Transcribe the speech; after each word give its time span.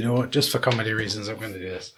You 0.00 0.06
know 0.06 0.14
what? 0.14 0.30
Just 0.30 0.50
for 0.50 0.58
comedy 0.58 0.94
reasons, 0.94 1.28
I'm 1.28 1.36
going 1.38 1.52
to 1.52 1.58
do 1.58 1.68
this. 1.68 1.92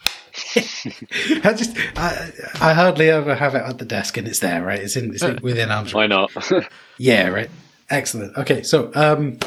I 1.45 1.53
just, 1.53 1.77
I, 1.97 2.33
I 2.61 2.73
hardly 2.73 3.09
ever 3.09 3.37
have 3.37 3.55
it 3.55 3.63
at 3.63 3.79
the 3.79 3.85
desk, 3.85 4.17
and 4.17 4.27
it's 4.27 4.41
there, 4.41 4.61
right? 4.61 4.81
It's 4.81 4.97
in, 4.97 5.15
it's 5.15 5.23
in, 5.23 5.39
within 5.43 5.71
arm's 5.71 5.95
Why 5.95 6.09
not? 6.09 6.33
Yeah, 6.99 7.29
right. 7.29 7.49
Excellent. 7.91 8.37
Okay, 8.37 8.65
so 8.65 8.91
um, 8.97 9.39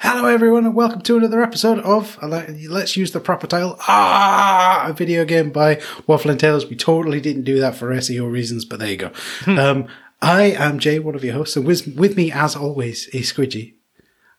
hello 0.00 0.24
everyone, 0.24 0.64
and 0.64 0.74
welcome 0.74 1.02
to 1.02 1.18
another 1.18 1.42
episode 1.42 1.80
of 1.80 2.16
let's 2.22 2.96
use 2.96 3.12
the 3.12 3.20
proper 3.20 3.46
title. 3.46 3.76
Ah, 3.80 4.86
a 4.88 4.94
video 4.94 5.26
game 5.26 5.50
by 5.50 5.78
Waffle 6.06 6.30
and 6.30 6.40
Tails. 6.40 6.64
We 6.64 6.76
totally 6.76 7.20
didn't 7.20 7.44
do 7.44 7.60
that 7.60 7.74
for 7.76 7.90
SEO 7.90 8.32
reasons, 8.32 8.64
but 8.64 8.78
there 8.78 8.88
you 8.88 8.96
go. 8.96 9.12
um, 9.48 9.86
I 10.22 10.44
am 10.44 10.78
Jay, 10.78 10.98
one 10.98 11.14
of 11.14 11.22
your 11.22 11.34
hosts, 11.34 11.56
and 11.56 11.66
with 11.66 11.94
with 11.94 12.16
me, 12.16 12.32
as 12.32 12.56
always, 12.56 13.08
is 13.08 13.30
Squidgy. 13.30 13.74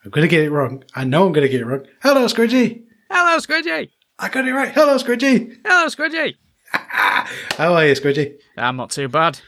I'm 0.03 0.09
going 0.09 0.27
to 0.27 0.27
get 0.27 0.43
it 0.43 0.49
wrong. 0.49 0.83
I 0.95 1.03
know 1.03 1.27
I'm 1.27 1.33
going 1.33 1.45
to 1.45 1.51
get 1.51 1.61
it 1.61 1.67
wrong. 1.67 1.85
Hello, 2.01 2.25
Squidgy. 2.25 2.86
Hello, 3.19 3.39
Squidgy. 3.39 3.89
I 4.19 4.29
got 4.29 4.47
it 4.47 4.53
right. 4.53 4.71
Hello, 4.71 4.95
Squidgy. 4.95 5.57
Hello, 5.65 5.87
Squidgy. 5.87 6.35
How 6.71 7.73
are 7.73 7.87
you, 7.87 7.93
Squidgy? 7.93 8.37
I'm 8.55 8.75
not 8.75 8.91
too 8.91 9.07
bad. 9.07 9.39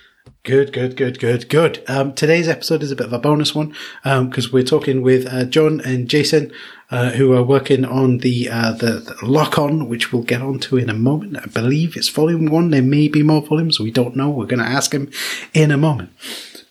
Good, 0.42 0.74
good, 0.74 0.98
good, 0.98 1.20
good, 1.20 1.48
good. 1.50 1.84
Um, 1.88 2.14
today's 2.16 2.48
episode 2.48 2.82
is 2.82 2.92
a 2.92 2.96
bit 2.96 3.06
of 3.06 3.14
a 3.14 3.20
bonus 3.20 3.54
one 3.54 3.76
because 4.04 4.46
um, 4.48 4.52
we're 4.52 4.64
talking 4.64 5.04
with 5.04 5.32
uh, 5.32 5.46
John 5.46 5.82
and 5.82 6.10
Jason, 6.10 6.52
uh, 6.90 7.12
who 7.12 7.32
are 7.34 7.44
working 7.44 7.86
on 7.86 8.18
the, 8.18 8.50
uh, 8.50 8.72
the, 8.72 9.16
the 9.22 9.26
lock 9.26 9.60
on, 9.60 9.88
which 9.88 10.12
we'll 10.12 10.24
get 10.24 10.42
onto 10.42 10.76
in 10.76 10.90
a 10.90 10.96
moment. 10.96 11.38
I 11.38 11.46
believe 11.46 11.96
it's 11.96 12.10
volume 12.10 12.48
one. 12.48 12.72
There 12.72 12.82
may 12.82 13.08
be 13.08 13.22
more 13.22 13.44
volumes. 13.44 13.80
We 13.80 13.92
don't 13.92 14.16
know. 14.16 14.32
We're 14.32 14.48
going 14.48 14.64
to 14.64 14.66
ask 14.66 14.94
him 14.94 15.12
in 15.54 15.70
a 15.70 15.78
moment. 15.78 16.10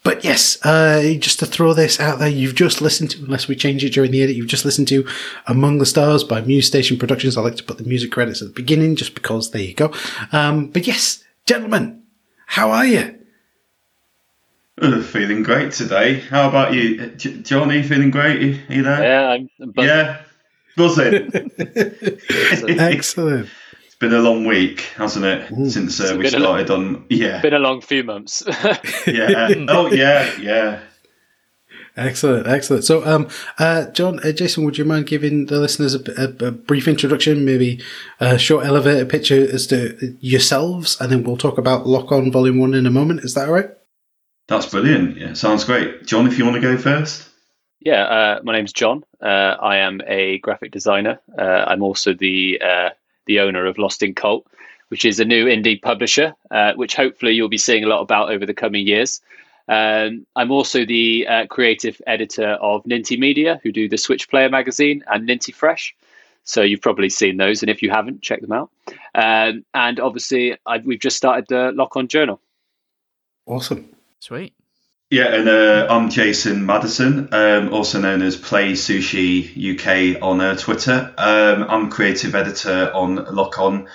But 0.05 0.25
yes, 0.25 0.65
uh, 0.65 1.15
just 1.19 1.39
to 1.41 1.47
throw 1.47 1.75
this 1.75 2.01
out 2.01 2.19
there, 2.19 2.29
you've 2.29 2.55
just 2.55 2.81
listened 2.81 3.11
to, 3.11 3.19
unless 3.25 3.49
we 3.49 3.57
change 3.57 3.85
it 3.85 3.93
during 3.93 4.11
the 4.11 4.23
edit, 4.23 4.37
you've 4.37 4.47
just 4.47 4.65
listened 4.65 4.89
to 4.89 5.07
Among 5.47 5.79
the 5.79 5.87
Stars 5.87 6.25
by 6.25 6.41
Muse 6.41 6.67
Station 6.67 6.99
Productions. 6.99 7.37
I 7.37 7.43
like 7.43 7.57
to 7.57 7.65
put 7.65 7.79
the 7.79 7.85
music 7.85 8.13
credits 8.13 8.41
at 8.41 8.49
the 8.49 8.55
beginning 8.55 8.97
just 8.97 9.15
because 9.15 9.51
there 9.51 9.63
you 9.63 9.75
go. 9.75 9.93
Um, 10.33 10.69
but 10.69 10.87
yes, 10.87 11.25
gentlemen, 11.47 12.03
how 12.47 12.71
are 12.71 12.87
you? 12.87 13.19
Uh, 14.81 15.03
feeling 15.03 15.43
great 15.43 15.73
today. 15.73 16.21
How 16.21 16.49
about 16.49 16.73
you, 16.73 17.03
uh, 17.03 17.07
J- 17.17 17.43
Johnny? 17.43 17.83
Feeling 17.83 18.11
great? 18.13 18.41
Are 18.71 18.73
you 18.73 18.83
there? 18.85 19.03
yeah, 19.03 19.29
I'm, 19.31 19.51
I'm 19.61 19.73
buzzing. 19.73 19.89
Yeah. 19.89 20.23
Was 20.79 20.97
it? 20.99 22.79
Excellent. 22.79 23.49
It's 24.01 24.09
been 24.13 24.15
a 24.15 24.23
long 24.23 24.45
week, 24.45 24.83
hasn't 24.97 25.25
it? 25.25 25.49
Mm. 25.49 25.69
Since 25.73 25.99
uh, 26.01 26.15
we 26.17 26.23
been 26.23 26.35
a 26.37 26.39
lo- 26.39 26.45
started 26.65 26.71
on. 26.71 27.05
Yeah. 27.11 27.41
Been 27.41 27.55
a 27.55 27.59
long 27.59 27.81
few 27.81 28.05
months. 28.05 28.45
Yeah. 29.09 29.53
Oh, 29.69 29.91
yeah. 29.93 30.31
Yeah. 30.41 30.81
Excellent, 31.97 32.47
excellent. 32.47 32.85
So, 32.85 33.05
um, 33.05 33.29
uh, 33.59 33.87
John, 33.91 34.21
uh, 34.21 34.31
Jason, 34.31 34.65
would 34.65 34.79
you 34.79 34.85
mind 34.85 35.07
giving 35.09 35.47
the 35.47 35.59
listeners 35.59 35.97
a, 35.97 36.01
a, 36.17 36.47
a 36.47 36.53
brief 36.53 36.87
introduction, 36.87 37.45
maybe 37.45 37.81
a 38.21 38.39
short 38.39 38.65
elevator 38.65 39.05
picture 39.05 39.43
as 39.53 39.67
to 39.69 40.17
yourselves, 40.21 40.97
and 41.01 41.11
then 41.11 41.25
we'll 41.25 41.37
talk 41.37 41.59
about 41.59 41.89
Lock 41.89 42.13
On 42.13 42.31
Volume 42.31 42.59
1 42.61 42.75
in 42.75 42.87
a 42.87 42.91
moment. 42.91 43.25
Is 43.25 43.35
that 43.35 43.49
all 43.49 43.55
right? 43.55 43.71
That's 44.47 44.67
brilliant. 44.67 45.17
Yeah. 45.17 45.33
Sounds 45.33 45.65
great. 45.65 46.07
John, 46.07 46.29
if 46.29 46.39
you 46.39 46.45
want 46.45 46.55
to 46.55 46.63
go 46.63 46.79
first. 46.79 47.29
yeah, 47.81 48.05
uh, 48.05 48.41
my 48.45 48.53
name's 48.53 48.73
John. 48.73 49.03
Uh, 49.21 49.27
I 49.61 49.79
am 49.79 50.01
a 50.07 50.39
graphic 50.39 50.71
designer. 50.71 51.19
Uh, 51.37 51.43
I'm 51.67 51.83
also 51.83 52.15
the 52.15 52.61
uh, 52.65 52.91
the 53.29 53.39
owner 53.39 53.65
of 53.67 53.79
Lost 53.79 54.03
in 54.03 54.15
Cult, 54.15 54.45
which 54.89 55.05
is 55.05 55.21
a 55.21 55.25
new 55.25 55.45
indie 55.45 55.81
publisher, 55.81 56.35
uh, 56.51 56.73
which 56.75 56.97
hopefully 56.97 57.33
you'll 57.33 57.49
be 57.49 57.59
seeing 57.59 57.85
a 57.85 57.87
lot 57.87 58.01
about 58.01 58.31
over 58.31 58.45
the 58.45 58.55
coming 58.55 58.87
years. 58.87 59.21
Um, 59.69 60.27
I'm 60.35 60.51
also 60.51 60.85
the 60.85 61.27
uh, 61.29 61.47
creative 61.47 62.01
editor 62.07 62.53
of 62.61 62.83
Ninty 62.85 63.19
Media, 63.19 63.61
who 63.63 63.71
do 63.71 63.89
the 63.89 63.99
Switch 63.99 64.29
Player 64.29 64.49
magazine 64.49 65.05
and 65.07 65.29
Ninty 65.29 65.55
Fresh. 65.55 65.95
So 66.45 66.63
you've 66.63 66.81
probably 66.81 67.11
seen 67.11 67.37
those, 67.37 67.63
and 67.63 67.69
if 67.69 67.83
you 67.83 67.91
haven't, 67.91 68.23
check 68.23 68.41
them 68.41 68.53
out. 68.53 68.71
Um, 69.15 69.67
and 69.75 70.01
obviously, 70.01 70.57
I've, 70.65 70.87
we've 70.87 70.99
just 70.99 71.19
started 71.19 71.45
the 71.49 71.73
Lock 71.75 71.95
On 71.97 72.09
Journal. 72.09 72.41
Awesome. 73.45 73.95
Sweet. 74.21 74.55
Yeah, 75.11 75.35
and 75.35 75.49
uh, 75.49 75.87
I'm 75.89 76.11
Jason 76.11 76.67
Madison, 76.67 77.31
um, 77.33 77.73
also 77.73 77.99
known 77.99 78.21
as 78.21 78.37
Play 78.37 78.73
Sushi 78.73 79.57
UK 79.57 80.23
on 80.23 80.39
uh, 80.39 80.55
Twitter. 80.55 81.15
Um, 81.17 81.65
I'm 81.67 81.91
creative 81.91 82.35
editor 82.35 82.93
on 82.93 83.15
Lock 83.15 83.59
On 83.59 83.89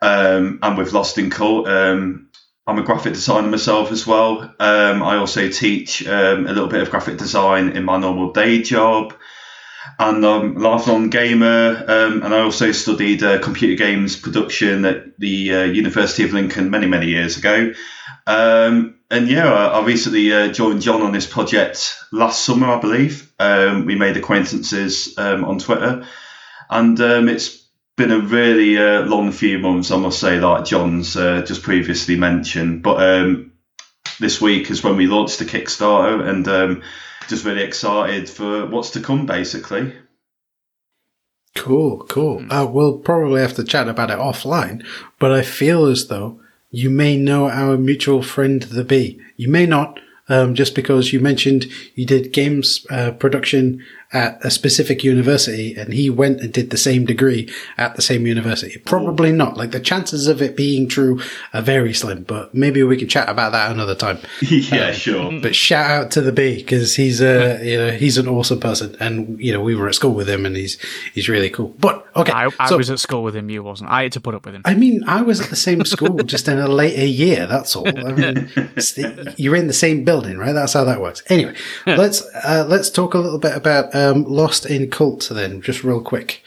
um, 0.00 0.58
and 0.62 0.78
with 0.78 0.94
Lost 0.94 1.18
in 1.18 1.28
Cult. 1.28 1.68
Um, 1.68 2.30
I'm 2.66 2.78
a 2.78 2.82
graphic 2.82 3.12
designer 3.12 3.48
myself 3.48 3.92
as 3.92 4.06
well. 4.06 4.40
Um, 4.58 5.02
I 5.02 5.16
also 5.16 5.50
teach 5.50 6.06
um, 6.06 6.46
a 6.46 6.52
little 6.54 6.68
bit 6.68 6.80
of 6.80 6.88
graphic 6.88 7.18
design 7.18 7.76
in 7.76 7.84
my 7.84 7.98
normal 7.98 8.32
day 8.32 8.62
job. 8.62 9.12
And 9.98 10.24
I'm 10.24 10.56
a 10.56 10.60
lifelong 10.60 11.10
gamer, 11.10 11.84
um, 11.86 12.22
and 12.22 12.32
I 12.32 12.40
also 12.40 12.72
studied 12.72 13.22
uh, 13.22 13.38
computer 13.40 13.76
games 13.76 14.16
production 14.16 14.86
at 14.86 15.18
the 15.18 15.54
uh, 15.54 15.64
University 15.64 16.24
of 16.24 16.32
Lincoln 16.32 16.70
many, 16.70 16.86
many 16.86 17.08
years 17.08 17.36
ago. 17.36 17.74
Um, 18.28 18.96
and 19.10 19.26
yeah, 19.26 19.50
I, 19.50 19.80
I 19.80 19.86
recently 19.86 20.30
uh, 20.30 20.52
joined 20.52 20.82
John 20.82 21.00
on 21.00 21.12
this 21.12 21.26
project 21.26 21.96
last 22.12 22.44
summer, 22.44 22.66
I 22.66 22.78
believe. 22.78 23.32
Um, 23.38 23.86
we 23.86 23.94
made 23.94 24.18
acquaintances 24.18 25.16
um, 25.16 25.46
on 25.46 25.58
Twitter, 25.58 26.06
and 26.68 27.00
um, 27.00 27.30
it's 27.30 27.64
been 27.96 28.12
a 28.12 28.20
really 28.20 28.76
uh, 28.76 29.06
long 29.06 29.32
few 29.32 29.58
months, 29.58 29.90
I 29.90 29.96
must 29.96 30.20
say, 30.20 30.38
like 30.38 30.66
John's 30.66 31.16
uh, 31.16 31.40
just 31.40 31.62
previously 31.62 32.16
mentioned. 32.16 32.82
But 32.82 33.02
um, 33.02 33.52
this 34.20 34.42
week 34.42 34.70
is 34.70 34.84
when 34.84 34.98
we 34.98 35.06
launched 35.06 35.38
the 35.38 35.46
Kickstarter, 35.46 36.28
and 36.28 36.46
um, 36.48 36.82
just 37.28 37.46
really 37.46 37.62
excited 37.62 38.28
for 38.28 38.66
what's 38.66 38.90
to 38.90 39.00
come, 39.00 39.24
basically. 39.24 39.94
Cool, 41.54 42.04
cool. 42.10 42.44
Uh, 42.50 42.66
we'll 42.70 42.98
probably 42.98 43.40
have 43.40 43.54
to 43.54 43.64
chat 43.64 43.88
about 43.88 44.10
it 44.10 44.18
offline, 44.18 44.84
but 45.18 45.32
I 45.32 45.40
feel 45.40 45.86
as 45.86 46.08
though 46.08 46.42
you 46.70 46.90
may 46.90 47.16
know 47.16 47.48
our 47.48 47.76
mutual 47.76 48.22
friend, 48.22 48.62
the 48.62 48.84
Bee. 48.84 49.20
You 49.36 49.48
may 49.48 49.66
not, 49.66 50.00
um, 50.28 50.54
just 50.54 50.74
because 50.74 51.12
you 51.12 51.20
mentioned 51.20 51.66
you 51.94 52.04
did 52.04 52.32
games 52.32 52.86
uh, 52.90 53.12
production 53.12 53.84
at 54.12 54.42
a 54.44 54.50
specific 54.50 55.04
university 55.04 55.74
and 55.76 55.92
he 55.92 56.08
went 56.08 56.40
and 56.40 56.50
did 56.52 56.70
the 56.70 56.78
same 56.78 57.04
degree 57.04 57.46
at 57.76 57.94
the 57.94 58.00
same 58.02 58.26
university. 58.26 58.78
Probably 58.86 59.32
not. 59.32 59.56
Like 59.58 59.70
the 59.72 59.80
chances 59.80 60.28
of 60.28 60.40
it 60.40 60.56
being 60.56 60.88
true 60.88 61.20
are 61.52 61.60
very 61.60 61.92
slim, 61.92 62.22
but 62.22 62.54
maybe 62.54 62.82
we 62.82 62.96
can 62.96 63.08
chat 63.08 63.28
about 63.28 63.52
that 63.52 63.70
another 63.70 63.94
time. 63.94 64.18
yeah, 64.40 64.92
sure. 64.92 65.38
But 65.40 65.54
shout 65.54 65.90
out 65.90 66.10
to 66.12 66.22
the 66.22 66.32
B 66.32 66.56
because 66.56 66.96
he's 66.96 67.20
a 67.20 67.60
you 67.62 67.76
know 67.76 67.90
he's 67.90 68.16
an 68.16 68.28
awesome 68.28 68.60
person, 68.60 68.96
and 68.98 69.38
you 69.38 69.52
know 69.52 69.60
we 69.60 69.74
were 69.74 69.88
at 69.88 69.94
school 69.94 70.14
with 70.14 70.28
him, 70.28 70.46
and 70.46 70.56
he's 70.56 70.78
he's 71.12 71.28
really 71.28 71.50
cool. 71.50 71.74
But 71.78 72.06
okay, 72.16 72.32
I, 72.32 72.48
I 72.58 72.68
so- 72.68 72.78
was 72.78 72.90
at 72.90 73.00
school 73.00 73.22
with 73.22 73.36
him. 73.36 73.50
You 73.50 73.62
wasn't. 73.62 73.90
I 73.90 74.04
had 74.04 74.12
to 74.12 74.20
put 74.20 74.34
up 74.34 74.46
with 74.46 74.54
him. 74.54 74.62
I 74.64 74.74
mean, 74.74 75.04
I 75.06 75.20
was 75.22 75.40
at 75.40 75.50
the 75.50 75.56
same 75.56 75.84
school, 75.84 76.16
just 76.24 76.48
in 76.48 76.58
a 76.58 76.68
later 76.68 77.04
year. 77.04 77.46
That's 77.46 77.76
all. 77.76 77.86
I 77.88 78.12
mean, 78.12 78.34
the- 78.54 79.34
you're 79.36 79.56
in 79.56 79.66
the 79.66 79.72
same 79.74 80.04
building, 80.04 80.38
right? 80.38 80.52
That's 80.52 80.72
how 80.72 80.84
that 80.84 81.00
works. 81.00 81.22
Anyway, 81.28 81.54
let's 81.86 82.22
uh, 82.44 82.64
let's 82.68 82.88
talk 82.90 83.12
a 83.14 83.18
little 83.18 83.38
bit 83.38 83.54
about 83.56 83.94
um, 83.98 84.24
Lost 84.24 84.66
in 84.66 84.90
Cult 84.90 85.28
then, 85.32 85.60
just 85.62 85.84
real 85.84 86.00
quick, 86.00 86.42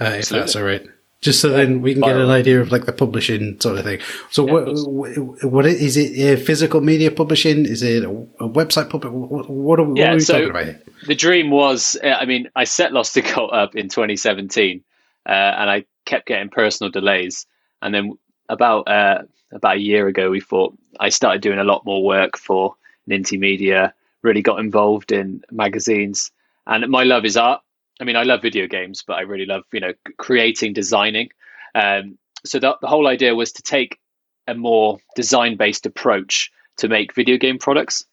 uh, 0.00 0.16
if 0.18 0.28
that's 0.28 0.56
all 0.56 0.62
right. 0.64 0.84
Just 1.22 1.40
so 1.40 1.48
then 1.48 1.80
we 1.82 1.94
can 1.94 2.02
get 2.02 2.14
an 2.16 2.28
idea 2.30 2.60
of 2.60 2.70
like 2.70 2.84
the 2.84 2.92
publishing 2.92 3.58
sort 3.60 3.78
of 3.78 3.84
thing. 3.84 4.00
So, 4.30 4.44
what, 4.44 4.64
what 4.86 5.44
what 5.44 5.66
is 5.66 5.96
it? 5.96 6.10
Uh, 6.38 6.40
physical 6.40 6.80
media 6.82 7.10
publishing? 7.10 7.64
Is 7.64 7.82
it 7.82 8.04
a, 8.04 8.10
a 8.10 8.48
website 8.48 8.90
public? 8.90 9.12
What, 9.12 9.48
what 9.48 9.80
are, 9.80 9.84
we- 9.84 9.92
what 9.92 9.98
Yeah, 9.98 10.12
are 10.12 10.14
we 10.14 10.20
so- 10.20 10.32
talking 10.34 10.50
about 10.50 10.64
here? 10.64 10.82
the 11.06 11.14
dream 11.14 11.50
was 11.50 11.96
uh, 12.02 12.16
i 12.22 12.24
mean 12.24 12.48
i 12.56 12.64
set 12.64 12.90
lost 12.92 13.16
in 13.18 13.22
cult 13.22 13.52
up 13.52 13.76
in 13.76 13.86
2017 13.88 14.82
uh, 15.28 15.30
and 15.30 15.68
i 15.70 15.84
kept 16.06 16.26
getting 16.26 16.48
personal 16.48 16.90
delays 16.90 17.46
and 17.82 17.94
then 17.94 18.12
about 18.48 18.88
uh, 18.88 19.22
about 19.52 19.76
a 19.76 19.80
year 19.80 20.08
ago 20.08 20.30
we 20.30 20.40
thought 20.40 20.72
i 20.98 21.10
started 21.10 21.42
doing 21.42 21.58
a 21.58 21.64
lot 21.64 21.84
more 21.84 22.02
work 22.02 22.38
for 22.38 22.74
ninty 23.08 23.38
media 23.38 23.92
really 24.22 24.40
got 24.40 24.58
involved 24.58 25.12
in 25.12 25.42
magazines 25.52 26.30
and 26.66 26.88
my 26.88 27.04
love 27.04 27.24
is 27.24 27.36
art 27.36 27.60
i 28.00 28.04
mean 28.04 28.16
i 28.16 28.22
love 28.22 28.42
video 28.42 28.66
games 28.66 29.02
but 29.06 29.14
i 29.14 29.20
really 29.20 29.46
love 29.46 29.62
you 29.72 29.80
know 29.80 29.92
creating 30.18 30.72
designing 30.72 31.28
um, 31.74 32.16
so 32.44 32.58
the, 32.58 32.74
the 32.80 32.86
whole 32.86 33.06
idea 33.06 33.34
was 33.34 33.52
to 33.52 33.62
take 33.62 33.98
a 34.46 34.54
more 34.54 34.98
design 35.14 35.56
based 35.56 35.84
approach 35.84 36.50
to 36.78 36.88
make 36.88 37.14
video 37.14 37.36
game 37.36 37.58
products 37.58 38.04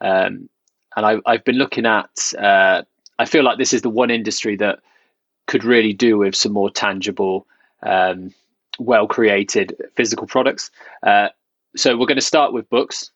um, 0.00 0.48
and 0.96 1.06
I, 1.06 1.16
I've 1.26 1.44
been 1.44 1.56
looking 1.56 1.86
at. 1.86 2.10
Uh, 2.38 2.82
I 3.18 3.24
feel 3.24 3.44
like 3.44 3.58
this 3.58 3.72
is 3.72 3.82
the 3.82 3.90
one 3.90 4.10
industry 4.10 4.56
that 4.56 4.80
could 5.46 5.64
really 5.64 5.92
do 5.92 6.18
with 6.18 6.34
some 6.34 6.52
more 6.52 6.70
tangible, 6.70 7.46
um, 7.82 8.34
well 8.78 9.06
created 9.06 9.76
physical 9.96 10.26
products. 10.26 10.70
Uh, 11.02 11.28
so 11.76 11.96
we're 11.96 12.06
going 12.06 12.16
to 12.16 12.22
start 12.22 12.52
with 12.52 12.68
books. 12.68 13.10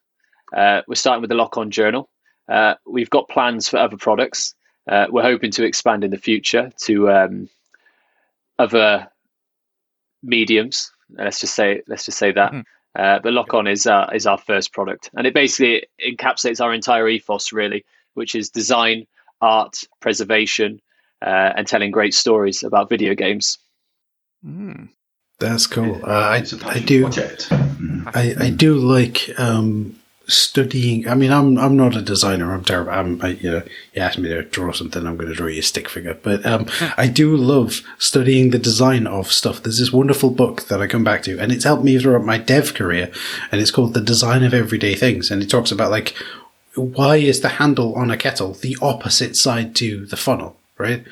Uh, 0.55 0.81
we're 0.87 0.95
starting 0.95 1.21
with 1.21 1.29
the 1.29 1.35
Lock 1.35 1.57
On 1.57 1.69
Journal. 1.69 2.09
Uh, 2.49 2.75
we've 2.85 3.09
got 3.09 3.27
plans 3.27 3.67
for 3.67 3.77
other 3.77 3.97
products. 3.97 4.55
Uh, 4.87 5.07
we're 5.09 5.21
hoping 5.23 5.51
to 5.51 5.65
expand 5.65 6.03
in 6.03 6.11
the 6.11 6.17
future 6.17 6.71
to 6.77 7.09
um, 7.11 7.49
other 8.59 9.07
mediums. 10.23 10.91
Let's 11.09 11.39
just 11.39 11.55
say 11.55 11.81
let's 11.87 12.05
just 12.05 12.17
say 12.17 12.31
that. 12.31 12.51
Mhm. 12.51 12.63
Uh, 12.95 13.19
but 13.19 13.33
Lock 13.33 13.53
On 13.53 13.67
is 13.67 13.85
uh, 13.85 14.09
is 14.13 14.25
our 14.25 14.37
first 14.37 14.73
product, 14.73 15.09
and 15.15 15.27
it 15.27 15.33
basically 15.33 15.85
encapsulates 16.01 16.59
our 16.59 16.73
entire 16.73 17.07
ethos, 17.07 17.53
really, 17.53 17.85
which 18.15 18.33
is 18.33 18.49
design, 18.49 19.05
art, 19.41 19.83
preservation, 19.99 20.81
uh, 21.21 21.53
and 21.55 21.67
telling 21.67 21.91
great 21.91 22.13
stories 22.13 22.63
about 22.63 22.89
video 22.89 23.13
games. 23.13 23.59
Mm. 24.45 24.89
That's 25.39 25.67
cool. 25.67 26.01
Uh, 26.03 26.09
I, 26.09 26.37
It's 26.37 26.53
a 26.53 26.57
I 26.65 26.79
passion 26.79 26.85
do. 26.85 27.09
I, 28.07 28.35
I 28.39 28.49
do 28.49 28.75
like 28.75 29.29
um, 29.37 29.95
studying. 30.27 31.07
I 31.07 31.15
mean, 31.15 31.31
I'm 31.31 31.57
I'm 31.57 31.75
not 31.75 31.95
a 31.95 32.01
designer. 32.01 32.53
I'm 32.53 32.63
terrible. 32.63 32.91
I'm 32.91 33.21
I, 33.21 33.29
you 33.29 33.49
know, 33.49 33.63
you 33.93 34.01
ask 34.01 34.17
me 34.19 34.29
to 34.29 34.43
draw 34.43 34.71
something, 34.73 35.05
I'm 35.05 35.17
going 35.17 35.29
to 35.29 35.35
draw 35.35 35.47
you 35.47 35.59
a 35.59 35.63
stick 35.63 35.89
figure. 35.89 36.17
But 36.21 36.45
um, 36.45 36.67
I 36.97 37.07
do 37.07 37.35
love 37.35 37.81
studying 37.97 38.49
the 38.49 38.59
design 38.59 39.07
of 39.07 39.31
stuff. 39.31 39.63
There's 39.63 39.79
this 39.79 39.93
wonderful 39.93 40.29
book 40.29 40.67
that 40.67 40.81
I 40.81 40.87
come 40.87 41.03
back 41.03 41.23
to, 41.23 41.39
and 41.39 41.51
it's 41.51 41.63
helped 41.63 41.83
me 41.83 41.97
throughout 41.97 42.25
my 42.25 42.37
dev 42.37 42.73
career, 42.73 43.11
and 43.51 43.61
it's 43.61 43.71
called 43.71 43.93
The 43.93 44.01
Design 44.01 44.43
of 44.43 44.53
Everyday 44.53 44.95
Things, 44.95 45.31
and 45.31 45.41
it 45.41 45.49
talks 45.49 45.71
about 45.71 45.91
like 45.91 46.13
why 46.75 47.15
is 47.17 47.41
the 47.41 47.49
handle 47.49 47.95
on 47.95 48.11
a 48.11 48.17
kettle 48.17 48.53
the 48.53 48.77
opposite 48.81 49.35
side 49.35 49.75
to 49.75 50.05
the 50.05 50.17
funnel, 50.17 50.57
right? 50.77 51.03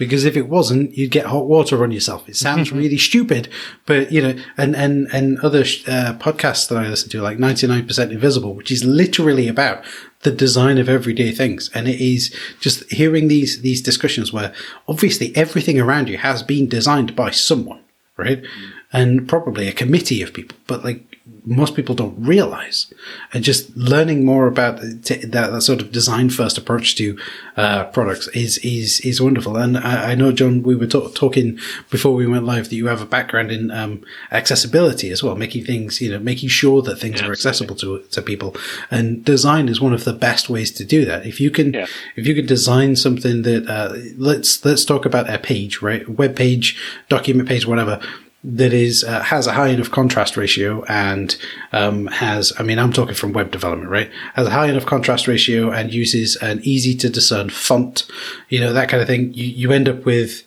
Because 0.00 0.24
if 0.24 0.34
it 0.34 0.48
wasn't, 0.48 0.96
you'd 0.96 1.10
get 1.10 1.26
hot 1.26 1.44
water 1.44 1.82
on 1.82 1.90
yourself. 1.90 2.26
It 2.26 2.34
sounds 2.34 2.72
really 2.80 2.96
stupid, 2.96 3.50
but 3.84 4.10
you 4.10 4.22
know, 4.22 4.34
and 4.56 4.74
and 4.74 5.06
and 5.12 5.38
other 5.40 5.60
uh, 5.60 6.16
podcasts 6.18 6.70
that 6.70 6.78
I 6.78 6.88
listen 6.88 7.10
to, 7.10 7.20
like 7.20 7.38
ninety 7.38 7.66
nine 7.66 7.86
percent 7.86 8.10
invisible, 8.10 8.54
which 8.54 8.72
is 8.72 8.82
literally 8.82 9.46
about 9.46 9.84
the 10.22 10.30
design 10.30 10.78
of 10.78 10.88
everyday 10.88 11.32
things, 11.32 11.68
and 11.74 11.86
it 11.86 12.00
is 12.00 12.34
just 12.60 12.90
hearing 12.90 13.28
these 13.28 13.60
these 13.60 13.82
discussions 13.82 14.32
where 14.32 14.54
obviously 14.88 15.36
everything 15.36 15.78
around 15.78 16.08
you 16.08 16.16
has 16.16 16.42
been 16.42 16.66
designed 16.66 17.14
by 17.14 17.30
someone, 17.30 17.80
right? 18.16 18.42
And 18.92 19.28
probably 19.28 19.68
a 19.68 19.72
committee 19.72 20.20
of 20.20 20.32
people, 20.32 20.56
but 20.66 20.82
like 20.84 21.06
most 21.46 21.76
people 21.76 21.94
don't 21.94 22.16
realize. 22.18 22.92
And 23.32 23.44
just 23.44 23.74
learning 23.76 24.24
more 24.24 24.46
about 24.48 24.80
t- 25.04 25.24
that, 25.26 25.52
that 25.52 25.62
sort 25.62 25.80
of 25.80 25.92
design 25.92 26.28
first 26.30 26.58
approach 26.58 26.96
to 26.96 27.16
uh, 27.56 27.84
products 27.84 28.26
is 28.28 28.58
is 28.58 29.00
is 29.00 29.20
wonderful. 29.20 29.56
And 29.56 29.78
I, 29.78 30.10
I 30.10 30.14
know, 30.16 30.32
John, 30.32 30.62
we 30.64 30.74
were 30.74 30.88
ta- 30.88 31.08
talking 31.14 31.58
before 31.88 32.14
we 32.14 32.26
went 32.26 32.44
live 32.44 32.68
that 32.68 32.74
you 32.74 32.88
have 32.88 33.00
a 33.00 33.06
background 33.06 33.52
in 33.52 33.70
um, 33.70 34.02
accessibility 34.32 35.10
as 35.10 35.22
well, 35.22 35.36
making 35.36 35.64
things, 35.64 36.00
you 36.00 36.10
know, 36.10 36.18
making 36.18 36.48
sure 36.48 36.82
that 36.82 36.96
things 36.98 37.20
Yeah, 37.20 37.28
are 37.28 37.32
accessible 37.32 37.76
to 37.76 38.00
to 38.10 38.22
people. 38.22 38.56
And 38.90 39.24
design 39.24 39.68
is 39.68 39.80
one 39.80 39.94
of 39.94 40.04
the 40.04 40.12
best 40.12 40.48
ways 40.50 40.70
to 40.72 40.84
do 40.84 41.04
that. 41.04 41.26
If 41.26 41.40
you 41.40 41.50
can, 41.52 41.74
Yeah. 41.74 41.86
if 42.16 42.26
you 42.26 42.34
can 42.34 42.46
design 42.46 42.96
something 42.96 43.42
that 43.42 43.68
uh, 43.68 43.94
let's 44.16 44.64
let's 44.64 44.84
talk 44.84 45.06
about 45.06 45.30
a 45.32 45.38
page, 45.38 45.80
right? 45.80 46.08
Web 46.08 46.34
page, 46.34 46.76
document 47.08 47.48
page, 47.48 47.66
whatever 47.66 48.00
that 48.42 48.72
is 48.72 49.04
uh, 49.04 49.22
has 49.22 49.46
a 49.46 49.52
high 49.52 49.68
enough 49.68 49.90
contrast 49.90 50.36
ratio 50.36 50.82
and 50.84 51.36
um, 51.72 52.06
has 52.06 52.52
I 52.58 52.62
mean 52.62 52.78
I'm 52.78 52.92
talking 52.92 53.14
from 53.14 53.32
web 53.32 53.50
development 53.50 53.90
right? 53.90 54.10
Has 54.34 54.46
a 54.46 54.50
high 54.50 54.68
enough 54.68 54.86
contrast 54.86 55.28
ratio 55.28 55.70
and 55.70 55.92
uses 55.92 56.36
an 56.36 56.60
easy 56.62 56.96
to 56.96 57.10
discern 57.10 57.50
font 57.50 58.06
you 58.48 58.60
know 58.60 58.72
that 58.72 58.88
kind 58.88 59.02
of 59.02 59.06
thing. 59.06 59.34
You, 59.34 59.44
you 59.44 59.72
end 59.72 59.88
up 59.88 60.04
with 60.04 60.44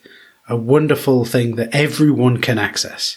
a 0.48 0.56
wonderful 0.56 1.24
thing 1.24 1.56
that 1.56 1.74
everyone 1.74 2.40
can 2.40 2.58
access 2.58 3.16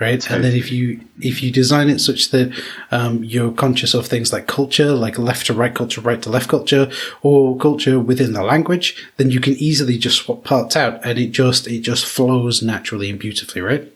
right? 0.00 0.30
And 0.30 0.44
then 0.44 0.54
if 0.54 0.70
you 0.70 1.00
if 1.20 1.42
you 1.42 1.50
design 1.50 1.88
it 1.88 1.98
such 1.98 2.30
that 2.30 2.52
um, 2.90 3.24
you're 3.24 3.52
conscious 3.52 3.94
of 3.94 4.06
things 4.06 4.32
like 4.32 4.46
culture 4.46 4.92
like 4.92 5.18
left 5.18 5.46
to 5.46 5.54
right 5.54 5.74
culture 5.74 6.00
right 6.00 6.22
to 6.22 6.30
left 6.30 6.48
culture 6.48 6.90
or 7.22 7.56
culture 7.58 7.98
within 7.98 8.32
the 8.32 8.42
language 8.42 9.08
then 9.16 9.30
you 9.30 9.40
can 9.40 9.54
easily 9.54 9.98
just 9.98 10.18
swap 10.18 10.44
parts 10.44 10.76
out 10.76 11.04
and 11.04 11.18
it 11.18 11.30
just 11.30 11.66
it 11.66 11.80
just 11.80 12.06
flows 12.06 12.62
naturally 12.62 13.10
and 13.10 13.18
beautifully 13.18 13.60
right 13.60 13.92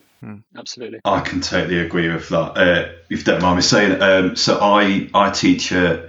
Absolutely. 0.56 1.00
I 1.04 1.20
can 1.20 1.40
totally 1.40 1.78
agree 1.78 2.12
with 2.12 2.28
that. 2.28 2.56
Uh, 2.56 2.92
if 3.10 3.18
you 3.18 3.24
don't 3.24 3.42
mind 3.42 3.56
me 3.56 3.62
saying, 3.62 4.00
um, 4.00 4.36
so 4.36 4.58
I 4.60 5.08
I 5.14 5.30
teach 5.30 5.72
uh, 5.72 6.02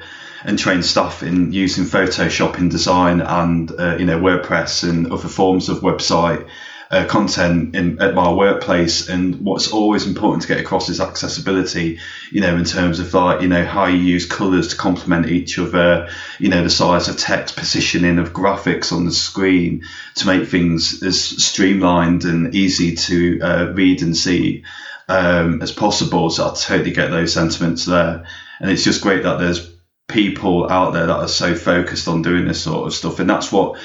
and 0.44 0.60
train 0.60 0.83
staff 0.83 1.24
in 1.24 1.51
using 1.51 1.86
Photoshop 1.86 2.57
in 2.57 2.69
design 2.69 3.21
and 3.21 3.71
uh, 3.71 3.95
you 3.98 4.06
know 4.06 4.19
WordPress 4.19 4.88
and 4.88 5.12
other 5.12 5.30
forms 5.30 5.69
of 5.69 5.80
website 5.80 6.48
uh, 6.94 7.06
content 7.07 7.75
in 7.75 8.00
at 8.00 8.13
my 8.13 8.31
workplace. 8.31 9.10
And 9.10 9.42
what's 9.42 9.72
always 9.72 10.06
important 10.06 10.44
to 10.44 10.48
get 10.48 10.60
across 10.60 10.90
is 10.90 11.01
accessibility. 11.01 12.00
You 12.31 12.42
know, 12.42 12.56
in 12.56 12.66
terms 12.66 13.00
of 13.00 13.13
like 13.13 13.42
you 13.42 13.48
know 13.48 13.66
how 13.66 13.88
you 13.88 13.98
use 13.98 14.25
colours 14.25 14.69
to 14.69 14.75
complement 14.75 15.28
each 15.28 15.57
other. 15.57 16.10
You 16.40 16.50
know, 16.50 16.63
the 16.63 16.69
size 16.69 17.07
of 17.07 17.18
text, 17.18 17.56
positioning 17.56 18.19
of 18.19 18.34
graphics 18.34 18.92
on 18.92 19.06
the 19.06 19.12
screen 19.12 19.84
to 20.16 20.28
make 20.28 20.48
things 20.48 21.01
as 21.04 21.19
streamlined 21.19 22.25
and 22.25 22.54
easy 22.54 22.96
to 22.96 23.39
uh, 23.42 23.66
read 23.74 24.01
and 24.01 24.16
see 24.16 24.63
um, 25.07 25.62
as 25.62 25.72
possible. 25.72 26.30
So 26.30 26.50
I 26.50 26.54
totally 26.54 26.92
get 26.92 27.10
those 27.10 27.34
sentiments 27.34 27.86
there, 27.86 28.25
and 28.60 28.69
it's 28.69 28.84
just 28.84 29.01
great 29.01 29.24
that 29.24 29.39
there's 29.39 29.74
people 30.07 30.69
out 30.69 30.94
there 30.94 31.07
that 31.07 31.16
are 31.16 31.28
so 31.28 31.56
focused 31.56 32.07
on 32.07 32.22
doing 32.22 32.46
this 32.46 32.62
sort 32.63 32.88
of 32.88 32.94
stuff, 32.94 33.19
and 33.19 33.30
that's 33.30 33.51
what, 33.51 33.80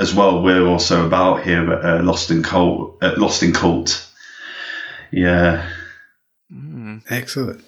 as 0.00 0.14
well, 0.14 0.42
we're 0.42 0.66
also 0.66 1.06
about 1.06 1.42
here 1.42 1.72
at 1.72 1.84
uh, 1.84 2.02
Lost 2.02 2.30
in 2.30 2.42
Cult. 2.42 2.96
Uh, 3.02 3.14
Lost 3.16 3.42
in 3.42 3.52
Cult. 3.52 4.08
Yeah. 5.10 5.68
Mm. 6.52 7.02
Excellent. 7.10 7.64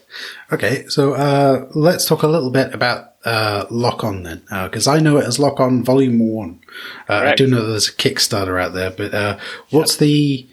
Okay, 0.50 0.86
so 0.88 1.14
uh, 1.14 1.68
let's 1.74 2.06
talk 2.06 2.22
a 2.22 2.28
little 2.28 2.50
bit 2.50 2.74
about 2.74 3.14
uh, 3.24 3.66
Lock 3.70 4.02
On 4.02 4.22
then, 4.22 4.42
because 4.64 4.88
I 4.88 4.98
know 4.98 5.18
it 5.18 5.24
as 5.24 5.38
Lock 5.38 5.60
On 5.60 5.84
Volume 5.84 6.18
One. 6.18 6.60
Uh, 7.08 7.14
I 7.14 7.34
do 7.34 7.46
know 7.46 7.66
there's 7.66 7.88
a 7.88 7.92
Kickstarter 7.92 8.60
out 8.60 8.72
there, 8.72 8.90
but 8.90 9.14
uh, 9.14 9.38
what's 9.70 9.96
the? 9.96 10.46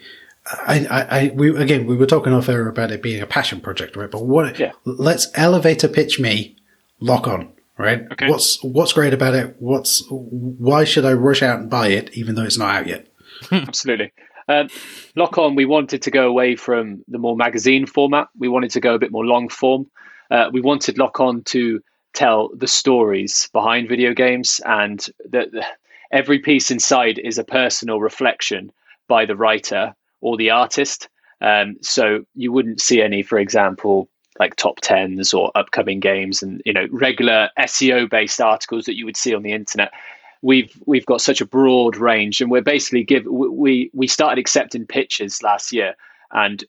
I, 0.46 0.86
I, 0.86 1.20
I, 1.20 1.32
we 1.34 1.56
again, 1.56 1.86
we 1.86 1.96
were 1.96 2.06
talking 2.06 2.34
off 2.34 2.50
air 2.50 2.68
about 2.68 2.92
it 2.92 3.02
being 3.02 3.22
a 3.22 3.28
passion 3.28 3.62
project, 3.62 3.96
right? 3.96 4.10
But 4.10 4.26
what? 4.26 4.60
Yeah. 4.60 4.72
Let's 4.84 5.28
elevator 5.36 5.88
pitch 5.88 6.20
me, 6.20 6.56
Lock 7.00 7.28
On, 7.28 7.52
right? 7.80 8.06
Okay. 8.12 8.30
What's 8.30 8.62
What's 8.64 8.94
great 8.94 9.14
about 9.14 9.34
it? 9.34 9.56
What's 9.58 10.04
why 10.10 10.84
should 10.84 11.06
I 11.06 11.14
rush 11.14 11.42
out 11.42 11.60
and 11.60 11.70
buy 11.70 11.88
it, 11.88 12.12
even 12.14 12.36
though 12.36 12.44
it's 12.44 12.58
not 12.58 12.76
out 12.76 12.88
yet? 12.88 13.08
Absolutely. 13.52 14.12
Um, 14.48 14.68
Lock 15.16 15.38
on, 15.38 15.56
we 15.56 15.66
wanted 15.66 16.02
to 16.02 16.12
go 16.12 16.28
away 16.28 16.56
from 16.56 17.04
the 17.08 17.20
more 17.20 17.38
magazine 17.38 17.86
format. 17.86 18.28
We 18.38 18.50
wanted 18.50 18.72
to 18.72 18.80
go 18.80 18.96
a 18.96 19.00
bit 19.00 19.12
more 19.12 19.26
long 19.26 19.48
form. 19.48 19.90
Uh, 20.30 20.50
we 20.52 20.62
wanted 20.62 20.98
Lock 20.98 21.20
on 21.20 21.44
to 21.46 21.80
tell 22.14 22.50
the 22.56 22.68
stories 22.68 23.50
behind 23.54 23.88
video 23.88 24.14
games, 24.14 24.60
and 24.66 25.00
the, 25.24 25.48
the, 25.52 25.66
every 26.12 26.40
piece 26.40 26.72
inside 26.72 27.20
is 27.20 27.38
a 27.38 27.44
personal 27.44 28.02
reflection 28.02 28.72
by 29.08 29.26
the 29.26 29.36
writer 29.36 29.96
or 30.20 30.36
the 30.36 30.50
artist. 30.50 31.08
Um, 31.42 31.78
so 31.82 32.26
you 32.36 32.52
wouldn't 32.52 32.82
see 32.82 33.02
any, 33.02 33.22
for 33.22 33.38
example, 33.38 34.10
like 34.40 34.56
top 34.56 34.80
tens 34.82 35.34
or 35.34 35.52
upcoming 35.56 36.00
games, 36.00 36.42
and 36.42 36.62
you 36.66 36.74
know 36.74 36.88
regular 36.92 37.50
SEO 37.60 38.10
based 38.10 38.42
articles 38.42 38.86
that 38.86 38.98
you 38.98 39.06
would 39.06 39.18
see 39.18 39.34
on 39.34 39.44
the 39.44 39.54
internet. 39.54 39.92
We've 40.42 40.72
we've 40.86 41.06
got 41.06 41.22
such 41.22 41.42
a 41.42 41.46
broad 41.46 41.98
range 41.98 42.40
and 42.40 42.50
we're 42.50 42.62
basically 42.62 43.04
give 43.04 43.26
we 43.26 43.92
we 43.94 44.08
started 44.08 44.40
accepting 44.40 44.86
pitches 44.86 45.44
last 45.44 45.74
year 45.74 45.96
and 46.32 46.64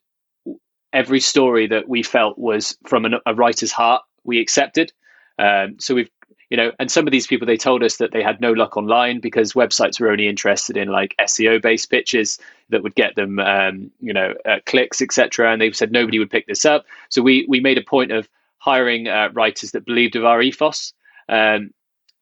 every 0.93 1.21
story 1.21 1.69
that 1.69 1.89
we 1.89 2.03
felt 2.03 2.37
was 2.39 2.77
from 2.85 3.05
an, 3.05 3.15
a 3.27 3.35
writer's 3.35 3.73
heart 3.73 4.03
we 4.25 4.41
accepted. 4.41 4.93
Um, 5.39 5.77
so 5.79 5.95
we've 5.95 6.11
you 6.51 6.57
know 6.57 6.73
and 6.79 6.91
some 6.91 7.07
of 7.07 7.13
these 7.13 7.27
people 7.27 7.47
they 7.47 7.57
told 7.57 7.83
us 7.83 7.97
that 7.97 8.13
they 8.13 8.23
had 8.23 8.41
no 8.41 8.53
luck 8.53 8.77
online 8.77 9.21
because 9.21 9.55
websites 9.55 10.01
were 10.01 10.11
only 10.11 10.29
interested 10.29 10.77
in 10.77 10.89
like 10.89 11.15
seo 11.23 11.61
based 11.61 11.91
pitches 11.91 12.39
that 12.69 12.83
would 12.83 12.95
get 12.95 13.15
them 13.15 13.39
um, 13.39 13.91
you 14.01 14.13
know 14.13 14.35
uh, 14.45 14.59
clicks 14.67 15.01
etc 15.01 15.53
and 15.53 15.61
they've 15.61 15.77
said 15.77 15.93
nobody 15.93 16.19
would 16.19 16.31
pick 16.31 16.47
this 16.47 16.65
up 16.65 16.85
so 17.09 17.23
we 17.23 17.47
we 17.49 17.61
made 17.61 17.79
a 17.79 17.83
point 17.83 18.13
of 18.13 18.29
hiring 18.59 19.09
uh, 19.09 19.31
writers 19.33 19.71
that 19.71 19.87
believed 19.87 20.17
of 20.17 20.25
our 20.25 20.43
ethos 20.43 20.93
um, 21.29 21.71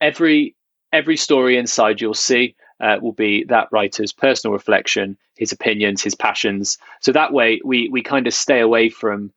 every 0.01 0.55
every 0.93 1.17
story 1.17 1.57
inside 1.57 2.01
you'll 2.01 2.15
see 2.15 2.55
uh, 2.81 2.99
will 3.01 3.13
be 3.13 3.45
that 3.45 3.69
writer's 3.71 4.13
personal 4.13 4.53
reflection, 4.53 5.17
his 5.37 5.53
opinions, 5.53 6.03
his 6.03 6.15
passions. 6.15 6.79
So 7.01 7.13
that 7.13 7.33
way, 7.33 7.61
we 7.65 7.89
we 7.89 8.03
kind 8.03 8.27
of 8.27 8.35
stay 8.35 8.61
away 8.61 8.89
from, 8.89 9.33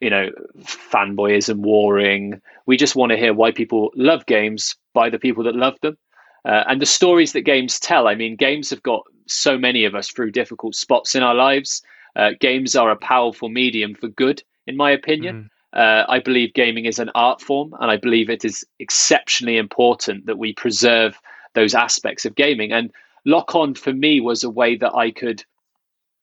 you 0.00 0.10
know, 0.10 0.30
fanboyism, 0.60 1.56
warring. 1.56 2.40
We 2.66 2.76
just 2.76 2.96
want 2.96 3.10
to 3.10 3.18
hear 3.18 3.34
why 3.34 3.52
people 3.52 3.90
love 3.94 4.26
games 4.26 4.76
by 4.92 5.10
the 5.10 5.18
people 5.18 5.44
that 5.44 5.56
love 5.56 5.78
them, 5.82 5.96
uh, 6.44 6.64
and 6.66 6.80
the 6.80 6.86
stories 6.86 7.32
that 7.32 7.42
games 7.42 7.80
tell. 7.80 8.06
I 8.08 8.14
mean, 8.14 8.36
games 8.36 8.70
have 8.70 8.82
got 8.82 9.02
so 9.26 9.56
many 9.58 9.84
of 9.84 9.94
us 9.94 10.08
through 10.08 10.30
difficult 10.30 10.74
spots 10.74 11.14
in 11.14 11.22
our 11.22 11.34
lives. 11.34 11.82
Uh, 12.16 12.30
games 12.38 12.76
are 12.76 12.90
a 12.90 12.96
powerful 12.96 13.48
medium 13.48 13.94
for 13.94 14.08
good, 14.08 14.42
in 14.66 14.76
my 14.76 14.90
opinion. 14.90 15.50
Uh, 15.72 16.04
I 16.08 16.20
believe 16.20 16.54
gaming 16.54 16.84
is 16.84 17.00
an 17.00 17.10
art 17.14 17.40
form, 17.40 17.74
and 17.80 17.90
I 17.90 17.96
believe 17.96 18.30
it 18.30 18.44
is 18.44 18.64
exceptionally 18.78 19.56
important 19.56 20.26
that 20.26 20.38
we 20.38 20.52
preserve 20.52 21.20
those 21.54 21.74
aspects 21.74 22.24
of 22.24 22.36
gaming. 22.36 22.72
And 22.72 22.92
Lock 23.24 23.54
On 23.56 23.74
for 23.74 23.92
me 23.92 24.20
was 24.20 24.44
a 24.44 24.50
way 24.50 24.76
that 24.76 24.94
I 24.94 25.10
could. 25.10 25.44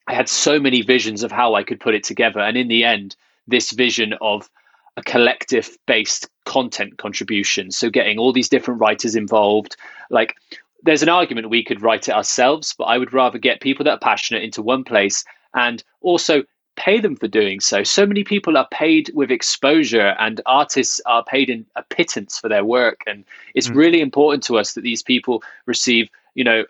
I 0.08 0.13
had 0.13 0.30
so 0.30 0.60
many 0.60 0.82
visions 0.82 1.24
of 1.24 1.32
how 1.32 1.56
I 1.56 1.63
could 1.63 1.80
put 1.80 1.96
it 1.96 2.04
together, 2.04 2.40
and 2.40 2.58
in 2.58 2.70
the 2.70 2.86
end, 2.86 3.16
this 3.48 3.71
vision 3.71 4.13
of 4.21 4.50
a 4.98 5.03
collective 5.03 5.77
based 5.88 6.29
content 6.45 6.98
contribution. 6.98 7.71
So 7.71 7.89
getting 7.89 8.17
all 8.17 8.33
these 8.33 8.50
different 8.50 8.81
writers 8.81 9.15
involved, 9.15 9.75
like 10.10 10.36
there's 10.83 11.03
an 11.03 11.10
argument 11.10 11.50
we 11.50 11.63
could 11.63 11.81
write 11.81 12.07
it 12.07 12.15
ourselves, 12.15 12.74
but 12.77 12.86
I 12.86 12.98
would 12.98 13.13
rather 13.13 13.38
get 13.38 13.62
people 13.62 13.83
that 13.86 13.91
are 13.91 14.00
passionate 14.00 14.43
into 14.43 14.62
one 14.62 14.83
place 14.83 15.24
and 15.53 15.83
also 16.01 16.43
pay 16.75 17.00
them 17.00 17.15
for 17.15 17.27
doing 17.27 17.60
so. 17.60 17.83
So 17.83 18.05
many 18.05 18.24
people 18.24 18.57
are 18.57 18.67
paid 18.71 19.12
with 19.13 19.29
exposure, 19.29 20.15
and 20.19 20.41
artists 20.45 21.01
are 21.05 21.24
paid 21.24 21.50
in 21.50 21.65
a 21.75 21.83
pittance 21.83 22.39
for 22.39 22.50
their 22.50 22.65
work. 22.65 23.01
And 23.05 23.25
it's 23.53 23.67
Mm. 23.67 23.75
really 23.75 24.01
important 24.01 24.43
to 24.45 24.57
us 24.57 24.74
that 24.74 24.81
these 24.81 25.03
people 25.03 25.43
receive, 25.65 26.10
you 26.33 26.43
know, 26.43 26.63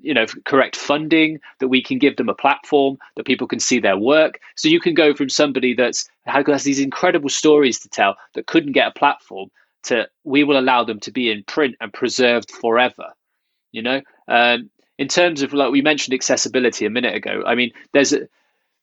you 0.00 0.14
know 0.14 0.26
correct 0.44 0.76
funding 0.76 1.40
that 1.60 1.68
we 1.68 1.82
can 1.82 1.98
give 1.98 2.16
them 2.16 2.28
a 2.28 2.34
platform 2.34 2.98
that 3.16 3.26
people 3.26 3.46
can 3.46 3.60
see 3.60 3.80
their 3.80 3.96
work. 3.96 4.40
So 4.56 4.68
you 4.68 4.80
can 4.80 4.94
go 4.94 5.14
from 5.14 5.28
somebody 5.28 5.74
that's 5.74 6.08
has 6.26 6.64
these 6.64 6.80
incredible 6.80 7.28
stories 7.28 7.78
to 7.80 7.88
tell 7.88 8.16
that 8.34 8.46
couldn't 8.46 8.72
get 8.72 8.88
a 8.88 8.98
platform 8.98 9.50
to 9.84 10.08
we 10.24 10.44
will 10.44 10.58
allow 10.58 10.84
them 10.84 11.00
to 11.00 11.10
be 11.10 11.30
in 11.30 11.42
print 11.44 11.76
and 11.80 11.92
preserved 11.92 12.50
forever 12.50 13.12
you 13.72 13.82
know? 13.82 14.00
Um, 14.28 14.70
in 14.98 15.08
terms 15.08 15.42
of 15.42 15.52
like 15.52 15.72
we 15.72 15.82
mentioned 15.82 16.14
accessibility 16.14 16.84
a 16.84 16.90
minute 16.90 17.14
ago 17.14 17.42
i 17.46 17.54
mean 17.54 17.72
there's 17.92 18.12
a 18.12 18.28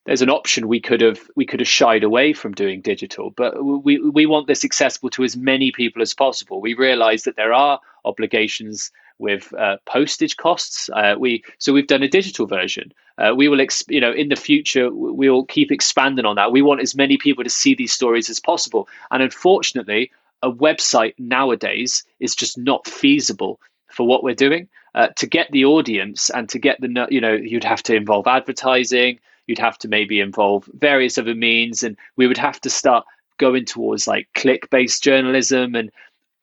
there's 0.06 0.22
an 0.22 0.30
option 0.30 0.68
we 0.68 0.80
could 0.80 1.00
have 1.00 1.20
we 1.36 1.44
could 1.46 1.60
have 1.60 1.68
shied 1.68 2.02
away 2.02 2.32
from 2.32 2.52
doing 2.52 2.80
digital 2.80 3.30
but 3.30 3.62
we 3.62 3.98
we 3.98 4.26
want 4.26 4.46
this 4.46 4.64
accessible 4.64 5.10
to 5.10 5.24
as 5.24 5.36
many 5.36 5.70
people 5.72 6.02
as 6.02 6.14
possible. 6.14 6.60
We 6.60 6.74
realize 6.74 7.24
that 7.24 7.36
there 7.36 7.52
are 7.52 7.80
obligations 8.04 8.90
with 9.18 9.52
uh, 9.58 9.76
postage 9.84 10.36
costs. 10.36 10.88
Uh, 10.94 11.14
we 11.18 11.44
so 11.58 11.72
we've 11.72 11.86
done 11.86 12.02
a 12.02 12.08
digital 12.08 12.46
version. 12.46 12.92
Uh, 13.18 13.34
we 13.36 13.48
will 13.48 13.58
exp- 13.58 13.90
you 13.90 14.00
know 14.00 14.12
in 14.12 14.28
the 14.28 14.36
future 14.36 14.90
we 14.90 15.28
will 15.28 15.44
keep 15.44 15.70
expanding 15.70 16.24
on 16.24 16.36
that. 16.36 16.52
We 16.52 16.62
want 16.62 16.80
as 16.80 16.94
many 16.94 17.16
people 17.16 17.44
to 17.44 17.50
see 17.50 17.74
these 17.74 17.92
stories 17.92 18.30
as 18.30 18.40
possible. 18.40 18.88
And 19.10 19.22
unfortunately 19.22 20.10
a 20.42 20.50
website 20.50 21.14
nowadays 21.18 22.02
is 22.18 22.34
just 22.34 22.56
not 22.56 22.88
feasible 22.88 23.60
for 23.88 24.06
what 24.06 24.24
we're 24.24 24.34
doing 24.34 24.68
uh, 24.94 25.08
to 25.16 25.26
get 25.26 25.50
the 25.50 25.64
audience 25.64 26.30
and 26.30 26.48
to 26.48 26.58
get 26.58 26.80
the 26.80 27.06
you 27.10 27.20
know 27.20 27.32
you'd 27.32 27.64
have 27.64 27.82
to 27.82 27.94
involve 27.94 28.26
advertising 28.26 29.18
you'd 29.46 29.58
have 29.58 29.78
to 29.78 29.88
maybe 29.88 30.20
involve 30.20 30.68
various 30.74 31.18
other 31.18 31.34
means 31.34 31.82
and 31.82 31.96
we 32.16 32.26
would 32.26 32.38
have 32.38 32.60
to 32.60 32.70
start 32.70 33.04
going 33.38 33.64
towards 33.64 34.06
like 34.06 34.28
click 34.34 34.68
based 34.70 35.02
journalism 35.02 35.74
and 35.74 35.90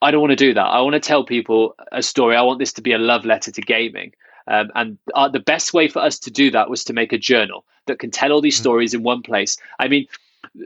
i 0.02 0.12
don't 0.12 0.22
want 0.22 0.32
to 0.32 0.36
do 0.36 0.54
that. 0.54 0.66
I 0.66 0.82
want 0.82 0.94
to 0.94 1.00
tell 1.00 1.24
people 1.24 1.76
a 1.92 2.02
story. 2.02 2.36
I 2.36 2.42
want 2.42 2.60
this 2.60 2.74
to 2.74 2.82
be 2.82 2.94
a 2.94 2.98
love 2.98 3.26
letter 3.26 3.52
to 3.52 3.62
gaming. 3.62 4.14
Um, 4.48 4.72
and 4.76 4.98
uh, 5.16 5.28
the 5.28 5.40
best 5.40 5.74
way 5.74 5.88
for 5.88 6.00
us 6.00 6.20
to 6.20 6.32
do 6.32 6.52
that 6.52 6.70
was 6.70 6.84
to 6.86 6.94
make 6.94 7.12
a 7.12 7.18
journal 7.18 7.66
that 7.88 8.00
can 8.00 8.12
tell 8.12 8.32
all 8.32 8.42
these 8.42 8.56
mm-hmm. 8.56 8.64
stories 8.64 8.94
in 8.94 9.04
one 9.04 9.22
place. 9.22 9.58
I 9.80 9.88
mean 9.88 10.08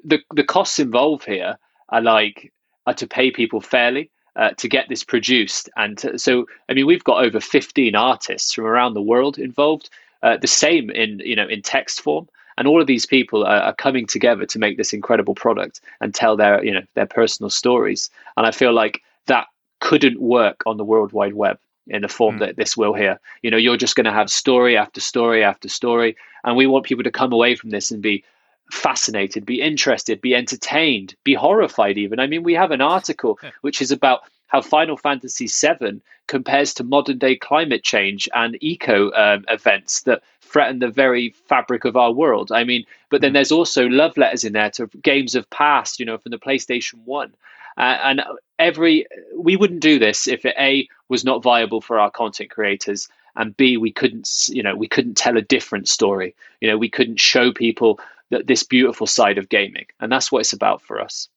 the 0.04 0.20
the 0.34 0.44
costs 0.44 0.80
involved 0.80 1.26
here 1.26 1.58
are 1.90 2.02
like 2.02 2.52
are 2.86 2.94
to 2.94 3.08
pay 3.08 3.32
people 3.32 3.62
fairly 3.62 4.10
uh, 4.36 4.52
to 4.52 4.68
get 4.68 4.88
this 4.90 5.04
produced. 5.04 5.70
And 5.76 5.98
to, 6.00 6.18
so, 6.18 6.48
I 6.70 6.74
mean, 6.74 6.86
we've 6.86 7.04
got 7.04 7.24
over 7.24 7.40
15 7.40 7.96
artists 7.96 8.54
from 8.54 8.66
around 8.66 8.94
the 8.94 9.02
world 9.02 9.38
involved. 9.38 9.90
Uh, 10.24 10.38
the 10.38 10.48
same 10.48 10.92
in 10.92 11.20
you 11.26 11.36
know 11.36 11.48
in 11.48 11.64
text 11.64 12.00
form, 12.00 12.30
and 12.58 12.68
all 12.68 12.80
of 12.80 12.86
these 12.86 13.08
people 13.08 13.44
are, 13.44 13.62
are, 13.62 13.74
coming 13.74 14.06
together 14.06 14.46
to 14.46 14.60
make 14.60 14.78
this 14.78 14.94
incredible 14.94 15.34
product 15.34 15.82
and 16.00 16.14
tell 16.14 16.38
their 16.38 16.64
you 16.64 16.72
know 16.72 16.84
their 16.94 17.08
personal 17.08 17.50
stories. 17.50 18.12
And 18.38 18.46
I 18.46 18.52
feel 18.52 18.72
like 18.72 19.02
that 19.26 19.48
couldn't 19.80 20.22
work 20.22 20.62
on 20.68 20.78
the 20.78 20.86
World 20.86 21.12
Wide 21.12 21.34
Web 21.34 21.58
in 21.88 22.04
the 22.04 22.08
form 22.08 22.36
mm. 22.36 22.40
that 22.40 22.56
this 22.56 22.78
will 22.78 22.94
here. 22.94 23.20
You 23.42 23.50
know, 23.50 23.58
you're 23.58 23.78
just 23.78 23.96
going 23.96 24.06
to 24.06 24.12
have 24.12 24.30
story 24.30 24.78
after 24.78 25.02
story 25.02 25.44
after 25.44 25.68
story, 25.68 26.16
and 26.44 26.56
we 26.56 26.68
want 26.68 26.86
people 26.86 27.04
to 27.04 27.12
come 27.12 27.34
away 27.34 27.56
from 27.56 27.72
this 27.72 27.90
and 27.90 28.00
be 28.00 28.24
fascinated, 28.72 29.46
be 29.46 29.62
interested, 29.62 30.22
be 30.22 30.36
entertained, 30.36 31.16
be 31.24 31.34
horrified 31.34 31.98
even. 31.98 32.20
I 32.20 32.28
mean, 32.28 32.44
we 32.44 32.54
have 32.54 32.72
an 32.72 32.82
article 32.82 33.40
which 33.62 33.82
is 33.82 33.92
about 33.92 34.22
how 34.48 34.62
Final 34.62 34.98
Fantasy 34.98 35.48
VII 35.48 36.02
compares 36.28 36.74
to 36.74 36.84
modern 36.84 37.18
day 37.18 37.36
climate 37.36 37.84
change 37.84 38.28
and 38.34 38.58
eco 38.62 39.12
um, 39.14 39.46
events 39.48 40.02
that 40.04 40.22
threaten 40.42 40.80
the 40.80 40.90
very 40.90 41.30
fabric 41.48 41.86
of 41.86 41.96
our 41.96 42.12
world. 42.12 42.52
I 42.52 42.64
mean, 42.64 42.86
but 43.10 43.22
then 43.22 43.32
hmm. 43.32 43.36
there's 43.36 43.52
also 43.52 43.88
love 43.88 44.18
letters 44.18 44.44
in 44.44 44.54
there 44.54 44.70
to 44.72 44.88
games 45.02 45.36
of 45.36 45.50
past, 45.50 46.00
you 46.00 46.06
know, 46.06 46.18
from 46.18 46.32
the 46.32 46.38
PlayStation 46.38 46.96
1. 47.06 47.34
Uh, 47.78 47.82
and 48.04 48.22
every 48.60 49.06
we 49.36 49.56
wouldn't 49.56 49.80
do 49.80 49.98
this 49.98 50.28
if 50.28 50.46
it 50.46 50.56
a 50.60 50.88
was 51.10 51.24
not 51.24 51.42
viable 51.42 51.82
for 51.82 52.00
our 52.00 52.12
content 52.12 52.50
creators 52.50 53.08
and 53.36 53.56
b 53.56 53.78
we 53.78 53.92
couldn't 53.92 54.50
you 54.50 54.62
know 54.62 54.76
we 54.76 54.88
couldn't 54.88 55.16
tell 55.16 55.38
a 55.38 55.42
different 55.42 55.88
story 55.88 56.36
you 56.60 56.68
know 56.70 56.78
we 56.78 56.90
couldn't 56.90 57.20
show 57.20 57.52
people 57.52 58.00
that 58.32 58.48
this 58.48 58.64
beautiful 58.64 59.08
side 59.08 59.38
of 59.38 59.50
gaming, 59.50 59.86
and 60.00 60.12
that's 60.12 60.32
what 60.32 60.40
it's 60.40 60.54
about 60.54 60.82
for 60.82 61.00
us. 61.00 61.30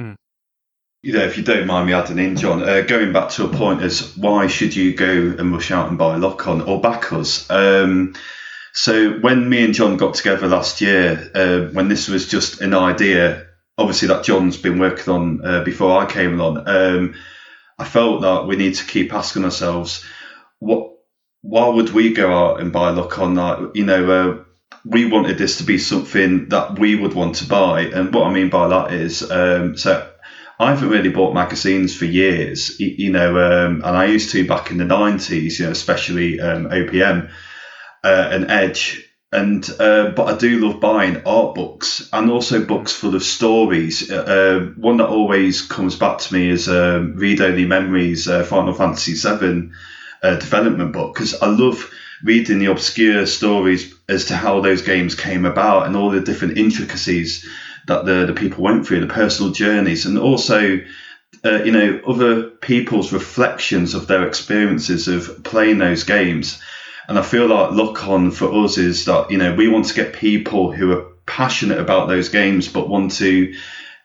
Mm. 0.00 0.16
You 1.02 1.12
know, 1.12 1.24
if 1.24 1.38
you 1.38 1.44
don't 1.44 1.66
mind 1.66 1.86
me 1.86 1.92
adding 1.92 2.18
in, 2.18 2.36
John, 2.36 2.62
uh, 2.62 2.80
going 2.80 3.12
back 3.12 3.30
to 3.30 3.44
a 3.44 3.48
point 3.48 3.82
as 3.82 4.16
why 4.16 4.48
should 4.48 4.74
you 4.74 4.94
go 4.94 5.36
and 5.38 5.52
rush 5.52 5.70
out 5.70 5.88
and 5.88 5.96
buy 5.96 6.16
Lock 6.16 6.48
On 6.48 6.60
or 6.62 6.80
back 6.80 7.12
us? 7.12 7.48
Um, 7.48 8.14
so 8.72 9.12
when 9.12 9.48
me 9.48 9.64
and 9.64 9.74
John 9.74 9.96
got 9.96 10.14
together 10.14 10.48
last 10.48 10.80
year, 10.80 11.30
uh, 11.34 11.72
when 11.72 11.88
this 11.88 12.08
was 12.08 12.28
just 12.28 12.60
an 12.60 12.74
idea, 12.74 13.46
obviously 13.76 14.08
that 14.08 14.24
John's 14.24 14.56
been 14.56 14.80
working 14.80 15.12
on 15.12 15.44
uh, 15.44 15.62
before 15.62 16.00
I 16.00 16.06
came 16.06 16.38
along, 16.38 16.68
um, 16.68 17.14
I 17.78 17.84
felt 17.84 18.22
that 18.22 18.46
we 18.46 18.56
need 18.56 18.74
to 18.74 18.84
keep 18.84 19.14
asking 19.14 19.44
ourselves, 19.44 20.04
what, 20.58 20.94
why 21.42 21.68
would 21.68 21.90
we 21.90 22.12
go 22.12 22.32
out 22.32 22.60
and 22.60 22.72
buy 22.72 22.90
Lock 22.90 23.18
On? 23.20 23.36
Like, 23.36 23.76
you 23.76 23.84
know, 23.84 24.10
uh, 24.10 24.44
we 24.88 25.04
wanted 25.04 25.36
this 25.36 25.58
to 25.58 25.64
be 25.64 25.76
something 25.76 26.48
that 26.48 26.78
we 26.78 26.94
would 26.94 27.12
want 27.12 27.36
to 27.36 27.46
buy. 27.46 27.82
And 27.82 28.12
what 28.12 28.26
I 28.26 28.32
mean 28.32 28.48
by 28.48 28.68
that 28.68 28.94
is, 28.94 29.28
um, 29.30 29.76
so 29.76 30.10
I 30.58 30.70
haven't 30.70 30.88
really 30.88 31.10
bought 31.10 31.34
magazines 31.34 31.94
for 31.94 32.06
years, 32.06 32.80
you 32.80 33.12
know, 33.12 33.38
um, 33.38 33.82
and 33.84 33.94
I 33.96 34.06
used 34.06 34.30
to 34.30 34.48
back 34.48 34.70
in 34.70 34.78
the 34.78 34.84
90s, 34.84 35.58
you 35.58 35.66
know, 35.66 35.72
especially 35.72 36.40
um, 36.40 36.70
OPM 36.70 37.30
uh, 38.02 38.28
and 38.30 38.50
Edge. 38.50 39.04
And 39.30 39.68
uh, 39.78 40.12
but 40.16 40.34
I 40.34 40.38
do 40.38 40.58
love 40.58 40.80
buying 40.80 41.22
art 41.26 41.54
books 41.54 42.08
and 42.14 42.30
also 42.30 42.64
books 42.64 42.94
full 42.94 43.14
of 43.14 43.22
stories. 43.22 44.10
Uh, 44.10 44.14
uh 44.14 44.60
one 44.80 44.96
that 44.96 45.08
always 45.08 45.60
comes 45.60 45.96
back 45.96 46.20
to 46.20 46.32
me 46.32 46.48
is 46.48 46.66
um, 46.66 47.14
Read 47.14 47.42
Only 47.42 47.66
Memories, 47.66 48.26
uh, 48.26 48.42
Final 48.42 48.72
Fantasy 48.72 49.12
VII 49.12 49.70
uh, 50.22 50.36
development 50.36 50.94
book 50.94 51.14
because 51.14 51.34
I 51.42 51.48
love 51.48 51.90
reading 52.22 52.58
the 52.58 52.66
obscure 52.66 53.26
stories 53.26 53.94
as 54.08 54.26
to 54.26 54.36
how 54.36 54.60
those 54.60 54.82
games 54.82 55.14
came 55.14 55.44
about 55.44 55.86
and 55.86 55.96
all 55.96 56.10
the 56.10 56.20
different 56.20 56.58
intricacies 56.58 57.48
that 57.86 58.04
the, 58.04 58.24
the 58.26 58.32
people 58.32 58.62
went 58.62 58.86
through, 58.86 59.00
the 59.00 59.06
personal 59.06 59.52
journeys, 59.52 60.06
and 60.06 60.18
also, 60.18 60.78
uh, 61.44 61.62
you 61.62 61.72
know, 61.72 62.00
other 62.06 62.42
people's 62.42 63.12
reflections 63.12 63.94
of 63.94 64.06
their 64.06 64.26
experiences 64.26 65.08
of 65.08 65.42
playing 65.44 65.78
those 65.78 66.04
games. 66.04 66.60
And 67.08 67.18
I 67.18 67.22
feel 67.22 67.46
like 67.46 67.72
Lock 67.72 68.06
On 68.06 68.30
for 68.30 68.64
us 68.64 68.76
is 68.76 69.06
that, 69.06 69.30
you 69.30 69.38
know, 69.38 69.54
we 69.54 69.68
want 69.68 69.86
to 69.86 69.94
get 69.94 70.12
people 70.12 70.72
who 70.72 70.92
are 70.92 71.06
passionate 71.26 71.78
about 71.78 72.08
those 72.08 72.28
games 72.28 72.68
but 72.68 72.88
want 72.88 73.12
to 73.12 73.54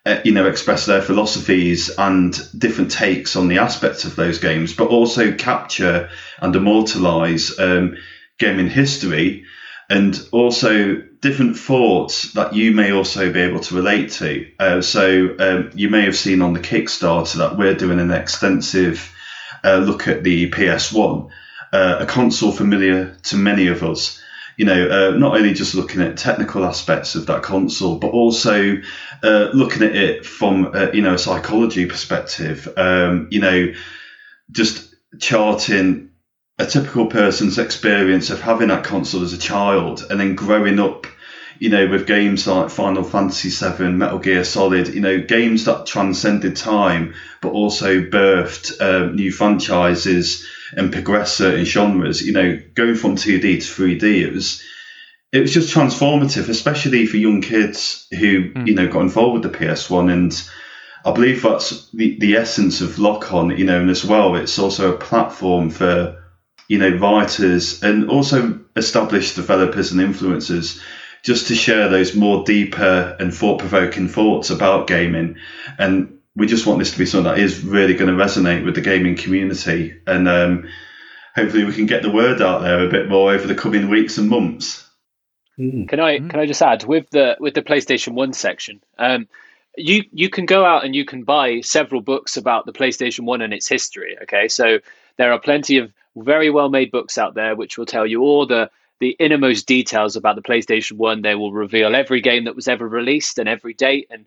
uh, 0.06 0.20
you 0.26 0.34
know, 0.34 0.48
express 0.48 0.86
their 0.86 1.02
philosophies 1.02 1.90
and 1.98 2.38
different 2.58 2.92
takes 2.92 3.36
on 3.36 3.48
the 3.48 3.60
aspects 3.60 4.04
of 4.04 4.16
those 4.16 4.38
games, 4.38 4.74
but 4.74 4.90
also 4.90 5.32
capture 5.34 6.10
and 6.40 6.56
immortalize 6.56 7.58
um, 7.58 7.96
gaming 8.38 8.70
history 8.70 9.46
and 9.90 10.28
also 10.32 10.96
different 11.22 11.58
thoughts 11.58 12.34
that 12.34 12.54
you 12.54 12.72
may 12.72 12.92
also 12.92 13.32
be 13.32 13.40
able 13.40 13.60
to 13.60 13.76
relate 13.76 14.12
to. 14.12 14.50
Uh, 14.60 14.82
so 14.82 15.36
um, 15.40 15.72
you 15.74 15.90
may 15.90 16.02
have 16.02 16.16
seen 16.16 16.42
on 16.42 16.54
the 16.54 16.60
Kickstarter 16.60 17.38
that 17.38 17.58
we're 17.58 17.76
doing 17.76 18.00
an 18.00 18.12
extensive 18.12 19.14
uh, 19.64 19.78
look 19.78 20.08
at 20.08 20.24
the 20.24 20.50
PS1, 20.50 21.30
uh, 21.72 21.98
a 22.02 22.06
console 22.06 22.52
familiar 22.52 23.16
to 23.24 23.38
many 23.38 23.68
of 23.68 23.84
us 23.84 24.22
you 24.58 24.66
know, 24.66 24.88
uh, 24.88 25.18
not 25.18 25.36
only 25.36 25.54
just 25.54 25.76
looking 25.76 26.02
at 26.02 26.18
technical 26.18 26.66
aspects 26.66 27.16
of 27.16 27.26
that 27.28 27.44
console, 27.44 27.98
but 27.98 28.10
also 28.10 28.78
uh, 29.24 29.50
looking 29.54 29.84
at 29.84 29.96
it 29.96 30.26
from, 30.26 30.72
uh, 30.74 30.92
you 30.94 31.02
know, 31.02 31.16
a 31.16 31.18
psychology 31.18 31.86
perspective. 31.86 32.68
Um, 32.78 33.28
you 33.32 33.40
know, 33.40 33.74
just 34.52 34.94
charting 35.20 36.10
a 36.60 36.66
typical 36.66 37.08
person's 37.08 37.58
experience 37.58 38.30
of 38.30 38.42
having 38.42 38.68
that 38.68 38.84
console 38.84 39.24
as 39.24 39.34
a 39.34 39.38
child 39.38 40.06
and 40.10 40.20
then 40.20 40.36
growing 40.36 40.80
up, 40.80 41.08
you 41.58 41.70
know, 41.70 41.88
with 41.88 42.06
games 42.06 42.46
like 42.46 42.70
Final 42.70 43.04
Fantasy 43.04 43.50
VII, 43.50 43.90
Metal 43.90 44.20
Gear 44.20 44.44
Solid, 44.44 44.94
you 44.94 45.02
know, 45.02 45.20
games 45.20 45.66
that 45.66 45.88
transcended 45.88 46.56
time, 46.56 47.16
but 47.42 47.50
also 47.50 48.02
birthed 48.02 48.80
um, 48.82 49.16
new 49.16 49.32
franchises 49.32 50.46
and 50.78 50.92
progress 50.92 51.36
certain 51.36 51.66
genres. 51.66 52.22
You 52.22 52.34
know, 52.34 52.60
going 52.76 52.96
from 52.96 53.16
2D 53.16 53.42
to 53.42 53.58
3D, 53.58 54.04
it 54.22 54.34
was 54.34 54.64
it 55.32 55.40
was 55.40 55.54
just 55.54 55.74
transformative, 55.74 56.50
especially 56.50 57.06
for 57.06 57.18
young 57.18 57.42
kids 57.42 58.08
who 58.12 58.52
mm. 58.52 58.68
you 58.68 58.76
know 58.76 58.88
got 58.88 59.02
involved 59.02 59.44
with 59.44 59.52
the 59.52 59.58
PS1 59.58 60.12
and. 60.12 60.50
I 61.06 61.12
believe 61.12 61.42
that's 61.42 61.90
the, 61.92 62.18
the 62.20 62.38
essence 62.38 62.80
of 62.80 62.98
Lock 62.98 63.34
On, 63.34 63.50
you 63.50 63.66
know, 63.66 63.82
and 63.82 63.90
as 63.90 64.06
well, 64.06 64.36
it's 64.36 64.58
also 64.58 64.94
a 64.94 64.98
platform 64.98 65.70
for, 65.70 66.24
you 66.70 66.78
know, 66.78 66.98
writers 66.98 67.84
and 67.84 68.10
also 68.10 68.62
established 68.78 69.36
developers 69.36 69.92
and 69.92 70.00
influencers 70.00 70.82
just 71.24 71.48
to 71.48 71.56
share 71.56 71.90
those 71.90 72.16
more 72.16 72.44
deeper 72.44 73.16
and 73.20 73.34
thought 73.34 73.60
provoking 73.60 74.08
thoughts 74.08 74.50
about 74.50 74.88
gaming. 74.88 75.38
And 75.78 76.20
we 76.36 76.48
just 76.48 76.66
want 76.66 76.80
this 76.80 76.92
to 76.92 76.98
be 76.98 77.06
something 77.06 77.32
that 77.32 77.40
is 77.40 77.64
really 77.64 77.94
going 77.94 78.16
to 78.16 78.24
resonate 78.24 78.66
with 78.66 78.76
the 78.76 78.82
gaming 78.82 79.16
community, 79.16 79.96
and 80.08 80.28
um, 80.28 80.68
hopefully 81.36 81.64
we 81.64 81.74
can 81.74 81.86
get 81.86 82.02
the 82.02 82.12
word 82.12 82.42
out 82.42 82.62
there 82.62 82.86
a 82.86 82.90
bit 82.90 83.10
more 83.10 83.34
over 83.34 83.48
the 83.48 83.56
coming 83.56 83.90
weeks 83.90 84.18
and 84.18 84.30
months. 84.30 84.90
Mm. 85.60 85.88
Can 85.88 86.00
I 86.00 86.18
can 86.18 86.40
I 86.40 86.46
just 86.46 86.62
add 86.62 86.84
with 86.84 87.10
the 87.12 87.38
with 87.40 87.54
the 87.54 87.62
PlayStation 87.62 88.14
One 88.14 88.34
section? 88.34 88.82
Um, 88.98 89.28
you 89.78 90.04
you 90.12 90.30
can 90.30 90.46
go 90.46 90.66
out 90.66 90.84
and 90.84 90.96
you 90.96 91.06
can 91.06 91.24
buy 91.24 91.62
several 91.62 92.02
books 92.02 92.38
about 92.38 92.66
the 92.66 92.74
PlayStation 92.74 93.22
One 93.22 93.42
and 93.42 93.54
its 93.54 93.68
history. 93.68 94.18
Okay, 94.24 94.48
so 94.48 94.80
there 95.18 95.32
are 95.32 95.40
plenty 95.40 95.78
of 95.78 95.94
very 96.16 96.50
well 96.50 96.70
made 96.70 96.92
books 96.92 97.18
out 97.18 97.34
there 97.34 97.56
which 97.56 97.78
will 97.78 97.86
tell 97.86 98.06
you 98.06 98.22
all 98.22 98.46
the 98.48 98.70
the 99.00 99.16
innermost 99.20 99.68
details 99.68 100.16
about 100.16 100.36
the 100.36 100.42
PlayStation 100.42 100.94
One. 100.94 101.22
They 101.22 101.36
will 101.36 101.52
reveal 101.52 101.96
every 101.96 102.22
game 102.22 102.46
that 102.46 102.56
was 102.56 102.68
ever 102.68 102.88
released 102.88 103.38
and 103.38 103.48
every 103.48 103.74
date 103.74 104.08
and 104.10 104.26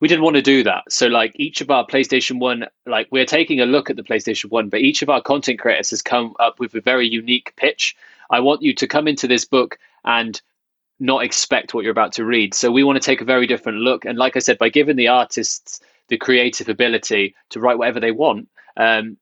we 0.00 0.08
didn't 0.08 0.24
want 0.24 0.36
to 0.36 0.42
do 0.42 0.62
that. 0.64 0.84
So 0.90 1.06
like 1.06 1.32
each 1.36 1.60
of 1.60 1.70
our 1.70 1.86
PlayStation 1.86 2.38
1 2.38 2.66
like 2.86 3.08
we're 3.10 3.26
taking 3.26 3.60
a 3.60 3.66
look 3.66 3.90
at 3.90 3.96
the 3.96 4.02
PlayStation 4.02 4.50
1 4.50 4.68
but 4.68 4.80
each 4.80 5.02
of 5.02 5.10
our 5.10 5.22
content 5.22 5.60
creators 5.60 5.90
has 5.90 6.02
come 6.02 6.34
up 6.40 6.58
with 6.58 6.74
a 6.74 6.80
very 6.80 7.06
unique 7.06 7.54
pitch. 7.56 7.96
I 8.30 8.40
want 8.40 8.62
you 8.62 8.74
to 8.74 8.86
come 8.86 9.06
into 9.06 9.28
this 9.28 9.44
book 9.44 9.78
and 10.04 10.40
not 10.98 11.24
expect 11.24 11.72
what 11.72 11.84
you're 11.84 11.92
about 11.92 12.12
to 12.12 12.24
read. 12.24 12.54
So 12.54 12.70
we 12.70 12.84
want 12.84 12.96
to 13.00 13.06
take 13.06 13.20
a 13.20 13.24
very 13.24 13.46
different 13.46 13.78
look 13.78 14.04
and 14.04 14.18
like 14.18 14.36
I 14.36 14.40
said 14.40 14.58
by 14.58 14.68
giving 14.68 14.96
the 14.96 15.08
artists 15.08 15.80
the 16.08 16.18
creative 16.18 16.68
ability 16.68 17.34
to 17.50 17.60
write 17.60 17.78
whatever 17.78 18.00
they 18.00 18.10
want 18.10 18.48
um, 18.76 19.16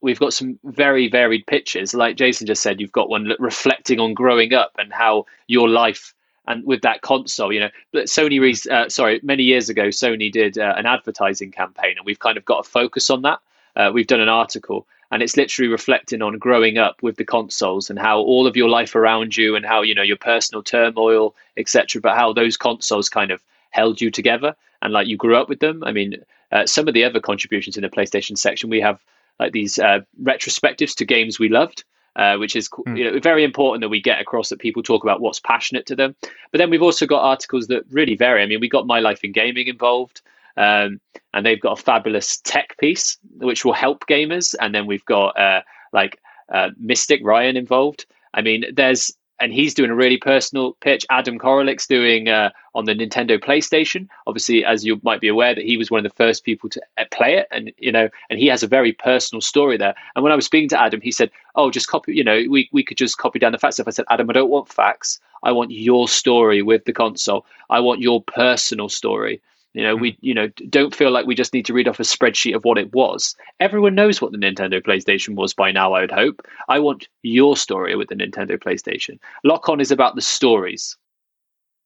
we've 0.00 0.20
got 0.20 0.34
some 0.34 0.58
very 0.64 1.08
varied 1.08 1.46
pitches 1.46 1.94
like 1.94 2.16
jason 2.16 2.46
just 2.46 2.62
said 2.62 2.80
you've 2.80 2.92
got 2.92 3.08
one 3.08 3.32
reflecting 3.40 3.98
on 3.98 4.14
growing 4.14 4.52
up 4.52 4.72
and 4.78 4.92
how 4.92 5.24
your 5.48 5.68
life 5.68 6.14
and 6.46 6.64
with 6.64 6.82
that 6.82 7.02
console, 7.02 7.52
you 7.52 7.60
know, 7.60 7.70
but 7.92 8.04
Sony, 8.04 8.70
uh, 8.70 8.88
sorry, 8.88 9.20
many 9.22 9.42
years 9.42 9.68
ago, 9.68 9.88
Sony 9.88 10.30
did 10.30 10.58
uh, 10.58 10.74
an 10.76 10.86
advertising 10.86 11.50
campaign, 11.50 11.94
and 11.96 12.04
we've 12.04 12.18
kind 12.18 12.36
of 12.36 12.44
got 12.44 12.66
a 12.66 12.68
focus 12.68 13.10
on 13.10 13.22
that. 13.22 13.38
Uh, 13.76 13.90
we've 13.92 14.06
done 14.06 14.20
an 14.20 14.28
article, 14.28 14.86
and 15.10 15.22
it's 15.22 15.36
literally 15.36 15.68
reflecting 15.68 16.22
on 16.22 16.38
growing 16.38 16.78
up 16.78 17.02
with 17.02 17.16
the 17.16 17.24
consoles 17.24 17.88
and 17.90 17.98
how 17.98 18.18
all 18.18 18.46
of 18.46 18.56
your 18.56 18.68
life 18.68 18.94
around 18.94 19.36
you, 19.36 19.56
and 19.56 19.64
how 19.64 19.82
you 19.82 19.94
know 19.94 20.02
your 20.02 20.16
personal 20.16 20.62
turmoil, 20.62 21.34
etc. 21.56 22.00
But 22.00 22.16
how 22.16 22.32
those 22.32 22.56
consoles 22.56 23.08
kind 23.08 23.30
of 23.30 23.42
held 23.70 24.00
you 24.00 24.10
together, 24.10 24.54
and 24.82 24.92
like 24.92 25.08
you 25.08 25.16
grew 25.16 25.36
up 25.36 25.48
with 25.48 25.60
them. 25.60 25.82
I 25.84 25.92
mean, 25.92 26.16
uh, 26.52 26.66
some 26.66 26.88
of 26.88 26.94
the 26.94 27.04
other 27.04 27.20
contributions 27.20 27.76
in 27.76 27.82
the 27.82 27.88
PlayStation 27.88 28.36
section, 28.36 28.70
we 28.70 28.80
have 28.80 29.00
like 29.40 29.52
these 29.52 29.78
uh, 29.78 30.00
retrospectives 30.22 30.94
to 30.96 31.04
games 31.04 31.38
we 31.38 31.48
loved 31.48 31.84
uh, 32.16 32.36
which 32.36 32.56
is 32.56 32.68
mm. 32.68 32.96
you 32.96 33.04
know 33.04 33.18
very 33.20 33.44
important 33.44 33.80
that 33.82 33.88
we 33.88 34.00
get 34.00 34.20
across 34.20 34.48
that 34.48 34.58
people 34.58 34.82
talk 34.82 35.02
about 35.02 35.20
what's 35.20 35.40
passionate 35.40 35.86
to 35.86 35.96
them. 35.96 36.14
But 36.50 36.58
then 36.58 36.70
we've 36.70 36.82
also 36.82 37.06
got 37.06 37.22
articles 37.22 37.66
that 37.68 37.84
really 37.90 38.16
vary. 38.16 38.42
I 38.42 38.46
mean, 38.46 38.60
we 38.60 38.68
got 38.68 38.86
My 38.86 39.00
Life 39.00 39.24
in 39.24 39.32
Gaming 39.32 39.66
involved, 39.68 40.22
um, 40.56 41.00
and 41.32 41.44
they've 41.44 41.60
got 41.60 41.78
a 41.78 41.82
fabulous 41.82 42.38
tech 42.38 42.76
piece 42.78 43.18
which 43.38 43.64
will 43.64 43.72
help 43.72 44.06
gamers. 44.06 44.54
And 44.60 44.74
then 44.74 44.86
we've 44.86 45.04
got 45.04 45.38
uh, 45.38 45.62
like 45.92 46.20
uh, 46.52 46.70
Mystic 46.78 47.20
Ryan 47.24 47.56
involved. 47.56 48.06
I 48.32 48.42
mean, 48.42 48.64
there's 48.72 49.12
and 49.40 49.52
he's 49.52 49.74
doing 49.74 49.90
a 49.90 49.94
really 49.94 50.16
personal 50.16 50.72
pitch. 50.80 51.04
Adam 51.10 51.38
Koralik's 51.38 51.86
doing 51.86 52.28
uh, 52.28 52.50
on 52.74 52.84
the 52.84 52.94
Nintendo 52.94 53.42
PlayStation. 53.42 54.08
Obviously, 54.26 54.64
as 54.64 54.84
you 54.84 55.00
might 55.02 55.20
be 55.20 55.28
aware, 55.28 55.54
that 55.54 55.64
he 55.64 55.76
was 55.76 55.90
one 55.90 56.04
of 56.04 56.10
the 56.10 56.16
first 56.16 56.44
people 56.44 56.68
to 56.70 56.80
uh, 56.98 57.04
play 57.10 57.34
it, 57.34 57.48
and 57.50 57.72
you 57.78 57.92
know, 57.92 58.08
and 58.30 58.38
he 58.38 58.46
has 58.46 58.62
a 58.62 58.68
very 58.68 58.92
personal 58.92 59.40
story 59.40 59.76
there. 59.76 59.94
And 60.14 60.22
when 60.22 60.32
I 60.32 60.36
was 60.36 60.46
speaking 60.46 60.68
to 60.70 60.80
Adam, 60.80 61.00
he 61.00 61.10
said, 61.10 61.30
"Oh, 61.56 61.70
just 61.70 61.88
copy. 61.88 62.14
You 62.14 62.24
know, 62.24 62.44
we 62.48 62.68
we 62.72 62.84
could 62.84 62.96
just 62.96 63.18
copy 63.18 63.38
down 63.38 63.52
the 63.52 63.58
facts." 63.58 63.78
If 63.78 63.88
I 63.88 63.90
said, 63.90 64.06
"Adam, 64.10 64.30
I 64.30 64.32
don't 64.34 64.50
want 64.50 64.68
facts. 64.68 65.20
I 65.42 65.52
want 65.52 65.70
your 65.70 66.08
story 66.08 66.62
with 66.62 66.84
the 66.84 66.92
console. 66.92 67.44
I 67.70 67.80
want 67.80 68.00
your 68.00 68.22
personal 68.22 68.88
story." 68.88 69.40
You 69.74 69.82
know, 69.82 69.96
we 69.96 70.16
you 70.20 70.34
know 70.34 70.48
don't 70.70 70.94
feel 70.94 71.10
like 71.10 71.26
we 71.26 71.34
just 71.34 71.52
need 71.52 71.66
to 71.66 71.74
read 71.74 71.88
off 71.88 71.98
a 71.98 72.04
spreadsheet 72.04 72.54
of 72.54 72.64
what 72.64 72.78
it 72.78 72.94
was. 72.94 73.34
Everyone 73.58 73.96
knows 73.96 74.22
what 74.22 74.30
the 74.30 74.38
Nintendo 74.38 74.80
PlayStation 74.80 75.34
was 75.34 75.52
by 75.52 75.72
now. 75.72 75.92
I 75.92 76.00
would 76.00 76.12
hope. 76.12 76.46
I 76.68 76.78
want 76.78 77.08
your 77.22 77.56
story 77.56 77.96
with 77.96 78.08
the 78.08 78.14
Nintendo 78.14 78.56
PlayStation. 78.56 79.18
Lock 79.42 79.68
On 79.68 79.80
is 79.80 79.90
about 79.90 80.14
the 80.14 80.22
stories. 80.22 80.96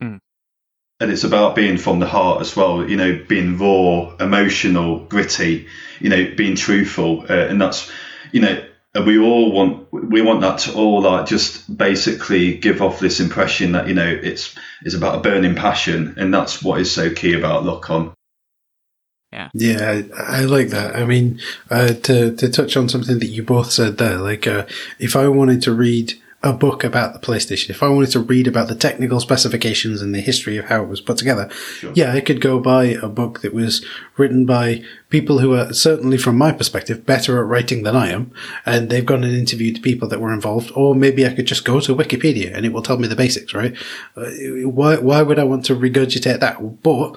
Mm. 0.02 0.20
And 1.00 1.10
it's 1.10 1.24
about 1.24 1.56
being 1.56 1.78
from 1.78 1.98
the 1.98 2.06
heart 2.06 2.42
as 2.42 2.54
well. 2.54 2.86
You 2.86 2.96
know, 2.96 3.24
being 3.26 3.56
raw, 3.56 4.14
emotional, 4.20 5.00
gritty. 5.06 5.66
You 6.00 6.10
know, 6.10 6.30
being 6.36 6.56
truthful, 6.56 7.24
uh, 7.30 7.46
and 7.46 7.58
that's 7.58 7.90
you 8.32 8.42
know 8.42 8.62
and 8.94 9.06
we 9.06 9.18
all 9.18 9.52
want 9.52 9.92
we 9.92 10.22
want 10.22 10.40
that 10.40 10.58
to 10.60 10.74
all 10.74 11.02
like 11.02 11.26
just 11.26 11.76
basically 11.76 12.56
give 12.56 12.80
off 12.80 13.00
this 13.00 13.20
impression 13.20 13.72
that 13.72 13.88
you 13.88 13.94
know 13.94 14.06
it's 14.06 14.54
it's 14.82 14.94
about 14.94 15.16
a 15.16 15.20
burning 15.20 15.54
passion. 15.54 16.14
And 16.16 16.32
that's 16.32 16.62
what 16.62 16.80
is 16.80 16.92
so 16.92 17.12
key 17.12 17.34
about 17.34 17.64
lock 17.64 17.90
on. 17.90 18.14
Yeah. 19.32 19.50
Yeah 19.52 20.02
i 20.16 20.44
like 20.44 20.68
that. 20.68 20.96
I 20.96 21.04
mean 21.04 21.38
uh, 21.70 21.88
to 21.88 22.34
to 22.34 22.48
touch 22.48 22.76
on 22.76 22.88
something 22.88 23.18
that 23.18 23.26
you 23.26 23.42
both 23.42 23.70
said 23.70 23.98
there 23.98 24.16
like 24.16 24.46
uh, 24.46 24.64
if 24.98 25.16
i 25.16 25.28
wanted 25.28 25.60
to 25.62 25.72
read 25.74 26.14
a 26.40 26.52
book 26.52 26.84
about 26.84 27.12
the 27.12 27.18
PlayStation, 27.18 27.70
if 27.70 27.82
I 27.82 27.88
wanted 27.88 28.12
to 28.12 28.20
read 28.20 28.46
about 28.46 28.68
the 28.68 28.76
technical 28.76 29.18
specifications 29.18 30.00
and 30.00 30.14
the 30.14 30.20
history 30.20 30.56
of 30.56 30.66
how 30.66 30.84
it 30.84 30.88
was 30.88 31.00
put 31.00 31.16
together, 31.16 31.50
sure. 31.50 31.92
yeah, 31.96 32.12
I 32.12 32.20
could 32.20 32.40
go 32.40 32.60
buy 32.60 32.84
a 32.84 33.08
book 33.08 33.40
that 33.40 33.52
was 33.52 33.84
written 34.16 34.46
by 34.46 34.84
people 35.10 35.40
who 35.40 35.54
are 35.54 35.72
certainly, 35.72 36.16
from 36.16 36.38
my 36.38 36.52
perspective, 36.52 37.04
better 37.04 37.38
at 37.40 37.46
writing 37.46 37.82
than 37.82 37.96
I 37.96 38.10
am, 38.10 38.32
and 38.64 38.88
they've 38.88 39.04
gone 39.04 39.24
and 39.24 39.34
interviewed 39.34 39.82
people 39.82 40.06
that 40.08 40.20
were 40.20 40.32
involved. 40.32 40.70
Or 40.76 40.94
maybe 40.94 41.26
I 41.26 41.34
could 41.34 41.46
just 41.46 41.64
go 41.64 41.80
to 41.80 41.94
Wikipedia 41.94 42.54
and 42.54 42.64
it 42.64 42.72
will 42.72 42.82
tell 42.82 42.98
me 42.98 43.08
the 43.08 43.16
basics, 43.16 43.52
right? 43.52 43.76
Uh, 44.16 44.30
why 44.68 44.96
why 44.98 45.22
would 45.22 45.40
I 45.40 45.44
want 45.44 45.64
to 45.66 45.74
regurgitate 45.74 46.38
that? 46.38 46.82
But 46.82 47.16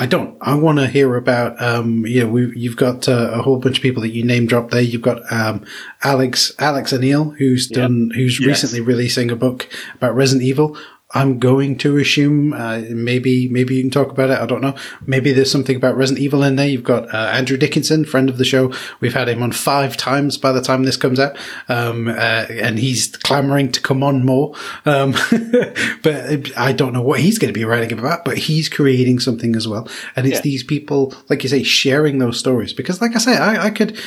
I 0.00 0.06
don't. 0.06 0.38
I 0.40 0.54
want 0.54 0.78
to 0.78 0.86
hear 0.86 1.16
about, 1.16 1.60
um, 1.60 2.06
you 2.06 2.22
know, 2.22 2.30
we, 2.30 2.56
you've 2.56 2.76
got 2.76 3.08
uh, 3.08 3.32
a 3.32 3.42
whole 3.42 3.58
bunch 3.58 3.78
of 3.78 3.82
people 3.82 4.00
that 4.02 4.14
you 4.14 4.24
name 4.24 4.46
dropped 4.46 4.70
there. 4.70 4.80
You've 4.80 5.02
got 5.02 5.20
um, 5.32 5.66
Alex 6.04 6.54
Alex 6.60 6.92
Aniel, 6.92 7.36
who's 7.36 7.66
done, 7.66 8.12
who's 8.14 8.38
yes. 8.38 8.46
recently 8.46 8.80
releasing 8.80 9.32
a 9.32 9.36
book 9.36 9.68
about 9.96 10.14
Resident 10.14 10.46
Evil. 10.46 10.78
I'm 11.12 11.38
going 11.38 11.78
to 11.78 11.96
assume 11.96 12.52
uh, 12.52 12.82
maybe 12.90 13.48
maybe 13.48 13.76
you 13.76 13.82
can 13.82 13.90
talk 13.90 14.10
about 14.10 14.28
it. 14.28 14.38
I 14.38 14.44
don't 14.44 14.60
know. 14.60 14.74
Maybe 15.06 15.32
there's 15.32 15.50
something 15.50 15.74
about 15.74 15.96
Resident 15.96 16.22
Evil 16.22 16.42
in 16.42 16.56
there. 16.56 16.68
You've 16.68 16.84
got 16.84 17.12
uh, 17.14 17.30
Andrew 17.32 17.56
Dickinson, 17.56 18.04
friend 18.04 18.28
of 18.28 18.36
the 18.36 18.44
show. 18.44 18.74
We've 19.00 19.14
had 19.14 19.28
him 19.28 19.42
on 19.42 19.52
five 19.52 19.96
times 19.96 20.36
by 20.36 20.52
the 20.52 20.60
time 20.60 20.84
this 20.84 20.98
comes 20.98 21.18
out, 21.18 21.38
um, 21.70 22.08
uh, 22.08 22.46
and 22.50 22.78
he's 22.78 23.16
clamoring 23.16 23.72
to 23.72 23.80
come 23.80 24.02
on 24.02 24.26
more. 24.26 24.54
Um, 24.84 25.12
but 26.02 26.56
I 26.58 26.72
don't 26.72 26.92
know 26.92 27.02
what 27.02 27.20
he's 27.20 27.38
going 27.38 27.54
to 27.54 27.58
be 27.58 27.64
writing 27.64 27.98
about. 27.98 28.26
But 28.26 28.36
he's 28.36 28.68
creating 28.68 29.20
something 29.20 29.56
as 29.56 29.66
well, 29.66 29.88
and 30.14 30.26
it's 30.26 30.36
yeah. 30.36 30.42
these 30.42 30.62
people, 30.62 31.14
like 31.30 31.42
you 31.42 31.48
say, 31.48 31.62
sharing 31.62 32.18
those 32.18 32.38
stories. 32.38 32.74
Because, 32.74 33.00
like 33.00 33.16
I 33.16 33.18
say, 33.18 33.36
I, 33.38 33.66
I 33.66 33.70
could 33.70 33.98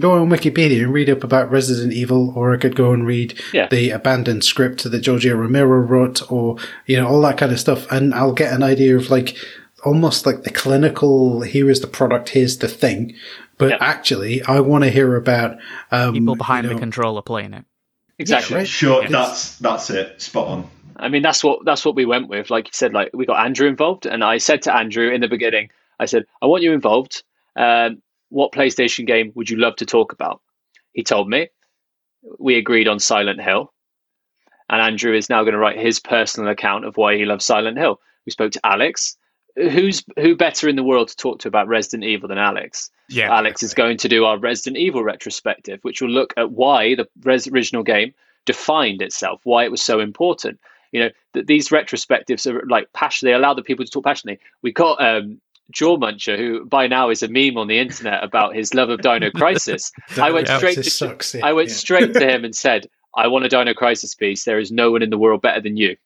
go 0.00 0.12
on 0.12 0.28
Wikipedia 0.28 0.82
and 0.82 0.92
read 0.92 1.10
up 1.10 1.22
about 1.22 1.50
Resident 1.50 1.92
Evil, 1.92 2.32
or 2.36 2.52
I 2.52 2.56
could 2.56 2.74
go 2.74 2.92
and 2.92 3.06
read 3.06 3.38
yeah. 3.52 3.68
the 3.68 3.90
abandoned 3.90 4.44
script 4.44 4.90
that 4.90 5.00
Giorgio 5.00 5.36
Romero 5.36 5.78
wrote, 5.80 6.30
or 6.30 6.56
you 6.86 6.96
know 6.96 7.06
all 7.06 7.20
that 7.22 7.38
kind 7.38 7.52
of 7.52 7.60
stuff, 7.60 7.90
and 7.90 8.14
I'll 8.14 8.32
get 8.32 8.52
an 8.52 8.62
idea 8.62 8.96
of 8.96 9.10
like 9.10 9.36
almost 9.84 10.26
like 10.26 10.42
the 10.42 10.50
clinical. 10.50 11.42
Here 11.42 11.70
is 11.70 11.80
the 11.80 11.86
product. 11.86 12.30
Here's 12.30 12.58
the 12.58 12.68
thing. 12.68 13.14
But 13.58 13.82
actually, 13.82 14.42
I 14.44 14.60
want 14.60 14.84
to 14.84 14.90
hear 14.90 15.16
about 15.16 15.58
um, 15.90 16.14
people 16.14 16.34
behind 16.34 16.64
you 16.64 16.70
know, 16.70 16.76
the 16.76 16.80
controller 16.80 17.20
playing 17.20 17.52
it. 17.52 17.66
Exactly. 18.18 18.56
Yeah, 18.56 18.64
sure. 18.64 19.08
That's 19.08 19.58
that's 19.58 19.90
it. 19.90 20.20
Spot 20.20 20.48
on. 20.48 20.70
I 20.96 21.08
mean, 21.08 21.22
that's 21.22 21.44
what 21.44 21.64
that's 21.64 21.84
what 21.84 21.94
we 21.94 22.06
went 22.06 22.28
with. 22.28 22.50
Like 22.50 22.66
you 22.66 22.72
said, 22.72 22.94
like 22.94 23.10
we 23.12 23.26
got 23.26 23.44
Andrew 23.44 23.68
involved, 23.68 24.06
and 24.06 24.24
I 24.24 24.38
said 24.38 24.62
to 24.62 24.74
Andrew 24.74 25.10
in 25.10 25.20
the 25.20 25.28
beginning, 25.28 25.70
I 25.98 26.06
said, 26.06 26.24
I 26.40 26.46
want 26.46 26.62
you 26.62 26.72
involved. 26.72 27.22
Um, 27.56 28.00
what 28.30 28.52
PlayStation 28.52 29.06
game 29.06 29.32
would 29.34 29.50
you 29.50 29.58
love 29.58 29.76
to 29.76 29.86
talk 29.86 30.12
about? 30.12 30.40
He 30.92 31.02
told 31.02 31.28
me. 31.28 31.48
We 32.38 32.56
agreed 32.56 32.88
on 32.88 32.98
Silent 32.98 33.40
Hill. 33.40 33.72
And 34.68 34.80
Andrew 34.80 35.14
is 35.14 35.28
now 35.28 35.42
going 35.42 35.52
to 35.52 35.58
write 35.58 35.78
his 35.78 35.98
personal 35.98 36.50
account 36.50 36.84
of 36.84 36.96
why 36.96 37.16
he 37.16 37.24
loves 37.24 37.44
Silent 37.44 37.76
Hill. 37.76 38.00
We 38.24 38.32
spoke 38.32 38.52
to 38.52 38.60
Alex. 38.64 39.16
Who's 39.56 40.04
who 40.16 40.36
better 40.36 40.68
in 40.68 40.76
the 40.76 40.84
world 40.84 41.08
to 41.08 41.16
talk 41.16 41.40
to 41.40 41.48
about 41.48 41.66
Resident 41.66 42.04
Evil 42.04 42.28
than 42.28 42.38
Alex? 42.38 42.88
Yeah, 43.08 43.34
Alex 43.34 43.64
is 43.64 43.74
going 43.74 43.96
to 43.98 44.08
do 44.08 44.24
our 44.24 44.38
Resident 44.38 44.76
Evil 44.76 45.02
retrospective, 45.02 45.80
which 45.82 46.00
will 46.00 46.10
look 46.10 46.32
at 46.36 46.52
why 46.52 46.94
the 46.94 47.08
res- 47.24 47.48
original 47.48 47.82
game 47.82 48.14
defined 48.46 49.02
itself, 49.02 49.40
why 49.42 49.64
it 49.64 49.70
was 49.72 49.82
so 49.82 49.98
important. 49.98 50.60
You 50.92 51.00
know, 51.00 51.10
that 51.34 51.48
these 51.48 51.70
retrospectives 51.70 52.46
are 52.46 52.64
like 52.68 52.92
passion. 52.92 53.26
They 53.26 53.34
allow 53.34 53.54
the 53.54 53.62
people 53.62 53.84
to 53.84 53.90
talk 53.90 54.04
passionately. 54.04 54.44
We 54.62 54.72
got 54.72 55.02
um, 55.02 55.40
Jawmuncher, 55.70 56.36
who 56.36 56.64
by 56.64 56.86
now 56.86 57.10
is 57.10 57.22
a 57.22 57.28
meme 57.28 57.56
on 57.56 57.68
the 57.68 57.78
internet 57.78 58.22
about 58.22 58.54
his 58.54 58.74
love 58.74 58.90
of 58.90 59.02
Dino 59.02 59.30
Crisis. 59.34 59.92
I 60.16 60.30
went 60.30 60.48
straight 60.48 60.76
to 60.76 60.90
sucks, 60.90 61.34
yeah, 61.34 61.46
I 61.46 61.52
went 61.52 61.68
yeah. 61.68 61.74
straight 61.74 62.14
to 62.14 62.28
him 62.34 62.44
and 62.44 62.54
said, 62.54 62.88
"I 63.16 63.26
want 63.26 63.44
a 63.44 63.48
Dino 63.48 63.74
Crisis 63.74 64.14
piece. 64.14 64.44
There 64.44 64.58
is 64.58 64.70
no 64.70 64.90
one 64.90 65.02
in 65.02 65.10
the 65.10 65.18
world 65.18 65.42
better 65.42 65.60
than 65.60 65.76
you." 65.76 65.96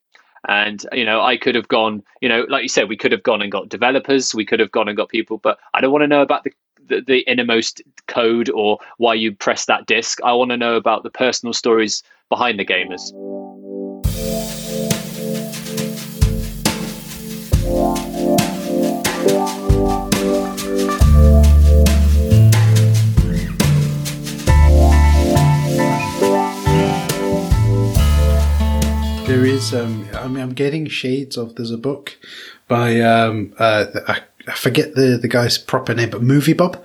And 0.47 0.85
you 0.93 1.05
know, 1.05 1.23
I 1.23 1.37
could 1.37 1.55
have 1.55 1.69
gone, 1.69 2.03
you 2.21 2.29
know, 2.29 2.45
like 2.49 2.63
you 2.63 2.69
said, 2.69 2.89
we 2.89 2.97
could 2.97 3.13
have 3.13 3.23
gone 3.23 3.41
and 3.41 3.51
got 3.51 3.71
developers, 3.71 4.35
we 4.35 4.45
could 4.45 4.61
have 4.61 4.73
gone 4.73 4.89
and 4.89 4.97
got 4.97 5.09
people, 5.09 5.39
but 5.39 5.59
I 5.73 5.81
don't 5.81 5.93
want 5.93 6.03
to 6.03 6.09
know 6.09 6.23
about 6.23 6.45
the 6.45 6.53
the, 6.87 7.01
the 7.01 7.19
innermost 7.21 7.83
code 8.09 8.51
or 8.51 8.79
why 8.99 9.15
you 9.15 9.35
press 9.35 9.65
that 9.67 9.87
disc. 9.87 10.19
I 10.23 10.33
want 10.33 10.51
to 10.51 10.57
know 10.57 10.77
about 10.77 11.03
the 11.03 11.11
personal 11.11 11.53
stories 11.53 12.03
behind 12.29 12.59
the 12.59 12.65
gamers. 12.65 13.01
There 29.35 29.47
is. 29.47 29.75
Um, 29.75 30.09
I 30.15 30.29
mean, 30.29 30.41
I'm 30.41 30.53
getting 30.53 30.87
shades 30.87 31.37
of. 31.37 31.57
There's 31.57 31.73
a 31.73 31.77
book 31.77 32.17
by 32.69 33.01
um, 33.01 33.53
uh, 33.59 33.87
I 34.07 34.53
forget 34.53 34.95
the 34.95 35.19
the 35.21 35.27
guy's 35.27 35.59
proper 35.59 35.93
name, 35.93 36.11
but 36.11 36.23
MovieBob. 36.23 36.81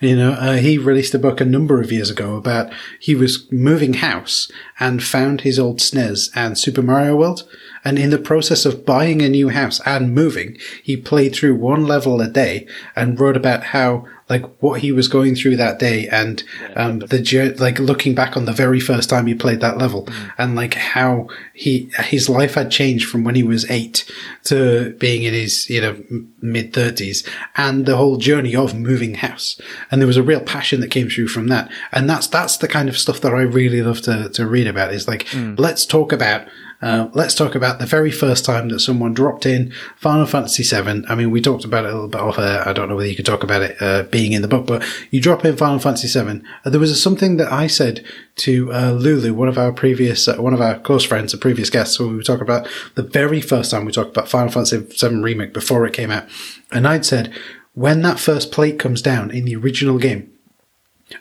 You 0.00 0.16
know, 0.16 0.32
uh, 0.32 0.56
he 0.56 0.78
released 0.78 1.14
a 1.14 1.18
book 1.20 1.40
a 1.40 1.44
number 1.44 1.80
of 1.80 1.92
years 1.92 2.10
ago 2.10 2.34
about 2.34 2.72
he 2.98 3.14
was 3.14 3.46
moving 3.52 3.94
house 3.94 4.50
and 4.80 5.00
found 5.00 5.42
his 5.42 5.60
old 5.60 5.78
SNES 5.78 6.30
and 6.34 6.58
Super 6.58 6.82
Mario 6.82 7.14
World. 7.14 7.48
And 7.84 8.00
in 8.00 8.10
the 8.10 8.18
process 8.18 8.64
of 8.64 8.84
buying 8.84 9.22
a 9.22 9.28
new 9.28 9.50
house 9.50 9.80
and 9.86 10.12
moving, 10.12 10.58
he 10.82 10.96
played 10.96 11.36
through 11.36 11.54
one 11.54 11.86
level 11.86 12.20
a 12.20 12.28
day 12.28 12.66
and 12.96 13.20
wrote 13.20 13.36
about 13.36 13.62
how, 13.66 14.08
like, 14.28 14.44
what 14.62 14.80
he 14.80 14.92
was 14.92 15.08
going 15.08 15.34
through 15.34 15.56
that 15.56 15.78
day 15.78 16.08
and, 16.08 16.42
um, 16.76 17.00
the, 17.00 17.54
like, 17.58 17.78
looking 17.78 18.14
back 18.14 18.36
on 18.36 18.44
the 18.44 18.52
very 18.52 18.80
first 18.80 19.10
time 19.10 19.26
he 19.26 19.34
played 19.34 19.60
that 19.60 19.78
level 19.78 20.08
and, 20.38 20.54
like, 20.54 20.74
how 20.74 21.28
he, 21.52 21.90
his 21.98 22.28
life 22.28 22.54
had 22.54 22.70
changed 22.70 23.08
from 23.08 23.24
when 23.24 23.34
he 23.34 23.42
was 23.42 23.70
eight 23.70 24.10
to 24.44 24.94
being 24.98 25.22
in 25.22 25.34
his, 25.34 25.68
you 25.68 25.80
know, 25.80 26.02
mid 26.40 26.72
thirties 26.72 27.26
and 27.56 27.86
the 27.86 27.96
whole 27.96 28.16
journey 28.16 28.56
of 28.56 28.74
moving 28.74 29.14
house. 29.14 29.60
And 29.90 30.00
there 30.00 30.06
was 30.06 30.16
a 30.16 30.22
real 30.22 30.40
passion 30.40 30.80
that 30.80 30.90
came 30.90 31.08
through 31.08 31.28
from 31.28 31.48
that. 31.48 31.70
And 31.90 32.08
that's, 32.08 32.26
that's 32.26 32.56
the 32.56 32.68
kind 32.68 32.88
of 32.88 32.98
stuff 32.98 33.20
that 33.20 33.34
I 33.34 33.42
really 33.42 33.82
love 33.82 34.00
to, 34.02 34.28
to 34.30 34.46
read 34.46 34.66
about 34.66 34.92
is 34.94 35.06
like, 35.06 35.26
let's 35.58 35.84
talk 35.84 36.12
about 36.12 36.46
uh, 36.82 37.08
let's 37.14 37.34
talk 37.34 37.54
about 37.54 37.78
the 37.78 37.86
very 37.86 38.10
first 38.10 38.44
time 38.44 38.68
that 38.68 38.80
someone 38.80 39.14
dropped 39.14 39.46
in 39.46 39.72
Final 39.96 40.26
Fantasy 40.26 40.64
VII. 40.64 41.04
I 41.08 41.14
mean, 41.14 41.30
we 41.30 41.40
talked 41.40 41.64
about 41.64 41.84
it 41.84 41.90
a 41.90 41.94
little 41.94 42.08
bit 42.08 42.20
off 42.20 42.38
air. 42.38 42.66
I 42.68 42.72
don't 42.72 42.88
know 42.88 42.96
whether 42.96 43.08
you 43.08 43.14
could 43.14 43.24
talk 43.24 43.44
about 43.44 43.62
it 43.62 43.80
uh, 43.80 44.02
being 44.04 44.32
in 44.32 44.42
the 44.42 44.48
book, 44.48 44.66
but 44.66 44.84
you 45.12 45.20
drop 45.20 45.44
in 45.44 45.56
Final 45.56 45.78
Fantasy 45.78 46.08
VII. 46.08 46.42
Uh, 46.64 46.70
there 46.70 46.80
was 46.80 47.00
something 47.00 47.36
that 47.36 47.52
I 47.52 47.68
said 47.68 48.04
to 48.36 48.72
uh, 48.72 48.90
Lulu, 48.92 49.32
one 49.32 49.48
of 49.48 49.58
our 49.58 49.72
previous, 49.72 50.26
uh, 50.26 50.36
one 50.36 50.54
of 50.54 50.60
our 50.60 50.78
close 50.80 51.04
friends, 51.04 51.32
a 51.32 51.38
previous 51.38 51.70
guest, 51.70 52.00
when 52.00 52.10
we 52.10 52.16
were 52.16 52.22
talking 52.22 52.42
about 52.42 52.68
the 52.96 53.04
very 53.04 53.40
first 53.40 53.70
time 53.70 53.84
we 53.84 53.92
talked 53.92 54.10
about 54.10 54.28
Final 54.28 54.50
Fantasy 54.50 54.78
VII 54.78 55.20
Remake 55.20 55.54
before 55.54 55.86
it 55.86 55.94
came 55.94 56.10
out. 56.10 56.24
And 56.72 56.88
I'd 56.88 57.06
said, 57.06 57.32
when 57.74 58.02
that 58.02 58.18
first 58.18 58.50
plate 58.50 58.78
comes 58.80 59.00
down 59.00 59.30
in 59.30 59.44
the 59.44 59.54
original 59.54 59.98
game, 59.98 60.32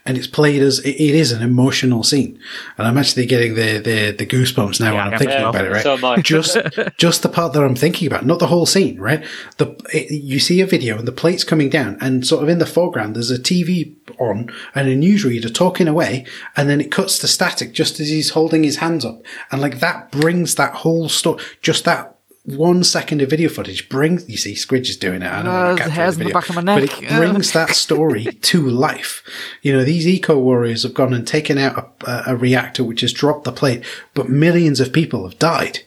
and 0.06 0.18
it's 0.18 0.28
played 0.28 0.62
as 0.62 0.80
it 0.80 0.92
it 0.92 1.16
is 1.16 1.32
an 1.32 1.42
emotional 1.42 2.04
scene, 2.04 2.40
and 2.78 2.88
I'm 2.88 2.98
actually 2.98 3.26
getting 3.26 3.56
the 3.56 3.80
the, 3.80 4.12
the 4.12 4.26
goosebumps 4.26 4.80
now 4.80 4.94
Yeah, 4.94 5.06
when 5.06 5.14
I'm 5.14 5.20
thinking 5.20 5.44
about 5.44 5.66
it. 5.66 5.72
Right, 5.72 5.84
so 5.84 6.18
just 6.22 6.58
just 6.98 7.24
the 7.24 7.30
part 7.30 7.54
that 7.54 7.64
I'm 7.64 7.76
thinking 7.76 8.08
about, 8.08 8.26
not 8.26 8.40
the 8.40 8.48
whole 8.48 8.66
scene. 8.66 9.00
Right, 9.00 9.24
the 9.58 9.76
it, 9.94 10.12
you 10.12 10.40
see 10.40 10.62
a 10.62 10.66
video 10.66 10.98
and 10.98 11.08
the 11.08 11.12
plate's 11.12 11.44
coming 11.44 11.70
down, 11.70 11.98
and 12.02 12.26
sort 12.26 12.44
of 12.44 12.50
in 12.50 12.60
the 12.60 12.66
foreground 12.66 13.16
there's 13.16 13.32
a 13.32 13.40
TV 13.40 13.96
on 14.20 14.52
and 14.76 14.88
a 14.88 14.96
newsreader 14.96 15.54
talking 15.54 15.88
away, 15.88 16.26
and 16.56 16.70
then 16.70 16.82
it 16.82 16.92
cuts 16.92 17.20
to 17.20 17.28
static 17.28 17.74
just 17.74 18.00
as 18.00 18.10
he's 18.10 18.32
holding 18.32 18.64
his 18.64 18.78
hands 18.78 19.06
up, 19.06 19.22
and 19.52 19.62
like 19.62 19.80
that 19.80 20.12
brings 20.12 20.56
that 20.56 20.74
whole 20.76 21.10
story, 21.10 21.44
just 21.62 21.86
that. 21.86 22.18
One 22.44 22.84
second 22.84 23.22
of 23.22 23.30
video 23.30 23.50
footage 23.50 23.88
brings 23.88 24.28
you 24.28 24.36
see 24.38 24.54
Squidge 24.54 24.90
is 24.90 24.98
doing 24.98 25.22
it. 25.22 25.28
I 25.28 25.44
know 25.44 25.52
Uh, 25.52 25.54
I'm 25.54 25.64
not 25.64 25.72
the 25.72 25.78
capturing 25.78 25.96
hairs 25.96 26.18
on 26.18 26.24
the 26.24 26.34
back 26.34 26.50
of 26.50 26.56
my 26.56 26.62
but 26.64 26.84
it 26.84 27.10
brings 27.10 27.52
that 27.52 27.70
story 27.76 28.24
to 28.26 28.68
life. 28.70 29.22
You 29.62 29.74
know, 29.74 29.84
these 29.84 30.08
eco 30.08 30.40
warriors 30.40 30.82
have 30.82 30.96
gone 30.96 31.14
and 31.14 31.28
taken 31.28 31.60
out 31.60 31.94
a, 32.08 32.32
a 32.32 32.36
reactor 32.36 32.84
which 32.84 33.02
has 33.02 33.14
dropped 33.14 33.44
the 33.44 33.52
plate, 33.52 33.84
but 34.16 34.28
millions 34.30 34.80
of 34.80 34.92
people 34.92 35.24
have 35.24 35.38
died. 35.38 35.82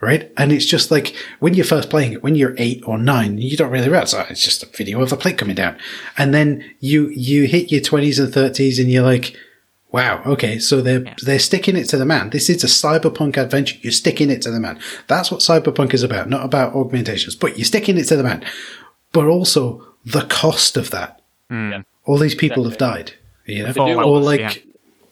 Right? 0.00 0.32
And 0.38 0.50
it's 0.50 0.64
just 0.64 0.90
like 0.90 1.14
when 1.40 1.52
you're 1.52 1.66
first 1.66 1.90
playing 1.90 2.12
it, 2.14 2.22
when 2.22 2.34
you're 2.34 2.54
eight 2.56 2.82
or 2.86 2.96
nine, 2.96 3.36
you 3.36 3.54
don't 3.56 3.70
really 3.70 3.88
realize 3.88 4.14
oh, 4.14 4.24
it's 4.30 4.42
just 4.42 4.62
a 4.62 4.66
video 4.66 5.02
of 5.02 5.12
a 5.12 5.16
plate 5.16 5.36
coming 5.36 5.56
down. 5.56 5.76
And 6.16 6.32
then 6.32 6.64
you, 6.78 7.08
you 7.08 7.46
hit 7.46 7.70
your 7.70 7.82
twenties 7.82 8.18
and 8.18 8.32
thirties 8.32 8.78
and 8.78 8.90
you're 8.90 9.02
like, 9.04 9.36
Wow. 9.92 10.22
Okay. 10.24 10.58
So 10.58 10.80
they're 10.80 11.04
they're 11.22 11.38
sticking 11.38 11.76
it 11.76 11.84
to 11.88 11.96
the 11.96 12.06
man. 12.06 12.30
This 12.30 12.48
is 12.48 12.62
a 12.62 12.68
cyberpunk 12.68 13.36
adventure. 13.36 13.76
You're 13.82 13.92
sticking 13.92 14.30
it 14.30 14.42
to 14.42 14.50
the 14.50 14.60
man. 14.60 14.78
That's 15.08 15.30
what 15.30 15.40
cyberpunk 15.40 15.94
is 15.94 16.02
about. 16.02 16.28
Not 16.28 16.44
about 16.44 16.74
augmentations, 16.74 17.34
but 17.34 17.58
you're 17.58 17.64
sticking 17.64 17.98
it 17.98 18.04
to 18.04 18.16
the 18.16 18.22
man. 18.22 18.44
But 19.12 19.26
also 19.26 19.84
the 20.04 20.22
cost 20.22 20.76
of 20.76 20.90
that. 20.90 21.20
Yeah. 21.50 21.82
All 22.04 22.18
these 22.18 22.34
people 22.36 22.64
have 22.64 22.78
died. 22.78 23.12
You 23.46 23.64
know, 23.64 23.72
The 23.72 23.84
nuance, 23.84 24.06
or 24.06 24.20
like, 24.20 24.40
yeah. 24.40 24.52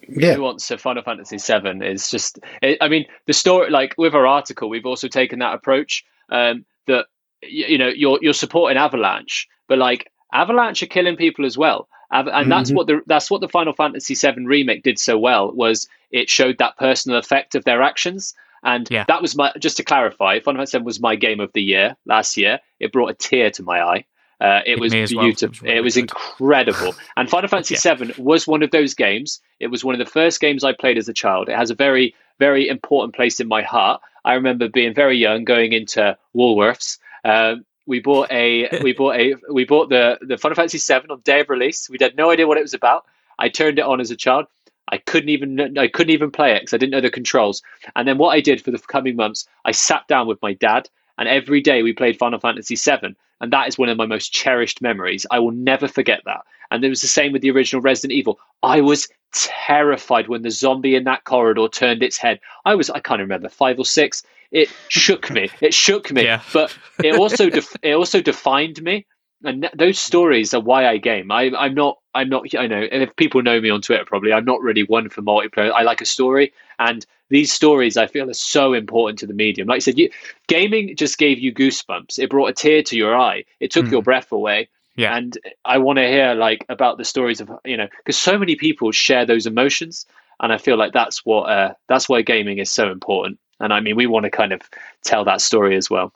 yeah, 0.09 0.35
nuance 0.37 0.71
of 0.71 0.81
Final 0.81 1.03
Fantasy 1.03 1.37
VII 1.39 1.85
is 1.85 2.09
just. 2.09 2.39
It, 2.63 2.79
I 2.81 2.89
mean, 2.89 3.05
the 3.27 3.33
story, 3.33 3.71
like 3.71 3.95
with 3.99 4.15
our 4.15 4.27
article, 4.27 4.69
we've 4.69 4.87
also 4.87 5.09
taken 5.09 5.41
that 5.41 5.55
approach 5.55 6.05
um, 6.29 6.65
that 6.87 7.07
y- 7.43 7.49
you 7.69 7.79
know 7.79 7.89
you're 7.89 8.19
you're 8.23 8.33
supporting 8.33 8.79
Avalanche, 8.79 9.49
but 9.67 9.79
like 9.79 10.09
Avalanche 10.33 10.83
are 10.85 10.87
killing 10.87 11.17
people 11.17 11.45
as 11.45 11.59
well, 11.59 11.89
And 12.11 12.51
that's 12.51 12.71
Mhm. 12.71 12.75
what 12.75 12.87
the 12.87 13.01
that's 13.07 13.31
what 13.31 13.41
the 13.41 13.49
Final 13.49 13.73
Fantasy 13.73 14.15
VII 14.15 14.45
remake 14.47 14.83
did 14.83 14.99
so 14.99 15.19
well 15.19 15.53
was 15.53 15.89
it 16.11 16.31
showed 16.31 16.59
that 16.59 16.77
personal 16.79 17.19
effect 17.19 17.55
of 17.55 17.65
their 17.65 17.83
actions. 17.83 18.35
And 18.65 18.89
Yeah. 18.91 19.05
that 19.09 19.23
was 19.23 19.37
my 19.37 19.53
just 19.59 19.77
to 19.77 19.85
clarify, 19.85 20.41
Final 20.41 20.61
Fantasy 20.61 20.79
VII 20.79 20.85
was 20.85 21.01
my 21.01 21.15
game 21.17 21.41
of 21.41 21.53
the 21.53 21.63
year 21.63 21.97
last 22.07 22.37
year. 22.37 22.61
It 22.81 22.93
brought 22.93 23.11
a 23.11 23.15
tear 23.15 23.51
to 23.53 23.63
my 23.63 23.81
eye. 23.83 24.05
Uh, 24.41 24.61
it 24.65 24.73
It 24.75 24.81
was 24.81 24.95
as 24.95 25.15
well. 25.15 25.25
It 25.25 25.29
beautiful. 25.29 25.67
was 25.67 25.77
It 25.77 25.81
was 25.83 25.97
incredible. 25.97 26.95
And 27.17 27.29
Final 27.29 27.49
Fantasy 27.55 27.75
VII 27.77 28.15
was 28.19 28.47
one 28.47 28.63
of 28.63 28.71
those 28.71 28.95
games. 28.95 29.41
It 29.61 29.67
was 29.67 29.85
one 29.85 29.95
of 29.95 29.99
the 29.99 30.11
first 30.11 30.41
games 30.41 30.65
I 30.65 30.73
played 30.73 30.97
as 30.97 31.09
a 31.09 31.13
child. 31.13 31.49
It 31.49 31.57
has 31.57 31.71
a 31.71 31.75
very, 31.75 32.15
very 32.39 32.69
important 32.69 33.15
place 33.15 33.41
in 33.41 33.49
my 33.49 33.63
heart. 33.63 34.01
I 34.25 34.35
remember 34.35 34.69
being 34.69 34.95
very 34.95 35.17
young, 35.19 35.45
going 35.45 35.73
into 35.73 36.17
Woolworths. 36.37 36.99
Um, 37.25 37.65
we 37.89 37.99
bought 37.99 38.31
a, 38.31 38.69
we 38.83 38.93
bought 38.93 39.17
a, 39.17 39.35
we 39.51 39.65
bought 39.65 39.89
the 39.89 40.19
the 40.21 40.39
Final 40.39 40.55
Fantasy 40.55 40.79
VII 40.79 41.09
on 41.11 41.21
day 41.21 41.41
of 41.41 41.49
release. 41.49 41.91
We 41.91 41.99
had 42.01 42.17
no 42.17 42.31
idea 42.31 42.47
what 42.47 42.59
it 42.59 42.63
was 42.63 42.75
about. 42.75 43.07
I 43.41 43.49
turned 43.49 43.79
it 43.79 43.85
on 43.85 44.01
as 44.01 44.13
a 44.13 44.17
child. 44.17 44.47
I 44.91 44.99
couldn't 44.99 45.29
even, 45.29 45.77
I 45.77 45.87
couldn't 45.89 46.15
even 46.15 46.31
play 46.31 46.53
it 46.53 46.61
because 46.61 46.73
I 46.73 46.79
didn't 46.79 46.93
know 46.93 47.01
the 47.01 47.11
controls. 47.11 47.63
And 47.95 48.09
then 48.09 48.17
what 48.17 48.31
I 48.31 48.41
did 48.41 48.65
for 48.65 48.71
the 48.71 48.79
coming 48.79 49.17
months, 49.17 49.47
I 49.67 49.73
sat 49.73 50.09
down 50.09 50.27
with 50.27 50.41
my 50.41 50.55
dad, 50.55 50.89
and 51.19 51.29
every 51.29 51.61
day 51.61 51.83
we 51.83 51.93
played 51.93 52.19
Final 52.19 52.41
Fantasy 52.41 52.75
VII. 52.75 53.15
And 53.41 53.53
that 53.53 53.69
is 53.69 53.79
one 53.79 53.89
of 53.89 53.99
my 53.99 54.07
most 54.07 54.33
cherished 54.33 54.81
memories. 54.81 55.27
I 55.31 55.39
will 55.41 55.53
never 55.53 55.89
forget 55.89 56.23
that. 56.25 56.41
And 56.71 56.85
it 56.85 56.89
was 56.89 57.01
the 57.01 57.07
same 57.09 57.33
with 57.33 57.43
the 57.43 57.51
original 57.51 57.81
Resident 57.83 58.13
Evil. 58.13 58.39
I 58.63 58.81
was 58.81 59.09
terrified 59.33 60.29
when 60.29 60.43
the 60.43 60.51
zombie 60.51 60.95
in 60.95 61.05
that 61.05 61.25
corridor 61.25 61.69
turned 61.69 62.03
its 62.03 62.17
head. 62.17 62.41
I 62.65 62.75
was, 62.75 62.91
I 62.91 63.01
can't 63.01 63.21
remember, 63.21 63.49
five 63.49 63.79
or 63.79 63.85
six. 63.85 64.23
It 64.51 64.69
shook 64.89 65.31
me. 65.31 65.51
It 65.61 65.75
shook 65.75 66.11
me. 66.11 66.25
Yeah. 66.25 66.41
But 66.53 66.77
it 67.05 67.15
also, 67.15 67.51
def- 67.51 67.77
it 67.83 67.93
also 67.93 68.21
defined 68.21 68.83
me. 68.83 69.07
And 69.45 69.63
th- 69.63 69.75
those 69.77 69.99
stories 69.99 70.53
are 70.53 70.61
why 70.61 70.87
I 70.89 70.97
game. 70.97 71.31
I, 71.31 71.53
I'm 71.57 71.75
not, 71.75 71.99
I'm 72.15 72.29
not, 72.29 72.47
I 72.59 72.67
know, 72.67 72.83
and 72.91 73.03
if 73.03 73.15
people 73.17 73.41
know 73.43 73.61
me 73.61 73.71
on 73.71 73.81
Twitter, 73.83 74.05
probably, 74.05 74.33
I'm 74.33 74.45
not 74.45 74.61
really 74.63 74.83
one 74.85 75.09
for 75.11 75.23
multiplayer. 75.23 75.71
I 75.73 75.83
like 75.83 76.01
a 76.01 76.07
story. 76.07 76.53
And 76.81 77.07
these 77.29 77.53
stories 77.53 77.97
I 77.97 78.07
feel 78.07 78.29
are 78.29 78.35
so 78.35 78.73
important 78.73 79.19
to 79.21 79.27
the 79.27 79.35
medium. 79.35 79.69
Like 79.69 79.77
I 79.77 79.81
said, 79.81 79.99
you, 79.99 80.11
gaming 80.49 80.97
just 80.97 81.19
gave 81.19 81.39
you 81.39 81.53
goosebumps. 81.55 82.19
It 82.19 82.31
brought 82.31 82.49
a 82.49 82.53
tear 82.53 82.83
to 82.85 82.97
your 82.97 83.17
eye. 83.17 83.45
It 83.61 83.71
took 83.71 83.87
Mm. 83.87 83.93
your 83.93 84.03
breath 84.03 84.33
away. 84.33 84.69
Yeah. 84.99 85.17
And 85.17 85.39
I 85.65 85.79
want 85.79 85.99
to 85.99 86.07
hear 86.07 86.35
like 86.35 86.67
about 86.69 86.99
the 86.99 87.05
stories 87.05 87.41
of 87.41 87.51
you 87.65 87.77
know 87.77 87.87
because 87.99 88.19
so 88.19 88.37
many 88.39 88.57
people 88.57 88.91
share 88.93 89.25
those 89.25 89.47
emotions, 89.47 90.05
and 90.41 90.53
I 90.53 90.59
feel 90.59 90.77
like 90.77 90.93
that's 90.93 91.25
what 91.25 91.45
uh, 91.45 91.73
that's 91.89 92.09
why 92.09 92.21
gaming 92.23 92.59
is 92.59 92.71
so 92.71 92.91
important. 92.91 93.39
And 93.61 93.73
I 93.73 93.81
mean, 93.81 93.97
we 93.97 94.07
want 94.07 94.25
to 94.25 94.31
kind 94.31 94.53
of 94.53 94.61
tell 95.05 95.25
that 95.25 95.41
story 95.41 95.77
as 95.77 95.89
well. 95.89 96.13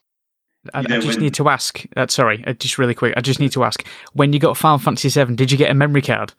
I, 0.75 0.81
You 0.81 0.87
I 0.91 1.01
just 1.01 1.07
when- 1.09 1.21
need 1.21 1.35
to 1.35 1.49
ask. 1.49 1.85
Uh, 1.97 2.07
sorry, 2.09 2.45
uh, 2.47 2.53
just 2.55 2.77
really 2.79 2.95
quick. 2.95 3.15
I 3.17 3.21
just 3.21 3.41
need 3.41 3.53
to 3.53 3.65
ask. 3.65 3.87
When 4.15 4.33
you 4.33 4.39
got 4.41 4.57
Final 4.57 4.79
Fantasy 4.79 5.09
VII, 5.09 5.35
did 5.37 5.51
you 5.53 5.59
get 5.59 5.71
a 5.71 5.75
memory 5.75 6.03
card? 6.03 6.35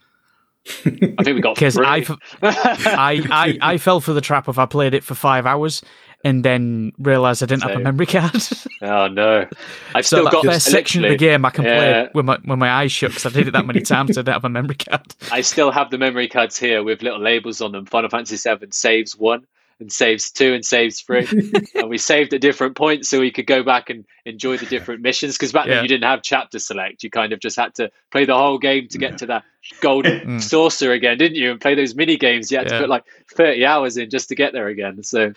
I 0.86 1.24
think 1.24 1.26
we 1.36 1.42
got 1.42 1.56
Because 1.60 1.78
I 1.78 1.82
I 1.84 1.96
I, 1.96 2.00
f- 2.00 2.88
I, 2.88 3.22
I, 3.32 3.58
I 3.74 3.78
fell 3.78 4.00
for 4.00 4.14
the 4.14 4.22
trap 4.22 4.48
of 4.48 4.60
I 4.60 4.66
played 4.66 4.94
it 4.94 5.04
for 5.04 5.14
five 5.16 5.46
hours 5.46 5.82
and 6.24 6.44
then 6.44 6.94
realised 6.98 7.44
I 7.44 7.48
didn't 7.48 7.64
have 7.64 7.76
a 7.76 7.80
memory 7.80 8.06
card. 8.06 8.32
oh 8.82 9.08
no, 9.08 9.48
I've 9.94 10.06
so 10.06 10.18
still 10.18 10.30
got 10.32 10.46
first 10.46 10.68
section 10.68 11.04
of 11.04 11.12
the 11.12 11.18
game 11.18 11.46
I 11.46 11.50
can 11.50 11.66
Yeah. 11.66 11.76
play 12.04 12.10
with 12.14 12.26
my 12.26 12.38
with 12.46 12.60
my 12.60 12.70
eyes 12.70 12.92
shut 12.92 13.12
because 13.12 13.26
I 13.26 13.30
did 13.30 13.48
it 13.48 13.52
that 13.52 13.66
many 13.66 13.82
times. 13.82 14.18
I 14.18 14.22
didn't 14.22 14.34
have 14.34 14.46
a 14.46 14.50
memory 14.50 14.76
card. 14.76 15.16
I 15.32 15.42
still 15.42 15.72
have 15.72 15.90
the 15.92 15.98
memory 15.98 16.28
cards 16.28 16.58
here 16.58 16.84
with 16.84 17.02
little 17.02 17.20
labels 17.22 17.62
on 17.62 17.72
them. 17.72 17.86
Final 17.86 18.10
Fantasy 18.10 18.38
VII 18.38 18.68
saves 18.72 19.18
one 19.18 19.46
and 19.84 19.92
saves 19.92 20.32
two 20.32 20.54
and 20.54 20.66
saves 20.66 21.02
three. 21.02 21.28
and 21.76 21.90
we 21.90 21.98
saved 21.98 22.34
at 22.34 22.42
different 22.42 22.76
points 22.76 23.10
so 23.10 23.20
we 23.20 23.32
could 23.32 23.46
go 23.46 23.62
back 23.64 23.90
and 23.90 24.06
enjoy 24.26 24.58
the 24.58 24.66
different 24.76 25.02
missions. 25.02 25.38
Because 25.38 25.52
back 25.52 25.68
Yeah. 25.68 25.76
then 25.76 25.84
you 25.84 25.90
didn't 25.90 26.06
have 26.06 26.24
chapter 26.24 26.58
select. 26.60 27.04
You 27.04 27.10
kind 27.10 27.34
of 27.34 27.40
just 27.40 27.58
had 27.58 27.76
to 27.76 27.92
play 28.12 28.26
the 28.26 28.36
whole 28.36 28.58
game 28.58 28.88
to 28.90 28.98
get 28.98 29.20
to 29.20 29.28
that 29.28 29.44
golden 29.82 30.22
Mm. 30.24 30.42
saucer 30.42 30.92
again, 30.92 31.18
didn't 31.18 31.36
you? 31.38 31.52
And 31.52 31.62
play 31.62 31.76
those 31.76 31.96
mini 31.96 32.18
games. 32.18 32.52
You 32.52 32.58
had 32.58 32.70
to 32.70 32.80
put 32.80 32.90
like 32.90 33.04
30 33.36 33.66
hours 33.66 33.98
in 33.98 34.10
just 34.10 34.30
to 34.30 34.36
get 34.36 34.54
there 34.54 34.68
again. 34.68 35.04
So 35.04 35.34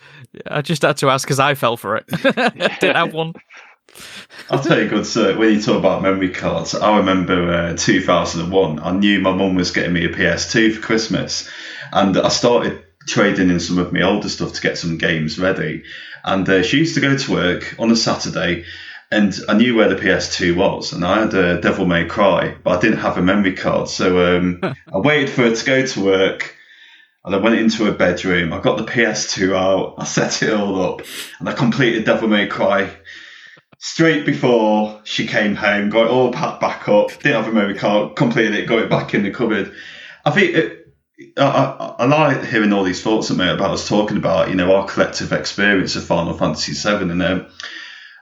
I 0.49 0.61
just 0.61 0.81
had 0.81 0.97
to 0.97 1.09
ask 1.09 1.25
because 1.27 1.39
I 1.39 1.53
fell 1.55 1.77
for 1.77 1.97
it. 1.97 2.07
Didn't 2.07 2.95
have 2.95 3.13
one. 3.13 3.33
I'll 4.49 4.59
tell 4.61 4.79
you, 4.79 4.87
good 4.87 5.05
sir, 5.05 5.37
when 5.37 5.53
you 5.53 5.61
talk 5.61 5.77
about 5.77 6.01
memory 6.01 6.29
cards, 6.29 6.75
I 6.75 6.97
remember 6.97 7.51
uh, 7.51 7.75
2001. 7.77 8.79
I 8.79 8.91
knew 8.91 9.19
my 9.19 9.33
mum 9.33 9.55
was 9.55 9.71
getting 9.71 9.93
me 9.93 10.05
a 10.05 10.09
PS2 10.09 10.75
for 10.75 10.81
Christmas, 10.81 11.49
and 11.91 12.15
I 12.17 12.29
started 12.29 12.83
trading 13.07 13.49
in 13.49 13.59
some 13.59 13.79
of 13.79 13.93
my 13.93 14.01
older 14.01 14.29
stuff 14.29 14.53
to 14.53 14.61
get 14.61 14.77
some 14.77 14.97
games 14.97 15.39
ready. 15.39 15.83
And 16.23 16.47
uh, 16.47 16.61
she 16.61 16.77
used 16.77 16.95
to 16.95 17.01
go 17.01 17.17
to 17.17 17.31
work 17.31 17.75
on 17.79 17.89
a 17.89 17.95
Saturday, 17.95 18.65
and 19.09 19.33
I 19.47 19.57
knew 19.57 19.75
where 19.75 19.89
the 19.89 19.95
PS2 19.95 20.55
was, 20.55 20.91
and 20.91 21.03
I 21.05 21.21
had 21.21 21.33
a 21.33 21.61
Devil 21.61 21.85
May 21.85 22.05
Cry, 22.05 22.55
but 22.63 22.77
I 22.77 22.81
didn't 22.81 22.99
have 22.99 23.17
a 23.17 23.21
memory 23.21 23.53
card, 23.53 23.87
so 23.87 24.37
um, 24.37 24.59
I 24.93 24.97
waited 24.97 25.29
for 25.29 25.43
her 25.43 25.55
to 25.55 25.65
go 25.65 25.85
to 25.85 26.03
work. 26.03 26.53
And 27.25 27.35
I 27.35 27.39
went 27.39 27.59
into 27.59 27.83
her 27.83 27.91
bedroom. 27.91 28.53
I 28.53 28.61
got 28.61 28.77
the 28.77 28.85
PS2 28.85 29.53
out. 29.53 29.95
I 29.97 30.05
set 30.05 30.43
it 30.43 30.53
all 30.53 30.81
up, 30.81 31.01
and 31.39 31.49
I 31.49 31.53
completed 31.53 32.05
Devil 32.05 32.29
May 32.29 32.47
Cry 32.47 32.89
straight 33.79 34.25
before 34.25 35.01
she 35.03 35.27
came 35.27 35.55
home, 35.55 35.89
got 35.89 36.05
it 36.05 36.11
all 36.11 36.31
packed 36.31 36.61
back 36.61 36.87
up, 36.87 37.09
didn't 37.19 37.43
have 37.43 37.47
a 37.47 37.51
memory 37.51 37.75
card, 37.75 38.15
completed 38.15 38.55
it, 38.55 38.67
got 38.67 38.79
it 38.79 38.89
back 38.89 39.13
in 39.13 39.23
the 39.23 39.31
cupboard. 39.31 39.73
I 40.25 40.31
think 40.31 40.55
it, 40.55 40.76
I, 41.37 41.95
I, 41.99 42.05
like 42.05 42.45
hearing 42.45 42.73
all 42.73 42.83
these 42.83 43.01
thoughts 43.01 43.31
about 43.31 43.59
us 43.59 43.87
talking 43.87 44.17
about, 44.17 44.49
you 44.49 44.55
know, 44.55 44.75
our 44.75 44.85
collective 44.85 45.33
experience 45.33 45.95
of 45.95 46.03
Final 46.03 46.37
Fantasy 46.37 46.73
VII, 46.73 47.09
and 47.09 47.23
um, 47.23 47.47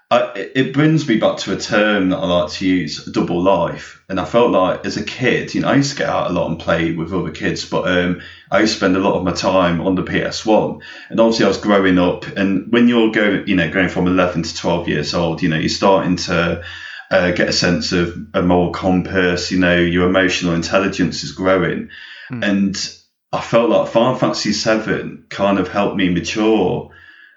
I, 0.10 0.50
it 0.56 0.74
brings 0.74 1.06
me 1.08 1.18
back 1.18 1.38
to 1.40 1.52
a 1.52 1.60
term 1.60 2.10
that 2.10 2.18
I 2.18 2.26
like 2.26 2.52
to 2.54 2.66
use, 2.66 3.04
double 3.06 3.42
life. 3.42 4.02
And 4.08 4.20
I 4.20 4.24
felt 4.24 4.52
like 4.52 4.86
as 4.86 4.96
a 4.96 5.04
kid, 5.04 5.54
you 5.54 5.62
know, 5.62 5.70
I 5.70 5.76
used 5.76 5.92
to 5.92 5.98
get 5.98 6.10
out 6.10 6.30
a 6.30 6.34
lot 6.34 6.50
and 6.50 6.60
play 6.60 6.94
with 6.94 7.12
other 7.12 7.32
kids, 7.32 7.66
but 7.66 7.88
um, 7.88 8.22
I 8.50 8.62
used 8.62 8.74
to 8.74 8.78
spend 8.78 8.96
a 8.96 9.00
lot 9.00 9.16
of 9.16 9.24
my 9.24 9.34
time 9.34 9.82
on 9.82 9.96
the 9.96 10.04
PS1. 10.04 10.80
And 11.10 11.20
obviously, 11.20 11.46
I 11.46 11.50
was 11.50 11.58
growing 11.58 11.98
up, 11.98 12.28
and 12.28 12.72
when 12.72 12.88
you're 12.88 13.12
going, 13.12 13.46
you 13.48 13.56
know, 13.56 13.70
going 13.70 13.90
from 13.90 14.08
11 14.08 14.44
to 14.44 14.56
12 14.56 14.88
years 14.88 15.14
old, 15.14 15.42
you 15.42 15.50
know, 15.50 15.58
you're 15.58 15.68
starting 15.68 16.16
to 16.18 16.64
uh, 17.12 17.32
get 17.32 17.50
a 17.50 17.54
sense 17.54 17.92
of 17.92 18.16
a 18.34 18.42
moral 18.42 18.72
compass. 18.72 19.52
You 19.52 19.60
know, 19.60 19.76
your 19.76 20.08
emotional 20.08 20.54
intelligence 20.54 21.24
is 21.24 21.34
growing, 21.34 21.90
mm. 22.32 22.44
and 22.44 22.98
I 23.32 23.42
felt 23.42 23.70
like 23.70 23.92
Final 23.92 24.16
Fantasy 24.16 24.52
VII 24.52 25.24
kind 25.30 25.60
of 25.60 25.68
helped 25.68 25.98
me 25.98 26.10
mature 26.10 26.92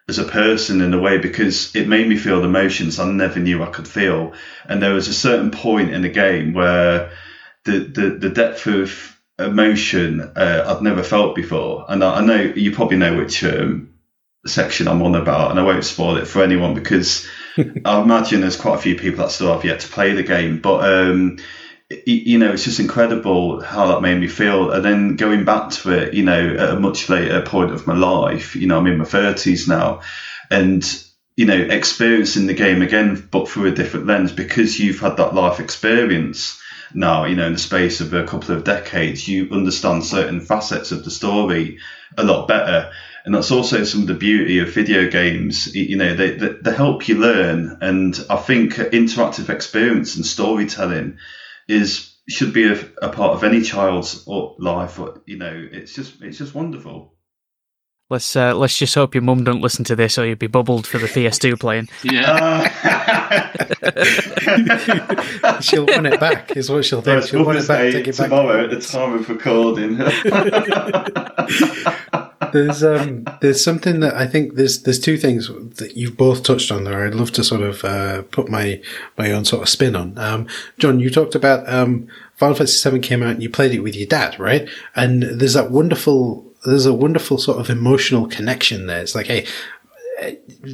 as 0.08 0.18
a 0.18 0.24
person 0.24 0.80
in 0.80 0.94
a 0.94 1.00
way 1.00 1.18
because 1.18 1.74
it 1.74 1.88
made 1.88 2.08
me 2.08 2.16
feel 2.16 2.44
emotions 2.44 2.98
I 2.98 3.10
never 3.10 3.40
knew 3.40 3.62
I 3.62 3.70
could 3.70 3.88
feel. 3.88 4.32
And 4.66 4.82
there 4.82 4.94
was 4.94 5.08
a 5.08 5.14
certain 5.14 5.50
point 5.50 5.92
in 5.92 6.02
the 6.02 6.08
game 6.08 6.54
where 6.54 7.10
the 7.64 7.80
the, 7.80 8.10
the 8.10 8.30
depth 8.30 8.66
of 8.66 9.18
emotion 9.38 10.20
uh, 10.20 10.64
I'd 10.66 10.82
never 10.82 11.02
felt 11.02 11.34
before. 11.34 11.84
And 11.88 12.02
I, 12.02 12.16
I 12.16 12.24
know 12.24 12.40
you 12.40 12.72
probably 12.72 12.96
know 12.96 13.16
which 13.16 13.44
um, 13.44 13.94
section 14.46 14.88
I'm 14.88 15.02
on 15.02 15.14
about, 15.14 15.50
and 15.50 15.60
I 15.60 15.64
won't 15.64 15.84
spoil 15.84 16.16
it 16.16 16.26
for 16.26 16.42
anyone 16.42 16.74
because 16.74 17.28
I 17.84 18.00
imagine 18.00 18.40
there's 18.40 18.56
quite 18.56 18.76
a 18.76 18.82
few 18.82 18.96
people 18.96 19.24
that 19.24 19.30
still 19.30 19.52
have 19.52 19.64
yet 19.64 19.80
to 19.80 19.88
play 19.88 20.12
the 20.12 20.22
game. 20.22 20.60
But 20.60 20.84
um, 20.84 21.38
you 22.04 22.38
know, 22.38 22.52
it's 22.52 22.64
just 22.64 22.80
incredible 22.80 23.60
how 23.60 23.86
that 23.86 24.02
made 24.02 24.18
me 24.18 24.28
feel. 24.28 24.70
And 24.70 24.84
then 24.84 25.16
going 25.16 25.44
back 25.44 25.70
to 25.70 25.90
it, 25.92 26.14
you 26.14 26.22
know, 26.22 26.54
at 26.58 26.70
a 26.70 26.80
much 26.80 27.08
later 27.08 27.40
point 27.40 27.70
of 27.70 27.86
my 27.86 27.94
life, 27.94 28.54
you 28.54 28.66
know, 28.66 28.78
I'm 28.78 28.86
in 28.86 28.98
my 28.98 29.04
30s 29.04 29.66
now, 29.66 30.00
and, 30.50 30.84
you 31.36 31.46
know, 31.46 31.56
experiencing 31.56 32.46
the 32.46 32.54
game 32.54 32.82
again, 32.82 33.26
but 33.30 33.48
through 33.48 33.66
a 33.66 33.72
different 33.72 34.06
lens 34.06 34.32
because 34.32 34.78
you've 34.78 35.00
had 35.00 35.16
that 35.16 35.34
life 35.34 35.60
experience 35.60 36.60
now, 36.94 37.24
you 37.24 37.36
know, 37.36 37.46
in 37.46 37.52
the 37.52 37.58
space 37.58 38.00
of 38.00 38.12
a 38.12 38.24
couple 38.24 38.54
of 38.54 38.64
decades, 38.64 39.26
you 39.26 39.48
understand 39.50 40.04
certain 40.04 40.40
facets 40.40 40.92
of 40.92 41.04
the 41.04 41.10
story 41.10 41.78
a 42.16 42.24
lot 42.24 42.48
better. 42.48 42.90
And 43.24 43.34
that's 43.34 43.50
also 43.50 43.84
some 43.84 44.02
of 44.02 44.06
the 44.06 44.14
beauty 44.14 44.58
of 44.58 44.72
video 44.72 45.10
games. 45.10 45.74
You 45.74 45.96
know, 45.96 46.14
they, 46.14 46.30
they, 46.30 46.48
they 46.48 46.72
help 46.74 47.08
you 47.08 47.18
learn. 47.18 47.78
And 47.82 48.18
I 48.30 48.36
think 48.36 48.74
interactive 48.74 49.50
experience 49.50 50.16
and 50.16 50.24
storytelling 50.24 51.18
is 51.68 52.16
should 52.28 52.52
be 52.52 52.70
a, 52.70 52.78
a 53.00 53.08
part 53.08 53.32
of 53.32 53.44
any 53.44 53.62
child's 53.62 54.26
life. 54.26 54.98
You 55.26 55.38
know, 55.38 55.68
it's 55.72 55.94
just 55.94 56.20
it's 56.22 56.38
just 56.38 56.54
wonderful. 56.54 57.14
Let's 58.10 58.34
uh, 58.36 58.54
let's 58.54 58.78
just 58.78 58.94
hope 58.94 59.14
your 59.14 59.22
mum 59.22 59.44
don't 59.44 59.60
listen 59.60 59.84
to 59.84 59.94
this, 59.94 60.16
or 60.16 60.26
you'd 60.26 60.38
be 60.38 60.46
bubbled 60.46 60.86
for 60.86 60.96
the 60.96 61.08
PS2 61.08 61.60
playing. 61.60 61.88
Yeah, 62.04 62.70
she'll 65.60 65.84
want 65.84 66.06
it 66.06 66.18
back. 66.18 66.56
Is 66.56 66.70
what 66.70 66.86
she'll 66.86 67.02
do. 67.02 67.20
she'll 67.20 67.44
want 67.44 67.58
it 67.58 67.68
back. 67.68 67.92
Take 67.92 68.08
it 68.08 68.16
back 68.16 68.30
tomorrow 68.30 68.64
at 68.64 68.70
the 68.70 68.80
time 68.80 69.12
of 69.12 69.28
recording. 69.28 69.98
there's 72.52 72.82
um 72.82 73.24
there's 73.40 73.62
something 73.62 74.00
that 74.00 74.14
I 74.14 74.26
think 74.26 74.54
there's 74.54 74.82
there's 74.82 75.00
two 75.00 75.16
things 75.16 75.48
that 75.76 75.96
you've 75.96 76.16
both 76.16 76.42
touched 76.42 76.70
on 76.70 76.84
there. 76.84 77.06
I'd 77.06 77.14
love 77.14 77.32
to 77.32 77.44
sort 77.44 77.62
of 77.62 77.84
uh, 77.84 78.22
put 78.22 78.48
my 78.48 78.80
my 79.16 79.32
own 79.32 79.44
sort 79.44 79.62
of 79.62 79.68
spin 79.68 79.96
on. 79.96 80.16
Um, 80.18 80.46
John, 80.78 81.00
you 81.00 81.10
talked 81.10 81.34
about 81.34 81.68
um, 81.68 82.08
Final 82.36 82.54
Fantasy 82.54 82.90
VII 82.90 83.00
came 83.00 83.22
out 83.22 83.30
and 83.30 83.42
you 83.42 83.50
played 83.50 83.72
it 83.72 83.80
with 83.80 83.96
your 83.96 84.06
dad, 84.06 84.38
right? 84.38 84.68
And 84.94 85.22
there's 85.22 85.54
that 85.54 85.70
wonderful 85.70 86.44
there's 86.64 86.86
a 86.86 86.94
wonderful 86.94 87.38
sort 87.38 87.58
of 87.58 87.70
emotional 87.70 88.26
connection 88.26 88.86
there. 88.86 89.00
It's 89.00 89.14
like, 89.14 89.26
hey, 89.26 89.46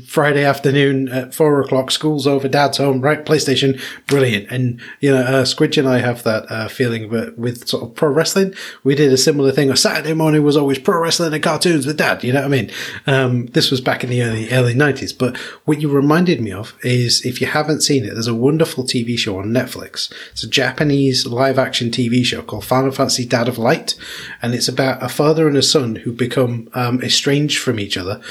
Friday 0.09 0.45
afternoon 0.45 1.09
at 1.09 1.35
four 1.35 1.61
o'clock, 1.61 1.91
school's 1.91 2.27
over, 2.27 2.49
dad's 2.49 2.79
home, 2.79 3.01
right? 3.01 3.25
PlayStation, 3.25 3.81
brilliant. 4.07 4.51
And, 4.51 4.81
you 5.01 5.11
know, 5.11 5.21
uh, 5.21 5.45
Squidge 5.45 5.77
and 5.77 5.89
I 5.89 5.99
have 5.99 6.23
that 6.23 6.51
uh, 6.51 6.69
feeling, 6.69 7.11
but 7.11 7.39
with 7.39 7.69
sort 7.69 7.83
of 7.83 7.95
pro 7.95 8.09
wrestling, 8.09 8.55
we 8.83 8.95
did 8.95 9.13
a 9.13 9.19
similar 9.19 9.53
thing. 9.53 9.71
A 9.71 9.77
Saturday 9.77 10.15
morning 10.15 10.43
was 10.43 10.57
always 10.57 10.79
pro 10.79 11.01
wrestling 11.01 11.35
and 11.35 11.43
cartoons 11.43 11.87
with 11.87 11.99
dad, 11.99 12.25
you 12.25 12.33
know 12.33 12.41
what 12.41 12.47
I 12.47 12.49
mean? 12.49 12.71
Um, 13.07 13.47
this 13.47 13.71
was 13.71 13.81
back 13.81 14.03
in 14.03 14.11
the 14.11 14.23
early, 14.23 14.51
early 14.51 14.75
90s. 14.75 15.17
But 15.17 15.37
what 15.67 15.81
you 15.81 15.91
reminded 15.91 16.41
me 16.41 16.53
of 16.53 16.75
is 16.83 17.25
if 17.25 17.41
you 17.41 17.47
haven't 17.47 17.83
seen 17.83 18.05
it, 18.05 18.15
there's 18.15 18.27
a 18.27 18.35
wonderful 18.35 18.85
TV 18.85 19.19
show 19.19 19.39
on 19.39 19.47
Netflix. 19.47 20.13
It's 20.33 20.45
a 20.45 20.49
Japanese 20.49 21.27
live 21.27 21.59
action 21.59 21.91
TV 21.91 22.25
show 22.25 22.43
called 22.43 22.65
Final 22.65 22.91
Fantasy 22.91 23.27
Dad 23.27 23.49
of 23.49 23.59
Light. 23.59 23.95
And 24.41 24.55
it's 24.55 24.69
about 24.69 25.03
a 25.03 25.09
father 25.09 25.47
and 25.47 25.57
a 25.57 25.63
son 25.63 25.97
who 25.97 26.13
become 26.13 26.69
um, 26.75 27.03
estranged 27.03 27.59
from 27.59 27.79
each 27.79 27.97
other 27.97 28.23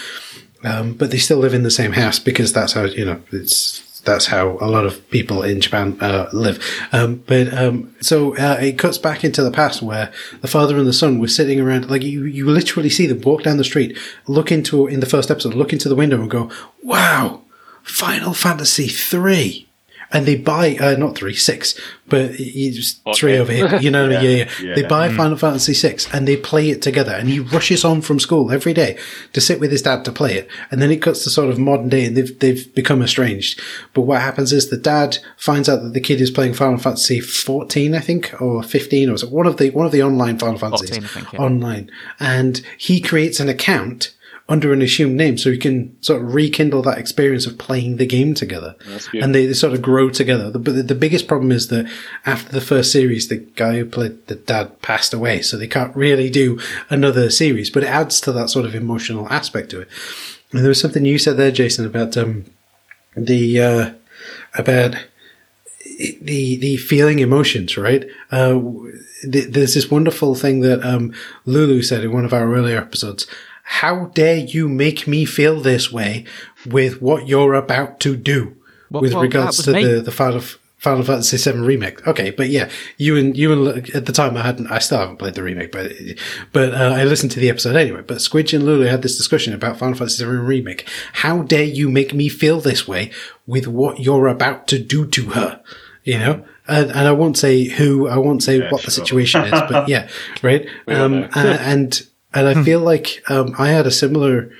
um, 0.63 0.93
but 0.93 1.11
they 1.11 1.17
still 1.17 1.37
live 1.37 1.53
in 1.53 1.63
the 1.63 1.71
same 1.71 1.93
house 1.93 2.19
because 2.19 2.53
that's 2.53 2.73
how 2.73 2.83
you 2.85 3.05
know 3.05 3.21
it's 3.31 3.81
that's 4.03 4.25
how 4.27 4.57
a 4.59 4.67
lot 4.67 4.85
of 4.85 5.09
people 5.09 5.43
in 5.43 5.61
Japan 5.61 5.97
uh, 6.01 6.29
live. 6.33 6.63
Um, 6.91 7.23
but 7.25 7.53
um, 7.53 7.95
so 8.01 8.35
uh, 8.37 8.57
it 8.61 8.77
cuts 8.77 8.97
back 8.97 9.23
into 9.23 9.41
the 9.43 9.51
past 9.51 9.81
where 9.81 10.11
the 10.41 10.47
father 10.47 10.77
and 10.77 10.87
the 10.87 10.93
son 10.93 11.19
were 11.19 11.27
sitting 11.27 11.59
around. 11.59 11.89
Like 11.89 12.03
you, 12.03 12.25
you 12.25 12.49
literally 12.49 12.89
see 12.89 13.07
them 13.07 13.21
walk 13.21 13.43
down 13.43 13.57
the 13.57 13.63
street, 13.63 13.97
look 14.27 14.51
into 14.51 14.87
in 14.87 14.99
the 14.99 15.05
first 15.05 15.31
episode, 15.31 15.53
look 15.53 15.73
into 15.73 15.89
the 15.89 15.95
window 15.95 16.19
and 16.19 16.29
go, 16.29 16.51
"Wow, 16.81 17.41
Final 17.83 18.33
Fantasy 18.33 18.87
three 18.87 19.67
and 20.13 20.27
they 20.27 20.35
buy 20.35 20.77
uh, 20.77 20.95
not 20.95 21.15
three, 21.15 21.33
six, 21.33 21.77
but 22.07 22.33
just 22.33 23.05
okay. 23.07 23.17
three 23.17 23.37
over 23.37 23.51
here. 23.51 23.79
You 23.79 23.89
know, 23.89 24.07
yeah. 24.07 24.13
Yeah, 24.23 24.29
yeah. 24.29 24.49
yeah. 24.61 24.75
They 24.75 24.83
buy 24.83 25.09
mm. 25.09 25.17
Final 25.17 25.37
Fantasy 25.37 25.73
six 25.73 26.07
and 26.13 26.27
they 26.27 26.37
play 26.37 26.69
it 26.69 26.81
together. 26.81 27.11
And 27.11 27.27
he 27.27 27.39
rushes 27.39 27.83
on 27.83 28.01
from 28.01 28.19
school 28.19 28.51
every 28.51 28.73
day 28.73 28.97
to 29.33 29.41
sit 29.41 29.59
with 29.59 29.71
his 29.71 29.81
dad 29.81 30.05
to 30.05 30.11
play 30.11 30.35
it. 30.35 30.47
And 30.69 30.81
then 30.81 30.91
it 30.91 31.01
cuts 31.01 31.23
to 31.23 31.29
sort 31.31 31.49
of 31.49 31.57
modern 31.57 31.89
day, 31.89 32.05
and 32.05 32.15
they've 32.15 32.39
they've 32.39 32.73
become 32.75 33.01
estranged. 33.01 33.59
But 33.93 34.01
what 34.01 34.21
happens 34.21 34.53
is 34.53 34.69
the 34.69 34.77
dad 34.77 35.17
finds 35.37 35.67
out 35.67 35.81
that 35.81 35.93
the 35.93 35.99
kid 35.99 36.21
is 36.21 36.31
playing 36.31 36.53
Final 36.53 36.77
Fantasy 36.77 37.19
fourteen, 37.19 37.95
I 37.95 37.99
think, 37.99 38.39
or 38.39 38.61
fifteen, 38.61 39.09
or 39.09 39.13
was 39.13 39.23
it 39.23 39.31
one 39.31 39.47
of 39.47 39.57
the 39.57 39.71
one 39.71 39.85
of 39.85 39.91
the 39.91 40.03
online 40.03 40.37
Final 40.37 40.59
Fantasies 40.59 40.97
14, 40.97 41.07
think, 41.07 41.33
online, 41.39 41.89
and 42.19 42.61
he 42.77 43.01
creates 43.01 43.39
an 43.39 43.49
account 43.49 44.13
under 44.53 44.71
an 44.71 44.83
assumed 44.83 45.15
name 45.15 45.35
so 45.35 45.49
you 45.49 45.57
can 45.57 45.97
sort 46.03 46.21
of 46.21 46.31
rekindle 46.31 46.83
that 46.83 46.99
experience 46.99 47.47
of 47.47 47.57
playing 47.57 47.97
the 47.97 48.05
game 48.05 48.35
together. 48.35 48.75
And 49.23 49.33
they, 49.33 49.47
they, 49.47 49.53
sort 49.53 49.73
of 49.73 49.81
grow 49.81 50.11
together. 50.11 50.51
But 50.51 50.75
the, 50.75 50.83
the, 50.83 50.93
biggest 50.93 51.27
problem 51.27 51.51
is 51.51 51.69
that 51.69 51.91
after 52.23 52.51
the 52.51 52.61
first 52.61 52.91
series, 52.91 53.29
the 53.29 53.37
guy 53.37 53.77
who 53.77 53.85
played 53.85 54.27
the 54.27 54.35
dad 54.35 54.79
passed 54.83 55.11
away. 55.11 55.41
So 55.41 55.57
they 55.57 55.65
can't 55.65 55.95
really 55.95 56.29
do 56.29 56.59
another 56.91 57.31
series, 57.31 57.71
but 57.71 57.81
it 57.81 57.87
adds 57.87 58.21
to 58.21 58.31
that 58.33 58.51
sort 58.51 58.67
of 58.67 58.75
emotional 58.75 59.27
aspect 59.29 59.71
to 59.71 59.81
it. 59.81 59.87
And 60.51 60.61
there 60.61 60.69
was 60.69 60.79
something 60.79 61.03
you 61.03 61.17
said 61.17 61.37
there, 61.37 61.51
Jason, 61.51 61.87
about, 61.87 62.15
um, 62.15 62.45
the, 63.17 63.59
uh, 63.59 63.93
about, 64.53 64.95
the 66.21 66.57
the 66.57 66.77
feeling 66.77 67.19
emotions, 67.19 67.77
right? 67.77 68.07
Uh, 68.31 68.59
there's 69.23 69.73
this 69.73 69.91
wonderful 69.91 70.33
thing 70.33 70.61
that 70.61 70.83
um, 70.83 71.13
Lulu 71.45 71.81
said 71.81 72.03
in 72.03 72.13
one 72.13 72.25
of 72.25 72.33
our 72.33 72.53
earlier 72.53 72.77
episodes 72.77 73.27
how 73.63 74.05
dare 74.13 74.37
you 74.37 74.67
make 74.67 75.07
me 75.07 75.25
feel 75.25 75.59
this 75.59 75.91
way 75.91 76.25
with 76.65 77.01
what 77.01 77.27
you're 77.27 77.53
about 77.53 77.99
to 78.01 78.15
do 78.15 78.55
well, 78.89 79.01
with 79.01 79.13
well, 79.13 79.23
regards 79.23 79.63
to 79.63 79.71
the, 79.71 80.01
the 80.01 80.11
Final, 80.11 80.41
Final 80.77 81.03
Fantasy 81.03 81.37
VII 81.37 81.59
remake. 81.59 82.05
Okay, 82.05 82.29
but 82.29 82.49
yeah, 82.49 82.69
you 82.97 83.15
and 83.15 83.37
you 83.37 83.53
and 83.53 83.89
at 83.95 84.05
the 84.05 84.11
time 84.11 84.35
I 84.35 84.41
hadn't, 84.41 84.67
I 84.67 84.79
still 84.79 84.99
haven't 84.99 85.17
played 85.17 85.33
the 85.33 85.43
remake, 85.43 85.71
but 85.71 85.93
but 86.51 86.73
uh, 86.73 86.93
I 86.95 87.05
listened 87.05 87.31
to 87.31 87.39
the 87.39 87.49
episode 87.49 87.75
anyway. 87.75 88.01
But 88.01 88.17
Squidge 88.17 88.53
and 88.53 88.65
Lulu 88.65 88.85
had 88.85 89.01
this 89.01 89.17
discussion 89.17 89.53
about 89.53 89.77
Final 89.77 89.95
Fantasy 89.95 90.23
VII 90.23 90.31
remake. 90.31 90.87
How 91.13 91.41
dare 91.41 91.63
you 91.63 91.89
make 91.89 92.13
me 92.13 92.27
feel 92.27 92.59
this 92.59 92.87
way 92.87 93.11
with 93.47 93.67
what 93.67 93.99
you're 93.99 94.27
about 94.27 94.67
to 94.67 94.79
do 94.79 95.07
to 95.07 95.29
her? 95.29 95.61
You 96.03 96.19
know, 96.19 96.45
and, 96.67 96.91
and 96.91 97.07
I 97.07 97.13
won't 97.13 97.37
say 97.37 97.63
who, 97.63 98.09
I 98.09 98.17
won't 98.17 98.43
say 98.43 98.59
yeah, 98.59 98.69
what 98.69 98.81
sure. 98.81 98.85
the 98.87 98.91
situation 98.91 99.45
is, 99.45 99.51
but 99.51 99.87
yeah, 99.87 100.09
right. 100.41 100.67
Um, 100.87 101.29
and, 101.33 101.33
and 101.35 102.07
and 102.33 102.47
I 102.47 102.53
hmm. 102.53 102.63
feel 102.63 102.79
like 102.79 103.23
um, 103.29 103.55
I 103.57 103.69
had 103.69 103.87
a 103.87 103.91
similar 103.91 104.51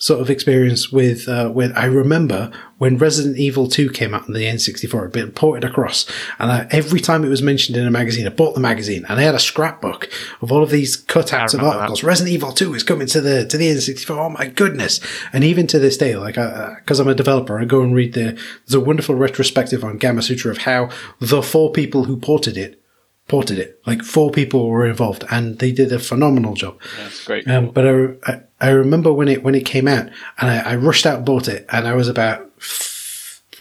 sort 0.00 0.18
of 0.18 0.30
experience 0.30 0.90
with 0.90 1.28
uh, 1.28 1.50
when 1.50 1.72
I 1.72 1.84
remember 1.84 2.50
when 2.78 2.96
Resident 2.96 3.36
Evil 3.36 3.68
2 3.68 3.90
came 3.90 4.14
out 4.14 4.22
on 4.22 4.32
the 4.32 4.44
N64, 4.44 5.06
it 5.06 5.12
been 5.12 5.30
ported 5.30 5.68
across, 5.68 6.10
and 6.38 6.50
I, 6.50 6.66
every 6.70 7.00
time 7.00 7.22
it 7.22 7.28
was 7.28 7.42
mentioned 7.42 7.76
in 7.76 7.86
a 7.86 7.90
magazine, 7.90 8.26
I 8.26 8.30
bought 8.30 8.54
the 8.54 8.60
magazine, 8.60 9.04
and 9.06 9.20
I 9.20 9.22
had 9.22 9.34
a 9.34 9.38
scrapbook 9.38 10.10
of 10.40 10.50
all 10.50 10.62
of 10.62 10.70
these 10.70 11.04
cutouts 11.04 11.52
of 11.52 11.62
articles. 11.62 12.00
That. 12.00 12.06
Resident 12.06 12.34
Evil 12.34 12.52
2 12.52 12.74
is 12.74 12.82
coming 12.82 13.06
to 13.08 13.20
the 13.20 13.46
to 13.46 13.58
the 13.58 13.68
N64. 13.68 14.16
Oh 14.16 14.30
my 14.30 14.46
goodness! 14.46 15.00
And 15.34 15.44
even 15.44 15.66
to 15.68 15.78
this 15.78 15.98
day, 15.98 16.16
like 16.16 16.36
because 16.36 16.98
I'm 16.98 17.08
a 17.08 17.14
developer, 17.14 17.60
I 17.60 17.66
go 17.66 17.82
and 17.82 17.94
read 17.94 18.14
the 18.14 18.40
there's 18.66 18.74
a 18.74 18.80
wonderful 18.80 19.14
retrospective 19.14 19.84
on 19.84 19.98
Gamasutra 19.98 20.50
of 20.50 20.58
how 20.58 20.88
the 21.18 21.42
four 21.42 21.70
people 21.70 22.04
who 22.04 22.16
ported 22.16 22.56
it 22.56 22.79
ported 23.30 23.58
it. 23.58 23.80
Like 23.86 24.02
four 24.02 24.30
people 24.30 24.68
were 24.68 24.86
involved, 24.86 25.24
and 25.30 25.58
they 25.60 25.70
did 25.70 25.92
a 25.92 25.98
phenomenal 25.98 26.54
job. 26.54 26.78
That's 26.98 27.24
great. 27.24 27.48
Um, 27.48 27.70
but 27.70 27.86
I, 27.86 27.92
I, 28.26 28.40
I, 28.60 28.70
remember 28.70 29.12
when 29.12 29.28
it 29.28 29.44
when 29.44 29.54
it 29.54 29.64
came 29.64 29.86
out, 29.86 30.06
and 30.38 30.50
I, 30.50 30.72
I, 30.72 30.76
rushed 30.76 31.06
out 31.06 31.18
and 31.18 31.24
bought 31.24 31.46
it, 31.46 31.64
and 31.70 31.86
I 31.86 31.94
was 31.94 32.08
about 32.08 32.50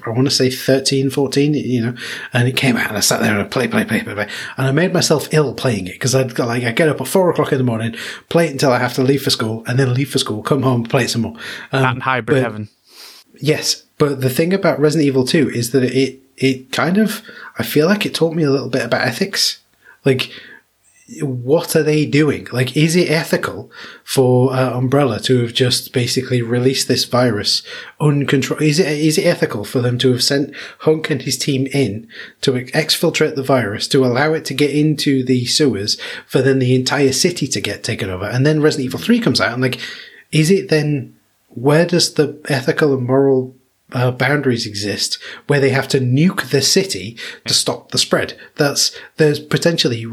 I 0.06 0.10
want 0.10 0.28
to 0.28 0.34
say 0.34 0.50
13, 0.50 1.10
14, 1.10 1.54
you 1.54 1.82
know, 1.82 1.94
and 2.34 2.48
it 2.48 2.56
came 2.56 2.78
out 2.78 2.88
and 2.88 2.98
I 2.98 3.02
sat 3.02 3.20
there 3.22 3.32
and 3.34 3.42
I 3.42 3.46
play, 3.46 3.68
play, 3.68 3.84
play, 3.84 4.02
play, 4.02 4.14
play. 4.14 4.30
And 4.58 4.68
I 4.68 4.72
made 4.72 4.94
myself 4.94 5.28
ill 5.34 5.54
playing 5.54 5.88
it 5.88 5.94
because 5.94 6.16
I'd 6.16 6.36
got 6.36 6.48
like, 6.48 6.64
I 6.64 6.72
get 6.72 6.88
up 6.88 7.02
at 7.02 7.08
four 7.08 7.30
o'clock 7.30 7.52
in 7.52 7.58
the 7.58 7.66
morning, 7.66 7.96
play 8.30 8.48
it 8.48 8.52
until 8.52 8.72
I 8.72 8.80
have 8.80 8.94
to 8.94 9.04
leave 9.04 9.24
for 9.24 9.30
school 9.30 9.64
and 9.68 9.78
then 9.78 9.94
leave 9.94 10.10
for 10.10 10.18
school, 10.18 10.42
come 10.42 10.64
home, 10.64 10.84
play 10.84 11.04
it 11.04 11.10
some 11.10 11.24
more. 11.24 11.36
Um, 11.74 11.82
That 11.82 11.94
and 11.96 12.04
hybrid 12.04 12.38
but- 12.38 12.44
heaven. 12.44 12.70
Yes, 13.42 13.84
but 14.00 14.22
the 14.22 14.30
thing 14.30 14.54
about 14.54 14.80
Resident 14.80 15.06
Evil 15.06 15.26
2 15.26 15.52
is 15.52 15.72
that 15.72 15.84
it 15.84 16.22
it 16.38 16.72
kind 16.72 16.98
of 16.98 17.22
I 17.60 17.64
feel 17.64 17.86
like 17.86 18.06
it 18.06 18.16
taught 18.16 18.34
me 18.34 18.44
a 18.44 18.50
little 18.50 18.70
bit 18.70 18.86
about 18.86 19.06
ethics. 19.06 19.60
Like 20.04 20.32
what 21.22 21.76
are 21.76 21.84
they 21.84 22.06
doing? 22.06 22.48
Like 22.54 22.78
is 22.78 22.96
it 22.96 23.12
ethical 23.12 23.70
for 24.04 24.54
uh, 24.54 24.78
Umbrella 24.78 25.20
to 25.22 25.42
have 25.42 25.54
just 25.54 25.92
basically 25.92 26.42
released 26.42 26.88
this 26.88 27.04
virus 27.04 27.62
uncontrolled? 28.00 28.62
Is 28.62 28.80
it 28.80 28.88
is 28.88 29.18
it 29.18 29.26
ethical 29.26 29.66
for 29.66 29.82
them 29.82 29.98
to 29.98 30.12
have 30.14 30.24
sent 30.24 30.56
Hunk 30.80 31.10
and 31.10 31.22
his 31.22 31.38
team 31.38 31.68
in 31.68 32.08
to 32.42 32.54
exfiltrate 32.54 33.36
the 33.36 33.44
virus 33.44 33.88
to 33.90 34.06
allow 34.06 34.34
it 34.34 34.46
to 34.46 34.54
get 34.54 34.72
into 34.72 35.26
the 35.26 35.46
sewers 35.46 36.00
for 36.26 36.42
then 36.42 36.60
the 36.60 36.74
entire 36.74 37.12
city 37.12 37.48
to 37.48 37.60
get 37.60 37.84
taken 37.84 38.10
over 38.10 38.26
and 38.26 38.46
then 38.46 38.62
Resident 38.62 38.86
Evil 38.86 39.00
3 39.00 39.20
comes 39.20 39.42
out 39.42 39.54
and 39.54 39.62
like 39.62 39.80
is 40.32 40.50
it 40.50 40.70
then 40.70 41.18
where 41.50 41.86
does 41.86 42.14
the 42.14 42.40
ethical 42.48 42.94
and 42.94 43.06
moral 43.06 43.56
uh, 43.92 44.12
boundaries 44.12 44.66
exist 44.66 45.18
where 45.48 45.60
they 45.60 45.70
have 45.70 45.88
to 45.90 46.00
nuke 46.00 46.50
the 46.50 46.62
city 46.62 47.18
to 47.46 47.54
stop 47.54 47.92
the 47.92 47.98
spread? 47.98 48.38
That's 48.56 48.96
there's 49.18 49.40
potentially 49.40 50.06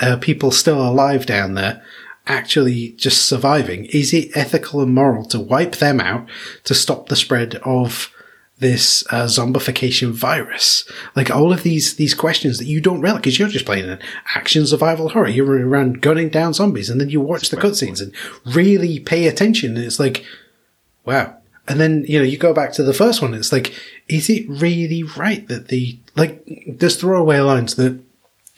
uh, 0.00 0.16
people 0.18 0.50
still 0.50 0.80
alive 0.80 1.26
down 1.26 1.54
there, 1.54 1.82
actually 2.26 2.90
just 2.92 3.26
surviving. 3.26 3.86
Is 3.86 4.12
it 4.12 4.36
ethical 4.36 4.80
and 4.80 4.94
moral 4.94 5.24
to 5.26 5.40
wipe 5.40 5.76
them 5.76 6.00
out 6.00 6.28
to 6.64 6.74
stop 6.74 7.08
the 7.08 7.16
spread 7.16 7.56
of 7.56 8.12
this 8.58 9.04
uh, 9.10 9.24
zombification 9.24 10.10
virus? 10.12 10.88
Like 11.14 11.30
all 11.30 11.52
of 11.52 11.62
these 11.62 11.96
these 11.96 12.14
questions 12.14 12.58
that 12.58 12.66
you 12.66 12.80
don't 12.80 13.00
realize 13.00 13.20
because 13.20 13.38
you're 13.38 13.48
just 13.48 13.66
playing 13.66 13.88
an 13.88 14.00
action 14.34 14.66
survival 14.66 15.10
horror. 15.10 15.28
You're 15.28 15.46
running 15.46 15.66
around 15.66 16.00
gunning 16.00 16.28
down 16.28 16.54
zombies, 16.54 16.90
and 16.90 17.00
then 17.00 17.10
you 17.10 17.20
watch 17.20 17.50
the 17.50 17.56
cutscenes 17.56 18.00
and 18.00 18.12
really 18.54 18.98
pay 18.98 19.26
attention. 19.26 19.76
And 19.76 19.84
it's 19.84 20.00
like 20.00 20.24
wow. 21.04 21.36
And 21.68 21.80
then, 21.80 22.04
you 22.06 22.18
know, 22.18 22.24
you 22.24 22.38
go 22.38 22.54
back 22.54 22.72
to 22.74 22.82
the 22.82 22.94
first 22.94 23.20
one, 23.20 23.34
it's 23.34 23.52
like, 23.52 23.74
is 24.08 24.30
it 24.30 24.48
really 24.48 25.02
right 25.02 25.46
that 25.48 25.68
the, 25.68 25.98
like, 26.14 26.42
there's 26.66 26.96
throwaway 26.96 27.40
lines 27.40 27.74
that 27.74 28.00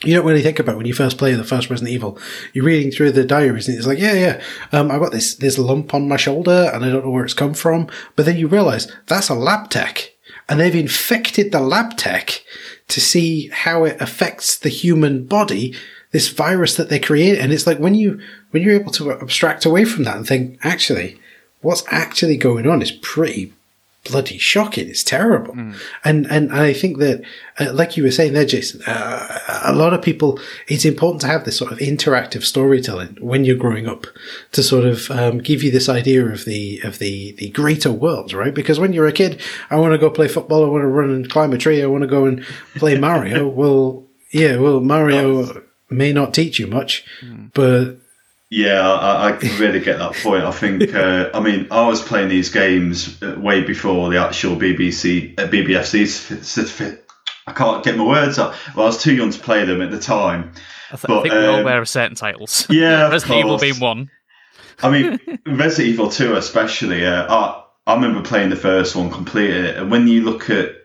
you 0.03 0.13
don't 0.15 0.25
really 0.25 0.41
think 0.41 0.59
about 0.59 0.77
when 0.77 0.85
you 0.85 0.93
first 0.93 1.17
play 1.17 1.33
the 1.33 1.43
first 1.43 1.69
Resident 1.69 1.93
Evil. 1.93 2.17
You're 2.53 2.65
reading 2.65 2.91
through 2.91 3.11
the 3.11 3.25
diaries 3.25 3.67
and 3.67 3.77
it's 3.77 3.87
like, 3.87 3.99
yeah, 3.99 4.13
yeah, 4.13 4.41
um, 4.71 4.91
I've 4.91 5.01
got 5.01 5.11
this, 5.11 5.35
this 5.35 5.57
lump 5.57 5.93
on 5.93 6.07
my 6.07 6.15
shoulder 6.15 6.71
and 6.73 6.85
I 6.85 6.89
don't 6.89 7.03
know 7.03 7.11
where 7.11 7.25
it's 7.25 7.33
come 7.33 7.53
from. 7.53 7.87
But 8.15 8.25
then 8.25 8.37
you 8.37 8.47
realize 8.47 8.89
that's 9.07 9.27
a 9.27 9.35
lab 9.35 9.69
tech 9.69 10.13
and 10.47 10.59
they've 10.59 10.75
infected 10.75 11.51
the 11.51 11.59
lab 11.59 11.97
tech 11.97 12.43
to 12.87 13.01
see 13.01 13.49
how 13.49 13.83
it 13.83 13.99
affects 13.99 14.57
the 14.57 14.69
human 14.69 15.25
body, 15.25 15.75
this 16.11 16.29
virus 16.29 16.75
that 16.77 16.89
they 16.89 16.99
create. 16.99 17.37
And 17.37 17.51
it's 17.51 17.67
like 17.67 17.79
when 17.79 17.93
you, 17.93 18.21
when 18.51 18.63
you're 18.63 18.79
able 18.79 18.91
to 18.93 19.11
abstract 19.11 19.65
away 19.65 19.83
from 19.83 20.05
that 20.05 20.15
and 20.15 20.25
think, 20.25 20.59
actually, 20.63 21.19
what's 21.61 21.83
actually 21.87 22.37
going 22.37 22.67
on 22.67 22.81
is 22.81 22.91
pretty 22.91 23.53
bloody 24.05 24.37
shocking. 24.37 24.87
It's 24.87 25.03
terrible. 25.03 25.53
And, 26.03 26.25
and 26.31 26.53
I 26.53 26.73
think 26.73 26.99
that, 26.99 27.21
uh, 27.59 27.73
like 27.73 27.97
you 27.97 28.03
were 28.03 28.11
saying 28.11 28.33
there, 28.33 28.45
Jason, 28.45 28.81
uh, 28.87 29.61
a 29.65 29.73
lot 29.73 29.93
of 29.93 30.01
people, 30.01 30.39
it's 30.67 30.85
important 30.85 31.21
to 31.21 31.27
have 31.27 31.43
this 31.43 31.57
sort 31.57 31.71
of 31.71 31.79
interactive 31.79 32.43
storytelling 32.43 33.17
when 33.19 33.43
you're 33.43 33.57
growing 33.57 33.87
up 33.87 34.07
to 34.53 34.63
sort 34.63 34.85
of, 34.85 35.11
um, 35.11 35.39
give 35.39 35.63
you 35.63 35.69
this 35.69 35.89
idea 35.89 36.25
of 36.25 36.45
the, 36.45 36.79
of 36.83 36.99
the, 36.99 37.33
the 37.33 37.49
greater 37.49 37.91
world, 37.91 38.33
right? 38.33 38.53
Because 38.53 38.79
when 38.79 38.93
you're 38.93 39.07
a 39.07 39.11
kid, 39.11 39.41
I 39.69 39.75
want 39.75 39.91
to 39.91 39.97
go 39.97 40.09
play 40.09 40.27
football. 40.27 40.65
I 40.65 40.69
want 40.69 40.83
to 40.83 40.87
run 40.87 41.09
and 41.09 41.29
climb 41.29 41.53
a 41.53 41.57
tree. 41.57 41.83
I 41.83 41.87
want 41.87 42.03
to 42.03 42.07
go 42.07 42.25
and 42.25 42.43
play 42.75 42.97
Mario. 42.97 43.47
well, 43.49 44.05
yeah, 44.31 44.55
well, 44.57 44.79
Mario 44.79 45.63
may 45.89 46.13
not 46.13 46.33
teach 46.33 46.59
you 46.59 46.67
much, 46.67 47.03
but 47.53 47.97
Yeah, 48.49 48.81
I, 48.81 49.29
I 49.29 49.37
really 49.59 49.79
get 49.79 49.99
that 49.99 50.13
point. 50.13 50.43
I 50.43 50.51
think, 50.51 50.93
uh, 50.95 51.29
I 51.33 51.39
mean, 51.39 51.67
I 51.69 51.87
was 51.87 52.01
playing 52.01 52.29
these 52.29 52.49
games 52.49 53.21
uh, 53.21 53.35
way 53.39 53.61
before 53.61 54.09
the 54.09 54.17
actual 54.17 54.55
BBC, 54.55 55.39
uh, 55.39 55.47
BBFC 55.47 56.07
certificate. 56.43 57.05
I 57.45 57.53
can't 57.53 57.83
get 57.83 57.97
my 57.97 58.05
words 58.05 58.37
up. 58.37 58.55
Well, 58.75 58.85
I 58.85 58.89
was 58.89 59.01
too 59.01 59.13
young 59.13 59.31
to 59.31 59.39
play 59.39 59.65
them 59.65 59.81
at 59.81 59.91
the 59.91 59.99
time. 59.99 60.51
I, 60.91 60.95
th- 60.95 61.01
But, 61.07 61.19
I 61.19 61.21
think 61.21 61.33
we're 61.33 61.49
all 61.49 61.55
um, 61.55 61.61
aware 61.61 61.81
of 61.81 61.89
certain 61.89 62.15
titles. 62.15 62.65
Yeah, 62.69 63.05
of 63.05 63.11
Resident 63.11 63.39
Evil 63.39 63.57
being 63.57 63.79
one. 63.79 64.09
I 64.81 64.89
mean, 64.89 65.19
Resident 65.45 65.89
Evil 65.89 66.09
2 66.09 66.35
especially, 66.35 67.05
uh, 67.05 67.25
I, 67.27 67.63
I 67.85 67.95
remember 67.95 68.21
playing 68.21 68.49
the 68.49 68.55
first 68.55 68.95
one, 68.95 69.11
completed 69.11 69.65
it, 69.65 69.77
and 69.77 69.91
when 69.91 70.07
you 70.07 70.21
look 70.21 70.49
at 70.49 70.75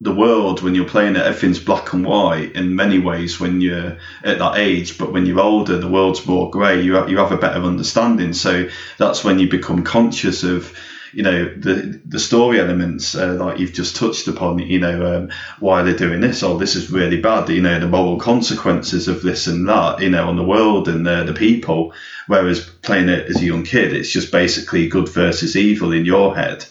the 0.00 0.14
world, 0.14 0.62
when 0.62 0.76
you're 0.76 0.84
playing 0.84 1.16
it, 1.16 1.26
everything's 1.26 1.58
black 1.58 1.92
and 1.92 2.04
white 2.04 2.52
in 2.52 2.76
many 2.76 3.00
ways 3.00 3.40
when 3.40 3.60
you're 3.60 3.98
at 4.22 4.38
that 4.38 4.56
age, 4.56 4.96
but 4.96 5.12
when 5.12 5.26
you're 5.26 5.40
older, 5.40 5.78
the 5.78 5.88
world's 5.88 6.24
more 6.24 6.50
grey, 6.50 6.80
you 6.82 6.94
have, 6.94 7.10
you 7.10 7.18
have 7.18 7.32
a 7.32 7.36
better 7.36 7.62
understanding. 7.62 8.32
So 8.32 8.68
that's 8.96 9.24
when 9.24 9.40
you 9.40 9.50
become 9.50 9.82
conscious 9.82 10.44
of, 10.44 10.72
you 11.12 11.22
know, 11.22 11.46
the 11.46 12.00
the 12.04 12.20
story 12.20 12.60
elements, 12.60 13.14
uh, 13.16 13.34
like 13.34 13.58
you've 13.58 13.72
just 13.72 13.96
touched 13.96 14.28
upon, 14.28 14.60
you 14.60 14.78
know, 14.78 15.16
um, 15.16 15.30
why 15.58 15.82
they're 15.82 15.96
doing 15.96 16.20
this, 16.20 16.42
oh, 16.42 16.58
this 16.58 16.76
is 16.76 16.92
really 16.92 17.20
bad, 17.20 17.48
you 17.48 17.62
know, 17.62 17.80
the 17.80 17.88
moral 17.88 18.18
consequences 18.18 19.08
of 19.08 19.22
this 19.22 19.46
and 19.48 19.68
that, 19.68 20.00
you 20.00 20.10
know, 20.10 20.28
on 20.28 20.36
the 20.36 20.44
world 20.44 20.86
and 20.86 21.08
uh, 21.08 21.24
the 21.24 21.32
people. 21.32 21.92
Whereas 22.28 22.70
playing 22.82 23.08
it 23.08 23.30
as 23.30 23.40
a 23.40 23.46
young 23.46 23.64
kid, 23.64 23.94
it's 23.94 24.10
just 24.10 24.30
basically 24.30 24.86
good 24.88 25.08
versus 25.08 25.56
evil 25.56 25.92
in 25.92 26.04
your 26.04 26.36
head. 26.36 26.66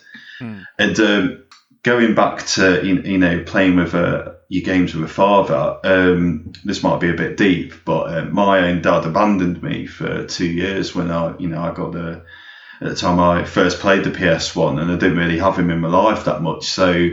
And 0.78 1.00
um, 1.00 1.44
going 1.88 2.14
back 2.14 2.46
to 2.46 2.86
you 2.86 3.18
know 3.18 3.42
playing 3.46 3.78
with 3.78 3.96
uh, 3.96 4.34
your 4.50 4.64
games 4.64 4.94
with 4.94 5.10
a 5.10 5.14
father, 5.14 5.80
um, 5.86 6.52
this 6.66 6.84
might 6.84 7.00
be 7.00 7.10
a 7.10 7.14
bit 7.14 7.38
deep, 7.38 7.74
but 7.86 8.14
uh, 8.14 8.26
my 8.26 8.68
own 8.68 8.82
dad 8.82 9.06
abandoned 9.06 9.64
me 9.64 9.88
for 9.88 10.26
two 10.26 10.48
years 10.48 10.94
when 10.94 11.10
I 11.10 11.38
you 11.38 11.48
know 11.48 11.62
I 11.62 11.74
got 11.74 11.94
the 11.94 12.26
at 12.82 12.90
the 12.90 12.96
time 12.96 13.22
I 13.22 13.46
first 13.46 13.80
played 13.80 14.04
the 14.04 14.12
PS1 14.12 14.82
and 14.82 14.92
I 14.92 14.98
didn't 14.98 15.18
really 15.18 15.40
have 15.40 15.58
him 15.58 15.70
in 15.70 15.80
my 15.80 15.88
life 15.88 16.26
that 16.26 16.42
much. 16.42 16.66
So 16.66 17.10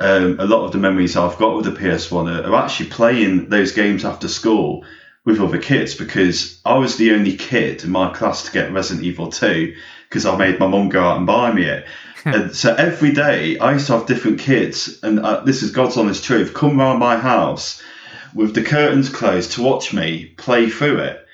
um, 0.00 0.40
a 0.40 0.46
lot 0.46 0.64
of 0.64 0.72
the 0.72 0.78
memories 0.78 1.16
I've 1.16 1.38
got 1.38 1.54
with 1.54 1.66
the 1.66 1.80
PS1 1.80 2.46
are, 2.46 2.50
are 2.50 2.64
actually 2.64 2.88
playing 2.88 3.50
those 3.50 3.72
games 3.72 4.06
after 4.06 4.26
school 4.26 4.84
with 5.26 5.40
other 5.40 5.58
kids 5.58 5.94
because 5.94 6.60
I 6.64 6.78
was 6.78 6.96
the 6.96 7.12
only 7.12 7.36
kid 7.36 7.84
in 7.84 7.90
my 7.90 8.12
class 8.12 8.44
to 8.44 8.52
get 8.52 8.72
Resident 8.72 9.04
Evil 9.04 9.30
2 9.30 9.74
because 10.08 10.26
I 10.26 10.36
made 10.36 10.58
my 10.58 10.66
mum 10.66 10.88
go 10.88 11.02
out 11.02 11.18
and 11.18 11.26
buy 11.26 11.52
me 11.52 11.64
it. 11.64 11.86
And 12.24 12.54
so 12.54 12.74
every 12.74 13.12
day 13.12 13.58
I 13.58 13.72
used 13.72 13.86
to 13.88 13.98
have 13.98 14.06
different 14.06 14.40
kids, 14.40 15.00
and 15.02 15.20
uh, 15.20 15.40
this 15.44 15.62
is 15.62 15.70
God's 15.70 15.96
honest 15.96 16.24
truth, 16.24 16.54
come 16.54 16.78
round 16.78 16.98
my 16.98 17.16
house 17.16 17.82
with 18.34 18.54
the 18.54 18.62
curtains 18.62 19.08
closed 19.08 19.52
to 19.52 19.62
watch 19.62 19.92
me 19.92 20.26
play 20.36 20.68
through 20.68 20.98
it. 20.98 21.26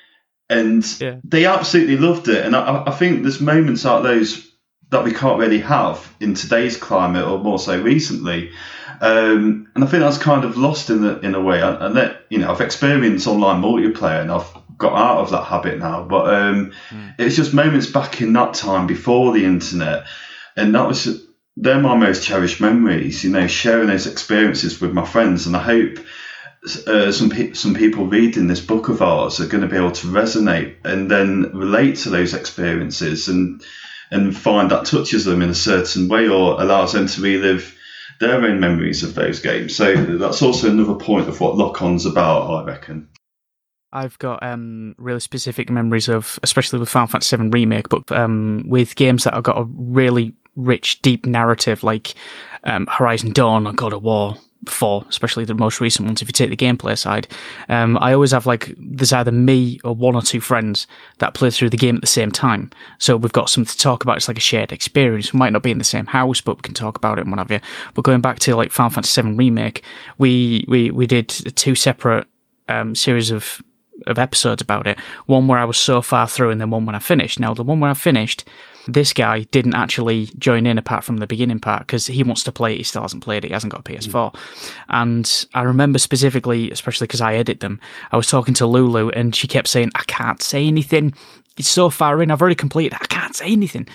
And 0.49 0.85
Yeah. 0.99 1.15
they 1.23 1.45
absolutely 1.45 1.97
loved 1.97 2.27
it. 2.27 2.45
And 2.45 2.55
I, 2.55 2.83
I 2.87 2.91
think 2.91 3.21
there's 3.23 3.41
moments 3.41 3.85
like 3.85 4.03
those 4.03 4.47
that 4.89 5.03
we 5.05 5.13
can't 5.13 5.39
really 5.39 5.61
have 5.61 6.13
in 6.19 6.33
today's 6.33 6.75
climate, 6.77 7.25
or 7.25 7.39
more 7.39 7.57
so 7.57 7.81
recently. 7.81 8.51
Um, 8.99 9.69
and 9.73 9.83
I 9.83 9.87
think 9.87 10.03
that's 10.03 10.17
kind 10.17 10.43
of 10.43 10.57
lost 10.57 10.89
in 10.89 11.01
the, 11.01 11.19
in 11.21 11.33
a 11.33 11.41
way. 11.41 11.61
And, 11.61 11.95
that 11.95 12.25
you 12.29 12.37
know, 12.39 12.51
I've 12.51 12.61
experienced 12.61 13.25
online 13.25 13.61
multiplayer, 13.61 14.21
and 14.21 14.29
I've 14.31 14.51
got 14.77 14.93
out 14.93 15.19
of 15.19 15.31
that 15.31 15.45
habit 15.45 15.79
now. 15.79 16.03
But 16.03 16.33
um, 16.33 16.73
it's 17.17 17.35
just 17.35 17.53
moments 17.53 17.87
back 17.87 18.21
in 18.21 18.33
that 18.33 18.53
time 18.53 18.85
before 18.85 19.31
the 19.31 19.45
internet, 19.45 20.05
and 20.55 20.75
that 20.75 20.87
was 20.87 21.25
they're 21.57 21.79
my 21.79 21.95
most 21.95 22.23
cherished 22.23 22.61
memories. 22.61 23.23
You 23.23 23.31
know, 23.31 23.47
sharing 23.47 23.87
those 23.87 24.07
experiences 24.07 24.79
with 24.79 24.93
my 24.93 25.05
friends, 25.05 25.47
and 25.47 25.55
I 25.55 25.61
hope 25.61 25.99
uh, 26.87 27.11
some 27.11 27.29
pe- 27.29 27.53
some 27.53 27.73
people 27.73 28.05
reading 28.05 28.47
this 28.47 28.61
book 28.61 28.89
of 28.89 29.01
ours 29.01 29.39
are 29.39 29.47
going 29.47 29.61
to 29.61 29.67
be 29.69 29.77
able 29.77 29.91
to 29.91 30.07
resonate 30.07 30.75
and 30.83 31.09
then 31.09 31.51
relate 31.53 31.97
to 31.97 32.09
those 32.09 32.33
experiences 32.33 33.27
and 33.27 33.63
and 34.11 34.35
find 34.35 34.69
that 34.71 34.85
touches 34.85 35.25
them 35.25 35.41
in 35.41 35.49
a 35.49 35.55
certain 35.55 36.07
way 36.07 36.27
or 36.27 36.61
allows 36.61 36.93
them 36.93 37.07
to 37.07 37.21
relive 37.21 37.75
their 38.19 38.43
own 38.43 38.59
memories 38.59 39.03
of 39.03 39.15
those 39.15 39.39
games. 39.39 39.75
So 39.75 39.95
that's 39.95 40.41
also 40.41 40.69
another 40.69 40.95
point 40.95 41.27
of 41.29 41.39
what 41.39 41.57
Lock 41.57 41.81
On's 41.81 42.05
about, 42.05 42.51
I 42.51 42.65
reckon. 42.65 43.09
I've 43.93 44.17
got 44.19 44.43
um, 44.43 44.95
really 44.97 45.19
specific 45.19 45.69
memories 45.69 46.07
of, 46.07 46.39
especially 46.43 46.79
with 46.79 46.89
Final 46.89 47.07
Fantasy 47.07 47.35
VII 47.35 47.49
Remake, 47.49 47.89
but 47.89 48.09
um, 48.11 48.63
with 48.67 48.95
games 48.95 49.23
that 49.23 49.33
have 49.33 49.43
got 49.43 49.57
a 49.57 49.65
really 49.65 50.33
rich, 50.55 51.01
deep 51.01 51.25
narrative, 51.25 51.83
like 51.83 52.13
um, 52.63 52.87
Horizon 52.87 53.31
Dawn 53.31 53.67
or 53.67 53.73
God 53.73 53.93
of 53.93 54.03
War 54.03 54.37
4, 54.67 55.05
especially 55.09 55.45
the 55.45 55.53
most 55.53 55.81
recent 55.81 56.05
ones, 56.05 56.21
if 56.21 56.27
you 56.27 56.33
take 56.33 56.49
the 56.49 56.57
gameplay 56.57 56.97
side. 56.97 57.27
Um, 57.67 57.97
I 57.99 58.13
always 58.13 58.31
have 58.31 58.45
like, 58.45 58.73
there's 58.77 59.13
either 59.13 59.31
me 59.31 59.79
or 59.83 59.95
one 59.95 60.15
or 60.15 60.21
two 60.21 60.39
friends 60.39 60.85
that 61.17 61.33
play 61.33 61.49
through 61.49 61.71
the 61.71 61.77
game 61.77 61.95
at 61.95 62.01
the 62.01 62.07
same 62.07 62.31
time. 62.31 62.69
So 62.99 63.17
we've 63.17 63.31
got 63.31 63.49
something 63.49 63.71
to 63.71 63.77
talk 63.77 64.03
about. 64.03 64.17
It's 64.17 64.27
like 64.27 64.37
a 64.37 64.41
shared 64.41 64.71
experience. 64.71 65.33
We 65.33 65.39
might 65.39 65.53
not 65.53 65.63
be 65.63 65.71
in 65.71 65.79
the 65.79 65.83
same 65.83 66.05
house, 66.05 66.41
but 66.41 66.57
we 66.57 66.61
can 66.61 66.73
talk 66.73 66.95
about 66.97 67.17
it 67.17 67.21
and 67.21 67.31
what 67.31 67.39
have 67.39 67.51
you. 67.51 67.59
But 67.95 68.03
going 68.03 68.21
back 68.21 68.39
to 68.39 68.55
like 68.55 68.71
Final 68.71 68.91
Fantasy 68.91 69.21
VII 69.21 69.33
Remake, 69.33 69.83
we, 70.17 70.65
we, 70.67 70.91
we 70.91 71.07
did 71.07 71.29
two 71.29 71.75
separate 71.75 72.27
um, 72.69 72.95
series 72.95 73.31
of 73.31 73.61
of 74.07 74.17
episodes 74.17 74.63
about 74.63 74.87
it. 74.87 74.97
One 75.27 75.47
where 75.47 75.59
I 75.59 75.65
was 75.65 75.77
so 75.77 76.01
far 76.01 76.27
through, 76.27 76.49
and 76.49 76.59
then 76.59 76.71
one 76.71 76.87
when 76.87 76.95
I 76.95 76.99
finished. 76.99 77.39
Now, 77.39 77.53
the 77.53 77.63
one 77.63 77.79
where 77.79 77.91
I 77.91 77.93
finished, 77.93 78.43
This 78.87 79.13
guy 79.13 79.41
didn't 79.51 79.75
actually 79.75 80.29
join 80.37 80.65
in 80.65 80.77
apart 80.77 81.03
from 81.03 81.17
the 81.17 81.27
beginning 81.27 81.59
part 81.59 81.81
because 81.81 82.07
he 82.07 82.23
wants 82.23 82.43
to 82.43 82.51
play 82.51 82.73
it. 82.73 82.77
He 82.77 82.83
still 82.83 83.03
hasn't 83.03 83.23
played 83.23 83.45
it. 83.45 83.49
He 83.49 83.53
hasn't 83.53 83.71
got 83.71 83.81
a 83.81 83.83
PS4. 83.83 84.35
And 84.89 85.45
I 85.53 85.61
remember 85.61 85.99
specifically, 85.99 86.71
especially 86.71 87.05
because 87.05 87.21
I 87.21 87.35
edit 87.35 87.59
them, 87.59 87.79
I 88.11 88.17
was 88.17 88.27
talking 88.27 88.53
to 88.55 88.65
Lulu 88.65 89.09
and 89.09 89.35
she 89.35 89.47
kept 89.47 89.67
saying, 89.67 89.91
I 89.95 90.03
can't 90.07 90.41
say 90.41 90.65
anything. 90.65 91.13
It's 91.57 91.67
so 91.67 91.89
far 91.89 92.21
in. 92.23 92.31
I've 92.31 92.41
already 92.41 92.55
completed. 92.55 92.97
I 92.99 93.05
can't 93.05 93.35
say 93.35 93.51
anything. 93.51 93.87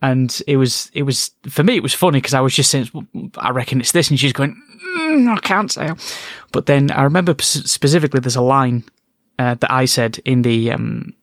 And 0.00 0.42
it 0.48 0.56
was, 0.56 0.90
it 0.94 1.04
was, 1.04 1.30
for 1.48 1.62
me, 1.62 1.76
it 1.76 1.82
was 1.82 1.94
funny 1.94 2.18
because 2.18 2.34
I 2.34 2.40
was 2.40 2.54
just 2.54 2.70
saying, 2.70 2.88
I 3.36 3.50
reckon 3.50 3.80
it's 3.80 3.92
this. 3.92 4.10
And 4.10 4.18
she's 4.18 4.32
going, 4.32 4.60
mm, 4.96 5.36
I 5.36 5.38
can't 5.40 5.70
say. 5.70 5.90
But 6.50 6.66
then 6.66 6.90
I 6.90 7.04
remember 7.04 7.36
specifically 7.40 8.18
there's 8.18 8.34
a 8.34 8.42
line 8.42 8.82
uh, 9.38 9.54
that 9.54 9.70
I 9.70 9.84
said 9.84 10.18
in 10.24 10.42
the, 10.42 10.72
um, 10.72 11.14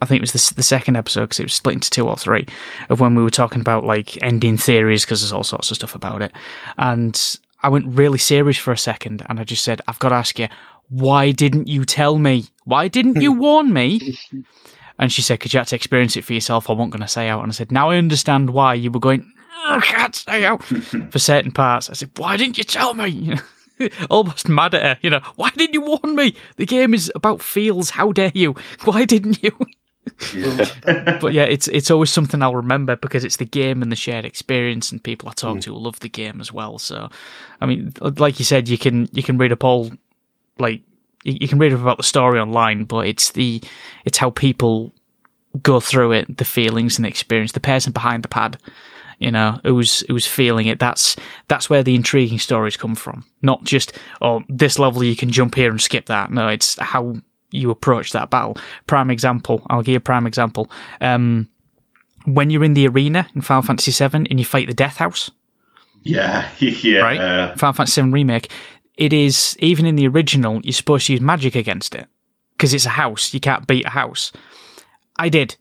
I 0.00 0.06
think 0.06 0.18
it 0.18 0.32
was 0.32 0.50
the, 0.50 0.54
the 0.54 0.62
second 0.62 0.96
episode 0.96 1.22
because 1.22 1.40
it 1.40 1.44
was 1.44 1.54
split 1.54 1.74
into 1.74 1.90
two 1.90 2.08
or 2.08 2.16
three 2.16 2.46
of 2.88 3.00
when 3.00 3.14
we 3.14 3.22
were 3.22 3.30
talking 3.30 3.60
about 3.60 3.84
like 3.84 4.22
ending 4.22 4.56
theories 4.56 5.04
because 5.04 5.20
there's 5.20 5.32
all 5.32 5.44
sorts 5.44 5.70
of 5.70 5.76
stuff 5.76 5.94
about 5.94 6.22
it. 6.22 6.32
And 6.76 7.38
I 7.62 7.68
went 7.68 7.86
really 7.86 8.18
serious 8.18 8.58
for 8.58 8.72
a 8.72 8.78
second 8.78 9.24
and 9.28 9.40
I 9.40 9.44
just 9.44 9.64
said, 9.64 9.80
I've 9.88 9.98
got 9.98 10.10
to 10.10 10.14
ask 10.14 10.38
you, 10.38 10.48
why 10.88 11.32
didn't 11.32 11.68
you 11.68 11.84
tell 11.84 12.18
me? 12.18 12.46
Why 12.64 12.88
didn't 12.88 13.20
you 13.20 13.32
warn 13.40 13.72
me? 13.72 14.16
And 14.98 15.12
she 15.12 15.22
said, 15.22 15.38
because 15.38 15.52
you 15.52 15.58
had 15.58 15.68
to 15.68 15.76
experience 15.76 16.16
it 16.16 16.24
for 16.24 16.32
yourself. 16.32 16.70
I 16.70 16.72
wasn't 16.72 16.92
going 16.92 17.02
to 17.02 17.08
say 17.08 17.28
out. 17.28 17.42
And 17.42 17.50
I 17.50 17.54
said, 17.54 17.72
now 17.72 17.90
I 17.90 17.96
understand 17.96 18.50
why 18.50 18.74
you 18.74 18.90
were 18.90 19.00
going, 19.00 19.30
I 19.64 19.80
can't 19.80 20.14
say 20.14 20.44
out 20.44 20.62
for 21.10 21.18
certain 21.18 21.52
parts. 21.52 21.90
I 21.90 21.94
said, 21.94 22.10
why 22.16 22.36
didn't 22.36 22.58
you 22.58 22.64
tell 22.64 22.94
me? 22.94 23.36
almost 24.10 24.48
mad 24.48 24.74
at 24.74 24.82
her. 24.82 24.98
You 25.02 25.10
know, 25.10 25.20
why 25.36 25.50
didn't 25.50 25.74
you 25.74 25.82
warn 25.82 26.14
me? 26.14 26.34
The 26.56 26.66
game 26.66 26.94
is 26.94 27.12
about 27.14 27.42
feels. 27.42 27.90
How 27.90 28.12
dare 28.12 28.32
you? 28.34 28.54
Why 28.84 29.04
didn't 29.04 29.42
you? 29.42 29.56
Yeah. 30.34 31.18
but 31.20 31.32
yeah, 31.32 31.44
it's 31.44 31.68
it's 31.68 31.90
always 31.90 32.10
something 32.10 32.42
I'll 32.42 32.54
remember 32.54 32.96
because 32.96 33.24
it's 33.24 33.36
the 33.36 33.44
game 33.44 33.82
and 33.82 33.92
the 33.92 33.96
shared 33.96 34.24
experience 34.24 34.90
and 34.90 35.02
people 35.02 35.28
I 35.28 35.32
talk 35.32 35.58
mm. 35.58 35.62
to 35.62 35.74
love 35.74 36.00
the 36.00 36.08
game 36.08 36.40
as 36.40 36.52
well. 36.52 36.78
So, 36.78 37.08
I 37.60 37.66
mean, 37.66 37.92
like 38.00 38.38
you 38.38 38.44
said, 38.44 38.68
you 38.68 38.78
can 38.78 39.08
you 39.12 39.22
can 39.22 39.38
read 39.38 39.52
up 39.52 39.64
all 39.64 39.90
like 40.58 40.82
you 41.24 41.48
can 41.48 41.58
read 41.58 41.72
up 41.72 41.80
about 41.80 41.96
the 41.98 42.02
story 42.02 42.40
online, 42.40 42.84
but 42.84 43.06
it's 43.06 43.32
the 43.32 43.62
it's 44.04 44.18
how 44.18 44.30
people 44.30 44.92
go 45.62 45.80
through 45.80 46.12
it, 46.12 46.36
the 46.36 46.44
feelings 46.44 46.98
and 46.98 47.04
the 47.04 47.08
experience, 47.08 47.52
the 47.52 47.60
person 47.60 47.92
behind 47.92 48.22
the 48.22 48.28
pad, 48.28 48.58
you 49.18 49.30
know, 49.30 49.60
who's 49.64 50.00
who's 50.08 50.26
feeling 50.26 50.66
it. 50.66 50.78
That's 50.78 51.16
that's 51.48 51.68
where 51.68 51.82
the 51.82 51.94
intriguing 51.94 52.38
stories 52.38 52.76
come 52.76 52.94
from. 52.94 53.24
Not 53.42 53.64
just 53.64 53.92
oh, 54.20 54.42
this 54.48 54.78
level 54.78 55.04
you 55.04 55.16
can 55.16 55.30
jump 55.30 55.54
here 55.54 55.70
and 55.70 55.80
skip 55.80 56.06
that. 56.06 56.30
No, 56.30 56.48
it's 56.48 56.78
how 56.78 57.16
you 57.50 57.70
approach 57.70 58.12
that 58.12 58.30
battle. 58.30 58.56
Prime 58.86 59.10
example, 59.10 59.62
I'll 59.68 59.82
give 59.82 59.92
you 59.92 59.98
a 59.98 60.00
prime 60.00 60.26
example. 60.26 60.70
Um, 61.00 61.48
when 62.24 62.50
you're 62.50 62.64
in 62.64 62.74
the 62.74 62.88
arena 62.88 63.26
in 63.34 63.40
Final 63.40 63.62
Fantasy 63.62 63.92
VII 63.92 64.26
and 64.28 64.38
you 64.38 64.44
fight 64.44 64.66
the 64.66 64.74
Death 64.74 64.96
House. 64.96 65.30
Yeah, 66.02 66.48
yeah. 66.58 67.00
Right? 67.00 67.20
Uh... 67.20 67.56
Final 67.56 67.72
Fantasy 67.72 68.02
VII 68.02 68.10
Remake 68.10 68.50
it 68.98 69.12
is 69.12 69.56
even 69.60 69.86
in 69.86 69.96
the 69.96 70.06
original 70.06 70.60
you're 70.62 70.72
supposed 70.72 71.06
to 71.06 71.12
use 71.12 71.22
magic 71.22 71.54
against 71.54 71.94
it 71.94 72.06
because 72.52 72.74
it's 72.74 72.84
a 72.84 72.90
house 72.90 73.32
you 73.32 73.40
can't 73.40 73.66
beat 73.66 73.86
a 73.86 73.90
house 73.90 74.32
i 75.16 75.28
did 75.30 75.56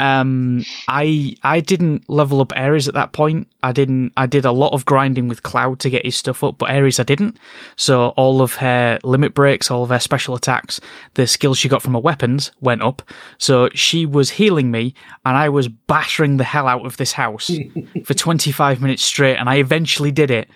um 0.00 0.64
i 0.88 1.34
i 1.42 1.60
didn't 1.60 2.08
level 2.08 2.40
up 2.40 2.52
Aeris 2.56 2.88
at 2.88 2.94
that 2.94 3.12
point. 3.12 3.46
I 3.62 3.72
didn't 3.72 4.12
i 4.16 4.26
did 4.26 4.44
a 4.44 4.52
lot 4.52 4.72
of 4.72 4.84
grinding 4.84 5.28
with 5.28 5.42
cloud 5.42 5.80
to 5.80 5.90
get 5.90 6.04
his 6.04 6.16
stuff 6.16 6.42
up 6.42 6.58
but 6.58 6.70
Aeris 6.70 6.98
i 6.98 7.02
didn't. 7.02 7.38
So 7.76 8.08
all 8.10 8.42
of 8.42 8.54
her 8.54 8.98
limit 9.04 9.34
breaks 9.34 9.70
all 9.70 9.82
of 9.82 9.90
her 9.90 10.00
special 10.00 10.34
attacks 10.34 10.80
the 11.14 11.26
skills 11.26 11.58
she 11.58 11.68
got 11.68 11.82
from 11.82 11.94
her 11.94 12.00
weapons 12.00 12.52
went 12.60 12.82
up. 12.82 13.02
So 13.38 13.68
she 13.74 14.06
was 14.06 14.30
healing 14.30 14.70
me 14.70 14.94
and 15.24 15.36
i 15.36 15.48
was 15.48 15.68
battering 15.68 16.38
the 16.38 16.44
hell 16.44 16.66
out 16.66 16.86
of 16.86 16.96
this 16.96 17.12
house 17.12 17.50
for 18.04 18.14
25 18.14 18.80
minutes 18.80 19.04
straight 19.04 19.36
and 19.36 19.48
i 19.48 19.56
eventually 19.56 20.10
did 20.10 20.30
it 20.30 20.48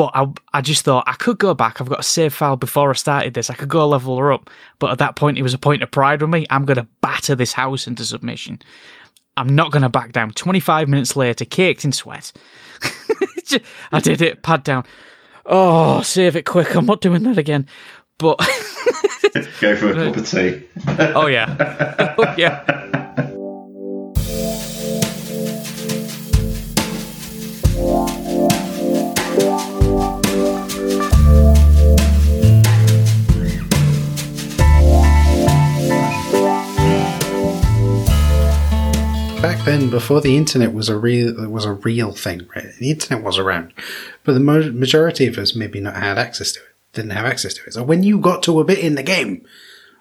but 0.00 0.12
I, 0.14 0.32
I 0.54 0.60
just 0.62 0.82
thought 0.82 1.04
I 1.06 1.12
could 1.12 1.36
go 1.36 1.52
back. 1.52 1.78
I've 1.78 1.90
got 1.90 2.00
a 2.00 2.02
save 2.02 2.32
file 2.32 2.56
before 2.56 2.88
I 2.88 2.94
started 2.94 3.34
this. 3.34 3.50
I 3.50 3.54
could 3.54 3.68
go 3.68 3.86
level 3.86 4.16
her 4.16 4.32
up. 4.32 4.48
But 4.78 4.92
at 4.92 4.98
that 4.98 5.14
point, 5.14 5.36
it 5.36 5.42
was 5.42 5.52
a 5.52 5.58
point 5.58 5.82
of 5.82 5.90
pride 5.90 6.22
with 6.22 6.30
me. 6.30 6.46
I'm 6.48 6.64
going 6.64 6.78
to 6.78 6.88
batter 7.02 7.34
this 7.34 7.52
house 7.52 7.86
into 7.86 8.06
submission. 8.06 8.60
I'm 9.36 9.54
not 9.54 9.72
going 9.72 9.82
to 9.82 9.90
back 9.90 10.12
down. 10.12 10.30
25 10.30 10.88
minutes 10.88 11.16
later, 11.16 11.44
caked 11.44 11.84
in 11.84 11.92
sweat. 11.92 12.32
I 13.92 14.00
did 14.00 14.22
it, 14.22 14.42
pad 14.42 14.64
down. 14.64 14.86
Oh, 15.44 16.00
save 16.00 16.34
it 16.34 16.46
quick. 16.46 16.74
I'm 16.74 16.86
not 16.86 17.02
doing 17.02 17.22
that 17.24 17.36
again. 17.36 17.66
But. 18.16 18.38
go 19.60 19.76
for 19.76 19.90
a 19.90 19.94
cup 20.06 20.16
of 20.16 20.30
tea. 20.30 20.66
oh, 21.14 21.26
yeah. 21.26 22.14
Oh, 22.18 22.34
yeah. 22.38 23.36
Back 39.70 39.80
then, 39.80 39.90
before 39.90 40.20
the 40.20 40.36
internet 40.36 40.72
was 40.72 40.88
a 40.88 40.96
real 40.96 41.48
was 41.48 41.64
a 41.64 41.72
real 41.72 42.12
thing, 42.12 42.48
right? 42.54 42.72
The 42.78 42.90
internet 42.90 43.24
was 43.24 43.38
around, 43.38 43.72
but 44.24 44.34
the 44.34 44.40
majority 44.40 45.26
of 45.26 45.38
us 45.38 45.54
maybe 45.54 45.80
not 45.80 45.96
had 45.96 46.18
access 46.18 46.52
to 46.52 46.60
it, 46.60 46.66
didn't 46.92 47.12
have 47.12 47.26
access 47.26 47.54
to 47.54 47.64
it. 47.66 47.74
So 47.74 47.82
when 47.82 48.02
you 48.02 48.18
got 48.18 48.42
to 48.44 48.60
a 48.60 48.64
bit 48.64 48.78
in 48.78 48.94
the 48.94 49.02
game 49.02 49.44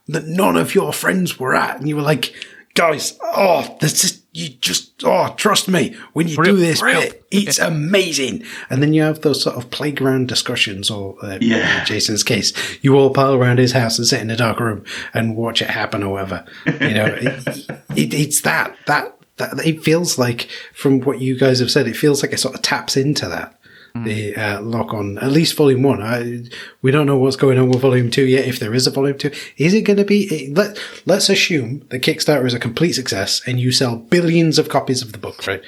that 0.07 0.25
none 0.25 0.57
of 0.57 0.75
your 0.75 0.91
friends 0.93 1.39
were 1.39 1.55
at, 1.55 1.79
and 1.79 1.87
you 1.87 1.95
were 1.95 2.01
like, 2.01 2.33
"Guys, 2.73 3.17
oh, 3.21 3.77
this 3.81 4.03
is 4.03 4.23
you 4.31 4.49
just 4.49 5.03
oh, 5.03 5.33
trust 5.37 5.67
me, 5.67 5.95
when 6.13 6.27
you 6.27 6.37
real, 6.37 6.55
do 6.55 6.61
this 6.61 6.81
real. 6.81 7.01
bit, 7.01 7.25
it's 7.31 7.59
amazing." 7.59 8.43
And 8.69 8.81
then 8.81 8.93
you 8.93 9.03
have 9.03 9.21
those 9.21 9.43
sort 9.43 9.55
of 9.55 9.69
playground 9.69 10.27
discussions, 10.27 10.89
or 10.89 11.15
uh, 11.23 11.37
yeah. 11.41 11.81
in 11.81 11.85
Jason's 11.85 12.23
case, 12.23 12.53
you 12.81 12.95
all 12.95 13.11
pile 13.11 13.33
around 13.33 13.59
his 13.59 13.73
house 13.73 13.97
and 13.97 14.07
sit 14.07 14.21
in 14.21 14.29
a 14.31 14.35
dark 14.35 14.59
room 14.59 14.83
and 15.13 15.35
watch 15.35 15.61
it 15.61 15.69
happen, 15.69 16.01
or 16.03 16.13
whatever. 16.13 16.45
You 16.65 16.93
know, 16.93 17.05
it, 17.21 17.69
it, 17.95 18.13
it's 18.13 18.41
that 18.41 18.75
that 18.87 19.18
that 19.39 19.65
it 19.65 19.83
feels 19.83 20.17
like 20.17 20.49
from 20.73 21.01
what 21.01 21.19
you 21.19 21.37
guys 21.37 21.59
have 21.59 21.71
said, 21.71 21.87
it 21.87 21.97
feels 21.97 22.21
like 22.21 22.31
it 22.31 22.39
sort 22.39 22.55
of 22.55 22.61
taps 22.61 22.95
into 22.95 23.27
that. 23.27 23.55
Mm. 23.95 24.05
The 24.05 24.35
uh, 24.35 24.61
lock 24.61 24.93
on 24.93 25.17
at 25.17 25.31
least 25.31 25.57
volume 25.57 25.81
one. 25.81 26.01
I, 26.01 26.43
we 26.83 26.91
don't 26.91 27.07
know 27.07 27.17
what's 27.17 27.35
going 27.35 27.57
on 27.57 27.69
with 27.69 27.81
volume 27.81 28.11
two 28.11 28.25
yet. 28.25 28.45
If 28.47 28.59
there 28.59 28.73
is 28.73 28.85
a 28.85 28.91
volume 28.91 29.17
two, 29.17 29.31
is 29.57 29.73
it 29.73 29.81
going 29.81 29.97
to 29.97 30.05
be? 30.05 30.53
Let 30.55 30.77
Let's 31.07 31.27
assume 31.29 31.87
the 31.89 31.99
Kickstarter 31.99 32.45
is 32.45 32.53
a 32.53 32.59
complete 32.59 32.93
success 32.93 33.41
and 33.47 33.59
you 33.59 33.71
sell 33.71 33.95
billions 33.95 34.59
of 34.59 34.69
copies 34.69 35.01
of 35.01 35.11
the 35.11 35.17
book, 35.17 35.47
right? 35.47 35.63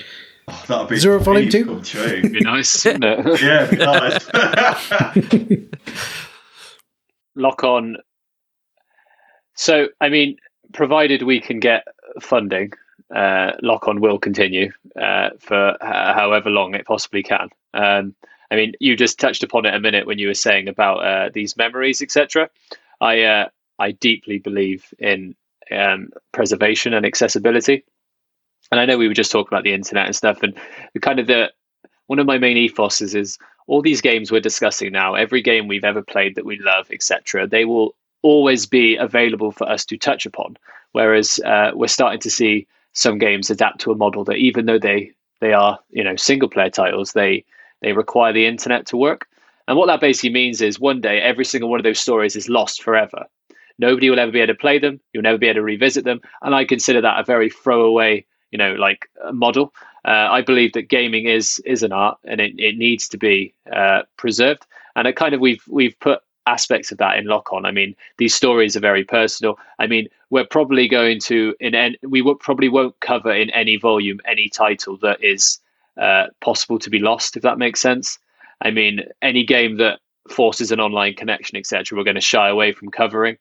Oh, 0.47 0.63
that'd 0.67 0.89
be 0.89 0.95
is 0.95 1.03
there 1.03 1.15
a 1.15 1.19
volume 1.19 1.49
two? 1.49 1.81
be 1.81 2.41
nice, 2.41 2.85
wouldn't 2.85 3.03
it? 3.03 3.41
yeah, 3.41 3.69
nice. 3.71 4.29
lock 7.35 7.63
on. 7.63 7.97
So, 9.55 9.87
I 9.99 10.09
mean, 10.09 10.37
provided 10.73 11.23
we 11.23 11.39
can 11.39 11.59
get 11.59 11.83
funding, 12.19 12.73
uh, 13.13 13.51
lock 13.61 13.87
on 13.87 13.99
will 13.99 14.19
continue 14.19 14.71
uh, 14.99 15.29
for 15.39 15.77
however 15.81 16.49
long 16.49 16.75
it 16.75 16.85
possibly 16.85 17.23
can. 17.23 17.49
Um, 17.73 18.15
I 18.49 18.55
mean, 18.55 18.73
you 18.79 18.95
just 18.95 19.19
touched 19.19 19.43
upon 19.43 19.65
it 19.65 19.73
a 19.73 19.79
minute 19.79 20.05
when 20.05 20.19
you 20.19 20.27
were 20.27 20.33
saying 20.33 20.67
about 20.67 20.97
uh, 20.97 21.29
these 21.33 21.55
memories, 21.55 22.01
etc. 22.01 22.49
I 22.99 23.21
uh, 23.21 23.49
I 23.79 23.91
deeply 23.91 24.39
believe 24.39 24.93
in 24.99 25.35
um, 25.71 26.09
preservation 26.33 26.93
and 26.93 27.05
accessibility, 27.05 27.85
and 28.71 28.79
I 28.79 28.85
know 28.85 28.97
we 28.97 29.07
were 29.07 29.13
just 29.13 29.31
talking 29.31 29.49
about 29.51 29.63
the 29.63 29.73
internet 29.73 30.05
and 30.05 30.15
stuff, 30.15 30.43
and 30.43 30.55
kind 31.01 31.19
of 31.19 31.27
the 31.27 31.51
one 32.07 32.19
of 32.19 32.25
my 32.25 32.37
main 32.37 32.57
ethoses 32.57 33.15
is 33.15 33.37
all 33.67 33.81
these 33.81 34.01
games 34.01 34.31
we're 34.31 34.41
discussing 34.41 34.91
now. 34.91 35.15
Every 35.15 35.41
game 35.41 35.69
we've 35.69 35.85
ever 35.85 36.01
played 36.01 36.35
that 36.35 36.45
we 36.45 36.59
love, 36.59 36.91
etc. 36.91 37.47
They 37.47 37.63
will 37.63 37.95
always 38.21 38.65
be 38.65 38.97
available 38.97 39.51
for 39.51 39.67
us 39.69 39.85
to 39.85 39.97
touch 39.97 40.25
upon. 40.25 40.57
Whereas 40.91 41.39
uh, 41.39 41.71
we're 41.73 41.87
starting 41.87 42.19
to 42.19 42.29
see 42.29 42.67
some 42.93 43.17
games 43.17 43.49
adapt 43.49 43.79
to 43.81 43.91
a 43.91 43.95
model 43.95 44.23
that 44.25 44.37
even 44.37 44.65
though 44.65 44.79
they 44.79 45.11
they 45.39 45.53
are 45.53 45.79
you 45.89 46.03
know 46.03 46.15
single 46.15 46.49
player 46.49 46.69
titles, 46.69 47.13
they 47.13 47.43
they 47.81 47.93
require 47.93 48.33
the 48.33 48.45
internet 48.45 48.85
to 48.87 48.97
work. 48.97 49.27
And 49.67 49.77
what 49.77 49.87
that 49.87 50.01
basically 50.01 50.31
means 50.31 50.61
is 50.61 50.79
one 50.79 51.01
day 51.01 51.21
every 51.21 51.45
single 51.45 51.69
one 51.69 51.79
of 51.79 51.83
those 51.83 51.99
stories 51.99 52.35
is 52.35 52.49
lost 52.49 52.83
forever. 52.83 53.25
Nobody 53.79 54.09
will 54.09 54.19
ever 54.19 54.31
be 54.31 54.39
able 54.39 54.53
to 54.53 54.59
play 54.59 54.77
them. 54.77 54.99
You'll 55.13 55.23
never 55.23 55.37
be 55.37 55.47
able 55.47 55.55
to 55.55 55.63
revisit 55.63 56.03
them. 56.03 56.21
And 56.41 56.53
I 56.53 56.65
consider 56.65 57.01
that 57.01 57.19
a 57.19 57.23
very 57.23 57.49
throwaway, 57.49 58.25
you 58.51 58.57
know, 58.57 58.73
like 58.73 59.09
model. 59.31 59.73
Uh, 60.05 60.27
I 60.29 60.41
believe 60.41 60.73
that 60.73 60.89
gaming 60.89 61.25
is 61.25 61.61
is 61.65 61.83
an 61.83 61.91
art 61.91 62.17
and 62.25 62.41
it, 62.41 62.53
it 62.57 62.77
needs 62.77 63.07
to 63.09 63.17
be 63.17 63.53
uh, 63.73 64.03
preserved. 64.17 64.65
And 64.95 65.07
it 65.07 65.15
kind 65.15 65.33
of 65.33 65.41
we've 65.41 65.63
we've 65.67 65.99
put 65.99 66.21
aspects 66.47 66.91
of 66.91 66.97
that 66.97 67.17
in 67.17 67.25
lock 67.25 67.53
on. 67.53 67.65
I 67.65 67.71
mean, 67.71 67.95
these 68.17 68.33
stories 68.33 68.75
are 68.75 68.81
very 68.81 69.03
personal. 69.03 69.57
I 69.79 69.87
mean, 69.87 70.07
we're 70.29 70.45
probably 70.45 70.87
going 70.87 71.19
to 71.21 71.55
in 71.59 71.75
en- 71.75 71.95
we 72.03 72.23
probably 72.39 72.69
won't 72.69 72.99
cover 72.99 73.31
in 73.31 73.49
any 73.51 73.77
volume 73.77 74.19
any 74.25 74.49
title 74.49 74.97
that 74.97 75.23
is 75.23 75.59
uh, 75.99 76.27
possible 76.39 76.79
to 76.79 76.89
be 76.89 76.99
lost, 76.99 77.37
if 77.37 77.43
that 77.43 77.57
makes 77.57 77.81
sense. 77.81 78.17
I 78.61 78.71
mean, 78.71 79.01
any 79.21 79.43
game 79.43 79.77
that 79.77 79.99
forces 80.29 80.71
an 80.71 80.79
online 80.79 81.15
connection, 81.15 81.57
etc., 81.57 81.97
we're 81.97 82.03
going 82.03 82.15
to 82.15 82.21
shy 82.21 82.47
away 82.47 82.71
from 82.71 82.89
covering. 82.89 83.37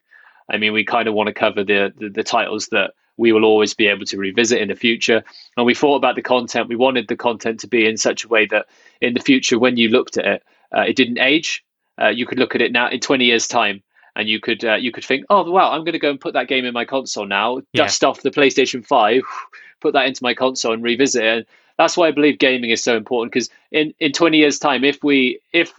I 0.50 0.56
mean, 0.56 0.72
we 0.72 0.84
kind 0.84 1.08
of 1.08 1.14
want 1.14 1.28
to 1.28 1.32
cover 1.32 1.62
the, 1.62 1.92
the, 1.96 2.08
the 2.08 2.24
titles 2.24 2.68
that 2.68 2.92
we 3.16 3.32
will 3.32 3.44
always 3.44 3.74
be 3.74 3.86
able 3.86 4.06
to 4.06 4.16
revisit 4.16 4.60
in 4.60 4.68
the 4.68 4.74
future. 4.74 5.22
And 5.56 5.66
we 5.66 5.74
thought 5.74 5.96
about 5.96 6.16
the 6.16 6.22
content. 6.22 6.68
We 6.68 6.76
wanted 6.76 7.08
the 7.08 7.16
content 7.16 7.60
to 7.60 7.68
be 7.68 7.86
in 7.86 7.98
such 7.98 8.24
a 8.24 8.28
way 8.28 8.46
that 8.46 8.66
in 9.00 9.14
the 9.14 9.20
future, 9.20 9.58
when 9.58 9.76
you 9.76 9.90
looked 9.90 10.16
at 10.16 10.24
it, 10.24 10.42
uh, 10.74 10.82
it 10.82 10.96
didn't 10.96 11.18
age. 11.18 11.62
Uh, 12.00 12.08
you 12.08 12.26
could 12.26 12.38
look 12.38 12.54
at 12.54 12.62
it 12.62 12.72
now 12.72 12.88
in 12.88 13.00
20 13.00 13.24
years' 13.24 13.46
time, 13.46 13.82
and 14.16 14.28
you 14.28 14.40
could 14.40 14.64
uh, 14.64 14.74
you 14.74 14.90
could 14.92 15.04
think, 15.04 15.24
oh 15.30 15.48
wow, 15.50 15.72
I'm 15.72 15.80
going 15.80 15.92
to 15.92 15.98
go 15.98 16.10
and 16.10 16.20
put 16.20 16.34
that 16.34 16.48
game 16.48 16.64
in 16.64 16.72
my 16.72 16.84
console 16.84 17.26
now, 17.26 17.58
yeah. 17.72 17.84
dust 17.84 18.04
off 18.04 18.22
the 18.22 18.30
PlayStation 18.30 18.84
Five, 18.84 19.22
put 19.80 19.92
that 19.92 20.06
into 20.06 20.22
my 20.22 20.34
console 20.34 20.72
and 20.72 20.82
revisit 20.82 21.24
it. 21.24 21.36
And 21.36 21.46
that's 21.78 21.96
why 21.96 22.08
I 22.08 22.12
believe 22.12 22.38
gaming 22.38 22.70
is 22.70 22.82
so 22.82 22.96
important 22.96 23.32
because 23.32 23.48
in 23.70 23.94
in 23.98 24.12
20 24.12 24.38
years' 24.38 24.58
time, 24.58 24.84
if 24.84 25.02
we 25.02 25.40
if 25.52 25.72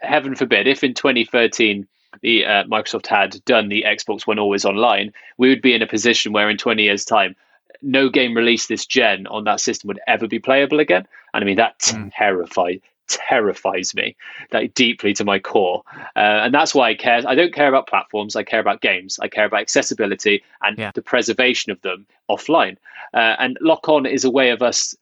heaven 0.00 0.34
forbid, 0.34 0.66
if 0.66 0.84
in 0.84 0.94
2013 0.94 1.86
the 2.22 2.44
uh, 2.46 2.64
Microsoft 2.64 3.06
had 3.06 3.44
done 3.44 3.68
the 3.68 3.84
Xbox 3.86 4.26
One 4.26 4.38
Always 4.38 4.64
Online, 4.64 5.12
we 5.38 5.48
would 5.48 5.62
be 5.62 5.74
in 5.74 5.82
a 5.82 5.86
position 5.86 6.32
where 6.32 6.48
in 6.48 6.56
20 6.56 6.82
years' 6.82 7.04
time, 7.04 7.36
no 7.82 8.08
game 8.08 8.34
released 8.34 8.68
this 8.68 8.86
gen 8.86 9.26
on 9.26 9.44
that 9.44 9.60
system 9.60 9.88
would 9.88 10.00
ever 10.06 10.26
be 10.26 10.38
playable 10.38 10.80
again. 10.80 11.06
And 11.34 11.44
I 11.44 11.46
mean, 11.46 11.56
that 11.56 11.78
mm. 11.80 12.10
terrified 12.16 12.80
terrifies 13.08 13.94
me 13.94 14.16
like 14.52 14.74
deeply 14.74 15.12
to 15.14 15.24
my 15.24 15.38
core. 15.38 15.82
Uh, 16.14 16.44
and 16.44 16.54
that's 16.54 16.74
why 16.74 16.90
i 16.90 16.94
care 16.94 17.22
i 17.26 17.34
don't 17.34 17.54
care 17.54 17.68
about 17.68 17.86
platforms 17.86 18.36
i 18.36 18.42
care 18.42 18.60
about 18.60 18.80
games 18.80 19.18
i 19.20 19.28
care 19.28 19.44
about 19.44 19.60
accessibility 19.60 20.42
and 20.62 20.78
yeah. 20.78 20.90
the 20.94 21.02
preservation 21.02 21.72
of 21.72 21.80
them 21.82 22.06
offline. 22.30 22.76
Uh, 23.14 23.36
and 23.38 23.56
lock 23.60 23.88
on 23.88 24.06
is 24.06 24.24
a 24.24 24.30
way 24.30 24.50
of 24.50 24.62
us 24.62 24.94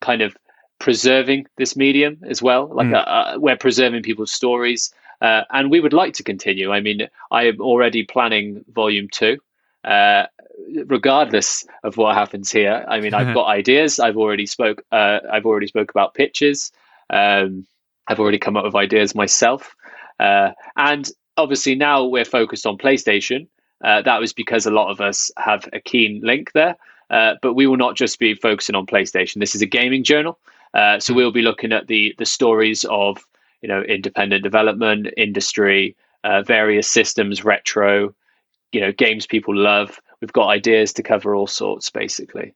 kind 0.00 0.22
of 0.22 0.36
preserving 0.78 1.46
this 1.56 1.76
medium 1.76 2.18
as 2.28 2.40
well 2.40 2.68
like 2.72 2.86
mm. 2.86 2.94
uh, 2.94 2.98
uh 2.98 3.36
we're 3.38 3.56
preserving 3.56 4.02
people's 4.02 4.32
stories. 4.32 4.92
Uh, 5.20 5.42
and 5.50 5.68
we 5.68 5.80
would 5.80 5.92
like 5.92 6.14
to 6.14 6.22
continue. 6.22 6.70
I 6.70 6.80
mean 6.80 7.08
i 7.30 7.44
am 7.44 7.60
already 7.60 8.04
planning 8.04 8.64
volume 8.72 9.08
two. 9.10 9.38
Uh, 9.84 10.26
regardless 10.86 11.64
of 11.84 11.96
what 11.96 12.16
happens 12.16 12.50
here 12.50 12.84
i 12.88 12.98
mean 13.00 13.14
i've 13.14 13.32
got 13.38 13.46
ideas. 13.46 13.98
I've 13.98 14.16
already 14.16 14.46
spoke 14.46 14.84
i've 14.92 15.46
already 15.46 15.66
spoke 15.66 15.90
about 15.90 16.14
pitches 16.14 16.72
um, 17.10 17.66
I've 18.08 18.20
already 18.20 18.38
come 18.38 18.56
up 18.56 18.64
with 18.64 18.74
ideas 18.74 19.14
myself. 19.14 19.74
Uh, 20.18 20.50
and 20.76 21.10
obviously 21.36 21.74
now 21.74 22.04
we're 22.04 22.24
focused 22.24 22.66
on 22.66 22.78
PlayStation. 22.78 23.46
Uh, 23.84 24.02
that 24.02 24.20
was 24.20 24.32
because 24.32 24.66
a 24.66 24.70
lot 24.70 24.90
of 24.90 25.00
us 25.00 25.30
have 25.36 25.68
a 25.72 25.80
keen 25.80 26.20
link 26.22 26.52
there. 26.52 26.76
Uh, 27.10 27.34
but 27.40 27.54
we 27.54 27.66
will 27.66 27.76
not 27.76 27.96
just 27.96 28.18
be 28.18 28.34
focusing 28.34 28.74
on 28.74 28.86
PlayStation. 28.86 29.40
This 29.40 29.54
is 29.54 29.62
a 29.62 29.66
gaming 29.66 30.04
journal, 30.04 30.38
uh, 30.74 31.00
so 31.00 31.14
we'll 31.14 31.32
be 31.32 31.42
looking 31.42 31.72
at 31.72 31.86
the 31.86 32.14
the 32.18 32.26
stories 32.26 32.84
of 32.84 33.24
you 33.62 33.68
know 33.68 33.80
independent 33.80 34.42
development, 34.42 35.08
industry, 35.16 35.96
uh, 36.24 36.42
various 36.42 36.86
systems, 36.86 37.44
retro, 37.44 38.14
you 38.72 38.80
know 38.80 38.92
games 38.92 39.26
people 39.26 39.56
love. 39.56 40.00
We've 40.20 40.32
got 40.32 40.48
ideas 40.48 40.92
to 40.94 41.02
cover 41.02 41.34
all 41.34 41.46
sorts, 41.46 41.88
basically. 41.88 42.52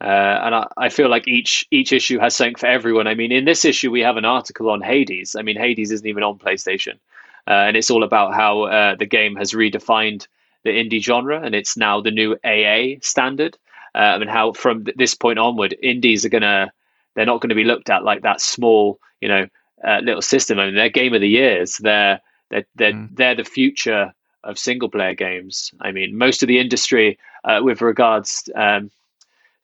Uh, 0.00 0.40
and 0.44 0.54
I, 0.54 0.66
I, 0.78 0.88
feel 0.88 1.10
like 1.10 1.28
each 1.28 1.66
each 1.70 1.92
issue 1.92 2.18
has 2.18 2.34
something 2.34 2.54
for 2.54 2.66
everyone. 2.66 3.06
I 3.06 3.14
mean, 3.14 3.32
in 3.32 3.44
this 3.44 3.66
issue, 3.66 3.90
we 3.90 4.00
have 4.00 4.16
an 4.16 4.24
article 4.24 4.70
on 4.70 4.80
Hades. 4.80 5.36
I 5.36 5.42
mean, 5.42 5.56
Hades 5.56 5.90
isn't 5.90 6.06
even 6.06 6.22
on 6.22 6.38
PlayStation, 6.38 6.94
uh, 7.46 7.66
and 7.66 7.76
it's 7.76 7.90
all 7.90 8.02
about 8.02 8.32
how 8.32 8.62
uh, 8.62 8.94
the 8.94 9.04
game 9.04 9.36
has 9.36 9.52
redefined 9.52 10.26
the 10.64 10.70
indie 10.70 11.02
genre, 11.02 11.42
and 11.42 11.54
it's 11.54 11.76
now 11.76 12.00
the 12.00 12.10
new 12.10 12.34
AA 12.44 12.98
standard. 13.02 13.58
Uh, 13.92 14.18
and 14.20 14.30
how 14.30 14.52
from 14.52 14.86
this 14.96 15.14
point 15.16 15.38
onward, 15.38 15.76
indies 15.82 16.24
are 16.24 16.28
gonna 16.28 16.72
they're 17.14 17.26
not 17.26 17.40
going 17.40 17.48
to 17.48 17.54
be 17.54 17.64
looked 17.64 17.90
at 17.90 18.04
like 18.04 18.22
that 18.22 18.40
small, 18.40 19.00
you 19.20 19.28
know, 19.28 19.46
uh, 19.86 19.98
little 20.02 20.22
system. 20.22 20.58
I 20.58 20.66
mean, 20.66 20.76
they're 20.76 20.88
game 20.88 21.12
of 21.12 21.20
the 21.20 21.28
years. 21.28 21.76
They're 21.78 22.20
they're 22.50 22.64
they're, 22.76 22.92
mm. 22.92 23.08
they're 23.16 23.34
the 23.34 23.44
future 23.44 24.14
of 24.44 24.58
single 24.58 24.88
player 24.88 25.14
games. 25.14 25.72
I 25.80 25.92
mean, 25.92 26.16
most 26.16 26.42
of 26.42 26.46
the 26.46 26.58
industry 26.58 27.18
uh, 27.44 27.60
with 27.62 27.82
regards 27.82 28.48
um, 28.54 28.90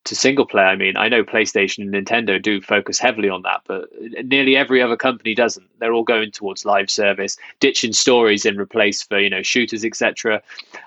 to 0.07 0.17
single 0.17 0.47
player, 0.47 0.67
I 0.67 0.77
mean, 0.77 0.97
I 0.97 1.09
know 1.09 1.25
PlayStation 1.25 1.81
and 1.81 1.93
Nintendo 1.93 2.41
do 2.41 2.61
focus 2.61 2.99
heavily 2.99 3.29
on 3.29 3.43
that, 3.43 3.63
but 3.67 3.89
nearly 4.25 4.57
every 4.57 4.81
other 4.81 4.97
company 4.97 5.35
doesn't. 5.35 5.69
They're 5.79 5.93
all 5.93 6.05
going 6.05 6.31
towards 6.31 6.65
live 6.65 6.91
service, 6.91 7.37
ditching 7.61 7.93
stories 7.93 8.47
in 8.47 8.59
replace 8.59 9.03
for 9.03 9.19
you 9.19 9.29
know 9.29 9.43
shooters, 9.43 9.85
etc. 9.85 10.43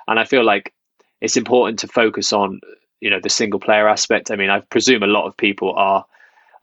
And 0.08 0.20
I 0.20 0.26
feel 0.26 0.44
like 0.44 0.74
it's 1.22 1.38
important 1.38 1.80
to 1.80 1.88
focus 1.88 2.34
on 2.34 2.62
you 3.02 3.10
know 3.10 3.20
the 3.22 3.30
single 3.30 3.60
player 3.60 3.88
aspect. 3.88 4.32
I 4.32 4.36
mean, 4.36 4.50
I 4.50 4.62
presume 4.62 5.04
a 5.04 5.08
lot 5.08 5.26
of 5.26 5.36
people 5.38 5.74
are, 5.74 6.06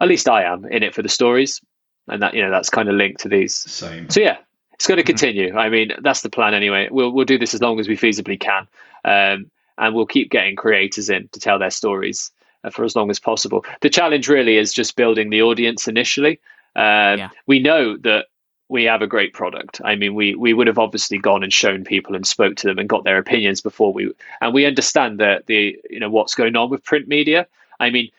at 0.01 0.09
least 0.09 0.29
I 0.29 0.43
am, 0.43 0.65
in 0.67 0.83
it 0.83 0.95
for 0.95 1.03
the 1.03 1.09
stories, 1.09 1.61
and 2.09 2.23
that 2.23 2.35
you 2.35 2.43
know 2.43 2.51
that's 2.51 2.71
kind 2.71 2.89
of 2.89 2.95
linked 2.95 3.21
to 3.21 3.29
these. 3.29 3.55
Same. 3.55 4.09
So 4.09 4.21
yeah, 4.21 4.39
it's 4.73 4.87
going 4.87 4.97
to 4.97 5.03
mm-hmm. 5.03 5.07
continue. 5.09 5.49
Mm-hmm. 5.51 5.59
I 5.59 5.69
mean, 5.69 5.93
that's 6.03 6.23
the 6.23 6.31
plan 6.31 6.55
anyway. 6.55 6.89
We'll 6.91 7.13
we'll 7.13 7.27
do 7.27 7.39
this 7.39 7.55
as 7.55 7.61
long 7.61 7.79
as 7.81 7.87
we 7.87 7.97
feasibly 7.97 8.41
can. 8.41 8.67
Um, 9.05 9.51
and 9.79 9.95
we'll 9.95 10.07
keep 10.07 10.31
getting 10.31 10.57
creators 10.57 11.11
in 11.11 11.29
to 11.29 11.39
tell 11.39 11.59
their 11.59 11.71
stories 11.71 12.31
for 12.71 12.85
as 12.85 12.97
long 12.97 13.11
as 13.11 13.19
possible. 13.19 13.65
The 13.81 13.91
challenge 13.91 14.29
really 14.29 14.57
is 14.57 14.73
just 14.73 14.97
building 14.97 15.31
the 15.31 15.43
audience 15.43 15.89
initially. 15.89 16.41
Uh, 16.75 17.17
yeah. 17.19 17.31
We 17.47 17.59
know 17.59 17.97
that 17.99 18.27
we 18.69 18.85
have 18.85 19.03
a 19.03 19.07
great 19.07 19.33
product. 19.33 19.81
I 19.85 19.95
mean, 19.95 20.15
we 20.15 20.35
we 20.35 20.53
would 20.53 20.67
have 20.67 20.79
obviously 20.79 21.19
gone 21.19 21.43
and 21.43 21.53
shown 21.53 21.85
people 21.85 22.15
and 22.15 22.27
spoke 22.27 22.57
to 22.57 22.67
them 22.67 22.79
and 22.79 22.89
got 22.89 23.05
their 23.05 23.19
opinions 23.19 23.61
before 23.61 23.93
we, 23.93 24.13
and 24.41 24.53
we 24.53 24.67
understand 24.67 25.21
that 25.21 25.47
the 25.47 25.79
you 25.89 26.01
know 26.01 26.11
what's 26.11 26.35
going 26.35 26.57
on 26.57 26.71
with 26.71 26.85
print 26.85 27.09
media. 27.09 27.47
I 27.79 27.91
mean, 27.91 28.11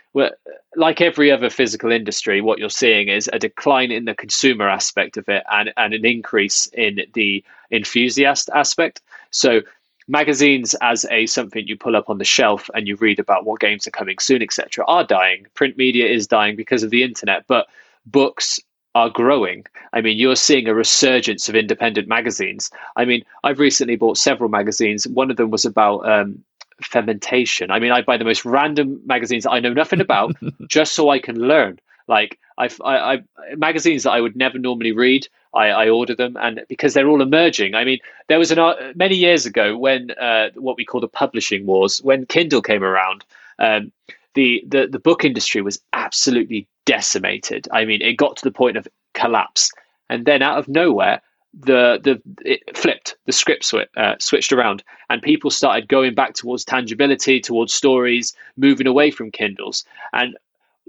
like 0.76 1.02
every 1.02 1.32
other 1.32 1.50
physical 1.50 1.92
industry, 1.92 2.42
what 2.42 2.60
you're 2.60 2.70
seeing 2.70 3.08
is 3.08 3.30
a 3.34 3.40
decline 3.40 3.92
in 3.92 4.06
the 4.06 4.14
consumer 4.14 4.70
aspect 4.70 5.18
of 5.18 5.28
it 5.28 5.44
and, 5.52 5.74
and 5.78 5.94
an 5.94 6.06
increase 6.06 6.68
in 6.68 7.02
the 7.14 7.44
enthusiast 7.72 8.50
aspect. 8.54 9.02
So 9.32 9.62
magazines 10.08 10.74
as 10.82 11.06
a 11.12 11.26
something 11.26 11.68
you 11.68 11.78
pull 11.78 11.96
up 11.96 12.10
on 12.10 12.18
the 12.18 12.26
shelf 12.26 12.70
and 12.74 12.88
you 12.88 12.96
read 12.96 13.20
about 13.20 13.46
what 13.46 13.60
games 13.60 13.88
are 13.88 13.92
coming 13.92 14.18
soon 14.20 14.42
etc 14.42 14.86
are 14.88 15.04
dying. 15.04 15.46
Print 15.54 15.78
media 15.78 16.08
is 16.08 16.28
dying 16.28 16.56
because 16.56 16.84
of 16.84 16.90
the 16.90 17.04
internet 17.04 17.46
but 17.48 17.68
books 18.06 18.60
are 18.96 19.10
growing. 19.10 19.66
I 19.94 20.02
mean 20.02 20.18
you're 20.18 20.36
seeing 20.36 20.68
a 20.68 20.74
resurgence 20.74 21.50
of 21.50 21.56
independent 21.56 22.08
magazines. 22.08 22.72
I 22.96 23.06
mean 23.06 23.24
i've 23.44 23.60
recently 23.60 23.96
bought 23.96 24.18
several 24.18 24.50
magazines. 24.50 25.08
One 25.08 25.30
of 25.30 25.38
them 25.38 25.52
was 25.52 25.66
about 25.66 26.08
um, 26.10 26.44
fermentation. 26.82 27.72
I 27.72 27.80
mean 27.80 27.92
i 27.92 28.02
buy 28.02 28.18
the 28.18 28.24
most 28.24 28.46
random 28.46 29.02
magazines 29.06 29.46
i 29.46 29.60
know 29.60 29.74
nothing 29.74 30.02
about 30.02 30.36
just 30.68 30.94
so 30.94 31.10
i 31.10 31.20
can 31.20 31.38
learn 31.40 31.80
like 32.08 32.40
I've, 32.58 32.80
I, 32.84 32.98
I 32.98 33.22
magazines 33.56 34.04
that 34.04 34.12
I 34.12 34.22
would 34.22 34.36
never 34.36 34.58
normally 34.58 34.92
read. 34.92 35.28
I, 35.54 35.70
I, 35.70 35.90
order 35.90 36.14
them, 36.14 36.38
and 36.40 36.64
because 36.68 36.94
they're 36.94 37.08
all 37.08 37.22
emerging. 37.22 37.74
I 37.74 37.84
mean, 37.84 38.00
there 38.28 38.38
was 38.38 38.52
an 38.52 38.60
uh, 38.60 38.94
many 38.96 39.16
years 39.16 39.46
ago 39.46 39.78
when 39.78 40.12
uh, 40.12 40.50
what 40.56 40.78
we 40.78 40.86
call 40.86 41.02
the 41.02 41.08
publishing 41.08 41.66
wars, 41.66 42.00
when 42.04 42.26
Kindle 42.26 42.62
came 42.62 42.84
around. 42.84 43.24
Um, 43.60 43.92
the, 44.36 44.64
the 44.68 44.88
the 44.88 45.00
book 45.00 45.26
industry 45.26 45.62
was 45.62 45.82
absolutely 45.94 46.68
decimated. 46.86 47.68
I 47.72 47.86
mean, 47.86 48.04
it 48.04 48.18
got 48.18 48.38
to 48.38 48.44
the 48.44 48.52
point 48.52 48.78
of 48.78 48.88
collapse, 49.16 49.72
and 50.10 50.26
then 50.26 50.44
out 50.44 50.60
of 50.60 50.68
nowhere, 50.68 51.22
the 51.54 52.00
the 52.04 52.22
it 52.46 52.78
flipped. 52.78 53.16
The 53.26 53.32
script 53.32 53.66
sw- 53.66 53.90
uh, 53.96 54.16
switched 54.20 54.54
around, 54.54 54.84
and 55.10 55.22
people 55.22 55.50
started 55.50 55.88
going 55.88 56.14
back 56.14 56.36
towards 56.36 56.66
tangibility, 56.66 57.40
towards 57.40 57.74
stories, 57.74 58.36
moving 58.58 58.86
away 58.86 59.10
from 59.10 59.32
Kindles. 59.32 59.86
And 60.14 60.38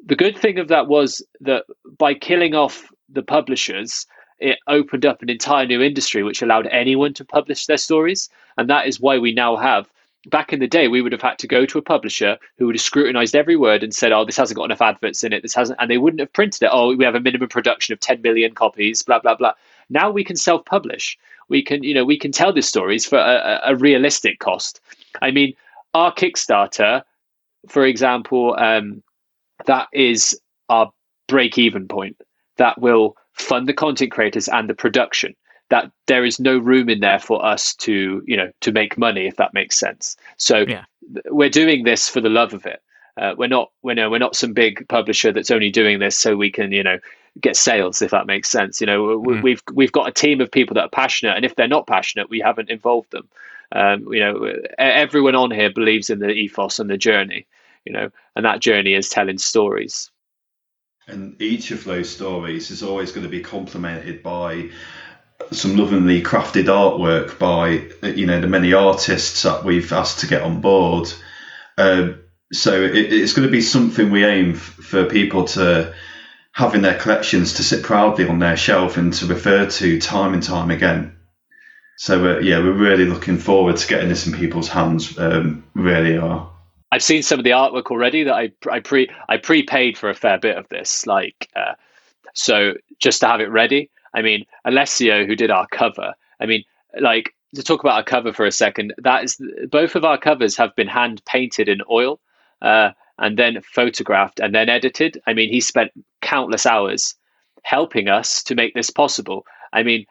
the 0.07 0.17
good 0.17 0.37
thing 0.37 0.59
of 0.59 0.69
that 0.69 0.89
was 0.89 1.23
that 1.41 1.65
by 1.99 2.15
killing 2.15 2.55
off 2.55 2.91
the 3.09 3.23
publishers, 3.23 4.07
it 4.39 4.59
opened 4.69 5.05
up 5.05 5.23
an 5.23 5.31
entire 5.31 5.67
new 5.67 5.83
industry 5.83 6.23
which 6.23 6.43
allowed 6.43 6.67
anyone 6.69 7.13
to 7.15 7.25
publish 7.25 7.67
their 7.67 7.77
stories. 7.77 8.29
And 8.57 8.69
that 8.71 8.87
is 8.87 9.01
why 9.01 9.19
we 9.19 9.33
now 9.33 9.57
have. 9.57 9.89
Back 10.27 10.53
in 10.53 10.61
the 10.61 10.67
day, 10.67 10.89
we 10.89 11.01
would 11.01 11.13
have 11.13 11.23
had 11.23 11.39
to 11.39 11.47
go 11.47 11.65
to 11.65 11.79
a 11.79 11.83
publisher 11.83 12.39
who 12.59 12.67
would 12.67 12.75
have 12.75 12.83
scrutinized 12.83 13.37
every 13.37 13.57
word 13.57 13.83
and 13.83 13.95
said, 13.95 14.13
"Oh, 14.13 14.25
this 14.25 14.37
hasn't 14.37 14.57
got 14.57 14.65
enough 14.65 14.83
adverts 14.83 15.23
in 15.25 15.33
it. 15.33 15.43
This 15.43 15.55
hasn't," 15.55 15.79
and 15.81 15.91
they 15.91 15.97
wouldn't 15.97 16.21
have 16.21 16.33
printed 16.33 16.65
it. 16.65 16.71
Oh, 16.73 16.95
we 16.95 17.05
have 17.05 17.15
a 17.15 17.21
minimum 17.21 17.49
production 17.49 17.93
of 17.93 18.01
10 18.01 18.21
million 18.21 18.53
copies. 18.53 19.03
Blah 19.03 19.21
blah 19.21 19.37
blah. 19.37 19.55
Now 19.89 20.11
we 20.11 20.25
can 20.25 20.37
self-publish. 20.37 21.17
We 21.49 21.63
can, 21.63 21.83
you 21.83 21.95
know, 21.95 22.05
we 22.05 22.19
can 22.19 22.33
tell 22.33 22.53
these 22.53 22.69
stories 22.69 23.07
for 23.07 23.17
a, 23.17 23.61
a 23.65 23.77
realistic 23.77 24.41
cost. 24.41 24.81
I 25.23 25.31
mean, 25.31 25.55
our 25.95 26.13
Kickstarter, 26.13 27.03
for 27.69 27.87
example, 27.87 28.55
um, 28.59 29.03
that 29.67 29.89
is 29.93 30.39
our 30.69 30.91
break 31.27 31.59
even 31.59 31.87
point. 31.89 32.17
That 32.57 32.81
will 32.81 33.17
fund 33.35 33.69
the 33.69 33.73
content 33.73 34.11
creators 34.11 34.49
and 34.49 34.69
the 34.69 34.75
production. 34.75 35.35
That 35.71 35.91
there 36.07 36.25
is 36.25 36.41
no 36.41 36.59
room 36.59 36.89
in 36.89 37.01
there 37.01 37.19
for 37.19 37.45
us 37.45 37.75
to 37.77 38.23
you 38.27 38.37
know 38.37 38.51
to 38.63 38.73
make 38.73 38.99
money 38.99 39.27
if 39.27 39.37
that 39.37 39.55
makes 39.55 39.79
sense. 39.79 40.17
So 40.37 40.65
yeah. 40.67 40.85
we're 41.27 41.51
doing 41.51 41.85
this 41.85 42.09
for 42.09 42.21
the 42.21 42.31
love 42.31 42.55
of 42.55 42.67
it. 42.67 42.83
Uh, 43.19 43.35
we're 43.37 43.49
not 43.49 43.71
we're, 43.83 43.95
no, 43.95 44.11
we're 44.11 44.19
not 44.19 44.37
some 44.37 44.53
big 44.53 44.87
publisher 44.89 45.33
that's 45.33 45.51
only 45.51 45.71
doing 45.71 45.99
this 45.99 46.19
so 46.19 46.37
we 46.37 46.51
can 46.51 46.73
you 46.73 46.83
know 46.83 46.99
get 47.41 47.57
sales 47.57 48.01
if 48.01 48.11
that 48.11 48.27
makes 48.27 48.49
sense. 48.49 48.81
You 48.81 48.87
know 48.87 49.19
mm. 49.19 49.43
we've 49.43 49.63
we've 49.73 49.93
got 49.93 50.09
a 50.09 50.13
team 50.13 50.41
of 50.41 50.51
people 50.51 50.75
that 50.75 50.85
are 50.85 50.91
passionate 50.91 51.37
and 51.37 51.45
if 51.45 51.55
they're 51.57 51.69
not 51.69 51.87
passionate 51.87 52.31
we 52.31 52.41
haven't 52.41 52.71
involved 52.71 53.11
them. 53.11 53.29
Um, 53.71 54.11
you 54.11 54.21
know 54.21 54.55
everyone 54.79 55.35
on 55.35 55.51
here 55.51 55.71
believes 55.71 56.09
in 56.09 56.21
the 56.21 56.31
ethos 56.31 56.79
and 56.79 56.89
the 56.89 56.97
journey 56.97 57.47
you 57.89 57.95
know, 57.95 58.11
and 58.37 58.45
that 58.45 58.61
journey 58.61 58.93
is 58.93 59.09
telling 59.09 59.39
stories. 59.39 60.11
And 61.07 61.41
each 61.41 61.71
of 61.71 61.85
those 61.85 62.11
stories 62.11 62.71
is 62.71 62.83
always 62.83 63.13
going 63.13 63.25
to 63.25 63.31
be 63.31 63.41
complemented 63.41 64.23
by 64.23 64.69
some 65.53 65.77
lovingly 65.77 66.23
crafted 66.23 66.67
artwork 66.67 67.39
by 67.39 67.89
you 68.07 68.27
know 68.27 68.41
the 68.41 68.47
many 68.47 68.75
artists 68.75 69.45
that 69.45 69.65
we've 69.65 69.93
asked 69.93 70.19
to 70.21 70.27
get 70.27 70.43
on 70.43 70.61
board 70.61 71.11
Um, 71.79 72.21
so 72.53 72.83
it, 72.83 73.13
it's 73.13 73.33
going 73.33 73.47
to 73.47 73.53
be 73.53 73.63
something 73.63 74.11
we 74.11 74.25
aim 74.25 74.53
f- 74.53 74.61
for 74.61 75.05
people 75.07 75.45
to 75.45 75.95
have 76.53 76.75
in 76.75 76.83
their 76.83 76.99
collections 76.99 77.55
to 77.55 77.63
sit 77.63 77.85
proudly 77.85 78.29
on 78.29 78.41
their 78.41 78.57
shelf 78.57 78.97
and 78.97 79.15
to 79.15 79.27
refer 79.27 79.67
to 79.67 80.01
time 80.01 80.35
and 80.35 80.43
time 80.43 80.71
again. 80.71 81.17
So 81.97 82.37
uh, 82.37 82.41
yeah, 82.41 82.59
we're 82.59 82.73
really 82.73 83.07
looking 83.07 83.39
forward 83.39 83.77
to 83.77 83.89
getting 83.89 84.09
this 84.09 84.27
in 84.27 84.33
people's 84.33 84.69
hands. 84.69 85.17
Um, 85.19 85.65
really 85.75 86.19
are. 86.19 86.51
I've 86.91 87.03
seen 87.03 87.23
some 87.23 87.39
of 87.39 87.45
the 87.45 87.51
artwork 87.51 87.91
already 87.91 88.25
that 88.25 88.35
I 88.35 88.51
I 88.71 88.81
pre 88.81 89.11
I 89.29 89.37
prepaid 89.37 89.99
for 89.99 90.09
a 90.09 90.15
fair 90.15 90.39
bit 90.39 90.57
of 90.57 90.69
this, 90.69 91.07
like 91.07 91.49
uh, 91.55 91.75
so 92.35 92.75
just 93.01 93.21
to 93.21 93.29
have 93.29 93.41
it 93.41 93.51
ready. 93.51 93.91
I 94.15 94.23
mean, 94.23 94.45
Alessio, 94.65 95.27
who 95.27 95.37
did 95.37 95.51
our 95.51 95.67
cover. 95.71 96.15
I 96.41 96.47
mean, 96.47 96.65
like 97.01 97.35
to 97.55 97.63
talk 97.63 97.81
about 97.81 97.97
our 97.97 98.05
cover 98.05 98.33
for 98.33 98.47
a 98.47 98.53
second. 98.53 98.95
That 98.99 99.25
is 99.25 99.41
both 99.71 99.97
of 99.97 100.05
our 100.05 100.19
covers 100.19 100.57
have 100.57 100.75
been 100.77 100.89
hand 100.89 101.23
painted 101.27 101.69
in 101.69 101.81
oil, 101.91 102.21
uh, 102.63 102.91
and 103.19 103.39
then 103.39 103.61
photographed 103.63 104.41
and 104.41 104.55
then 104.55 104.69
edited. 104.69 105.21
I 105.27 105.35
mean, 105.35 105.51
he 105.53 105.61
spent 105.61 105.93
countless 106.23 106.67
hours 106.67 107.15
helping 107.65 108.09
us 108.09 108.43
to 108.45 108.55
make 108.55 108.75
this 108.75 108.91
possible. 108.91 109.45
I 109.73 109.83
mean, 109.83 110.07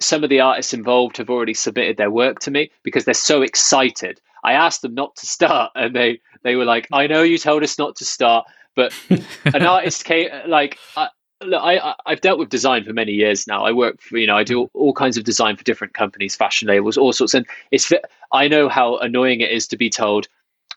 some 0.00 0.24
of 0.24 0.30
the 0.30 0.40
artists 0.40 0.74
involved 0.74 1.16
have 1.18 1.30
already 1.30 1.54
submitted 1.54 1.96
their 1.96 2.10
work 2.10 2.40
to 2.40 2.50
me 2.50 2.70
because 2.82 3.04
they're 3.04 3.14
so 3.14 3.42
excited. 3.42 4.20
I 4.46 4.52
asked 4.52 4.80
them 4.80 4.94
not 4.94 5.16
to 5.16 5.26
start, 5.26 5.72
and 5.74 5.94
they 5.94 6.20
they 6.42 6.56
were 6.56 6.64
like, 6.64 6.88
"I 6.92 7.06
know 7.06 7.22
you 7.22 7.36
told 7.36 7.62
us 7.62 7.78
not 7.78 7.96
to 7.96 8.04
start, 8.04 8.46
but 8.74 8.94
an 9.44 9.66
artist 9.66 10.04
came 10.04 10.30
like." 10.46 10.78
I, 10.96 11.08
Look, 11.44 11.60
I, 11.62 11.94
I've 12.06 12.22
dealt 12.22 12.38
with 12.38 12.48
design 12.48 12.84
for 12.84 12.94
many 12.94 13.12
years 13.12 13.46
now. 13.46 13.62
I 13.62 13.70
work 13.70 14.00
for, 14.00 14.16
you 14.16 14.26
know, 14.26 14.38
I 14.38 14.42
do 14.42 14.70
all 14.72 14.94
kinds 14.94 15.18
of 15.18 15.24
design 15.24 15.54
for 15.54 15.64
different 15.64 15.92
companies, 15.92 16.34
fashion 16.34 16.66
labels, 16.66 16.96
all 16.96 17.12
sorts. 17.12 17.34
And 17.34 17.46
it's, 17.70 17.92
I 18.32 18.48
know 18.48 18.70
how 18.70 18.96
annoying 18.96 19.42
it 19.42 19.50
is 19.50 19.68
to 19.68 19.76
be 19.76 19.90
told 19.90 20.28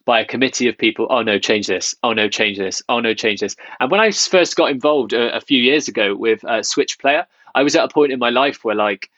by 0.04 0.20
a 0.20 0.26
committee 0.26 0.68
of 0.68 0.78
people, 0.78 1.08
oh 1.10 1.22
no, 1.22 1.40
change 1.40 1.68
this, 1.68 1.96
oh 2.04 2.12
no, 2.12 2.28
change 2.28 2.58
this, 2.58 2.82
oh 2.90 3.00
no, 3.00 3.14
change 3.14 3.40
this. 3.40 3.56
And 3.80 3.90
when 3.90 4.02
I 4.02 4.12
first 4.12 4.58
got 4.58 4.70
involved 4.70 5.14
a, 5.14 5.34
a 5.34 5.40
few 5.40 5.62
years 5.62 5.88
ago 5.88 6.14
with 6.14 6.44
uh, 6.44 6.62
Switch 6.62 7.00
Player, 7.00 7.26
I 7.56 7.64
was 7.64 7.74
at 7.78 7.86
a 7.86 7.94
point 7.94 8.12
in 8.12 8.20
my 8.20 8.30
life 8.30 8.66
where 8.66 8.76
like 8.76 9.10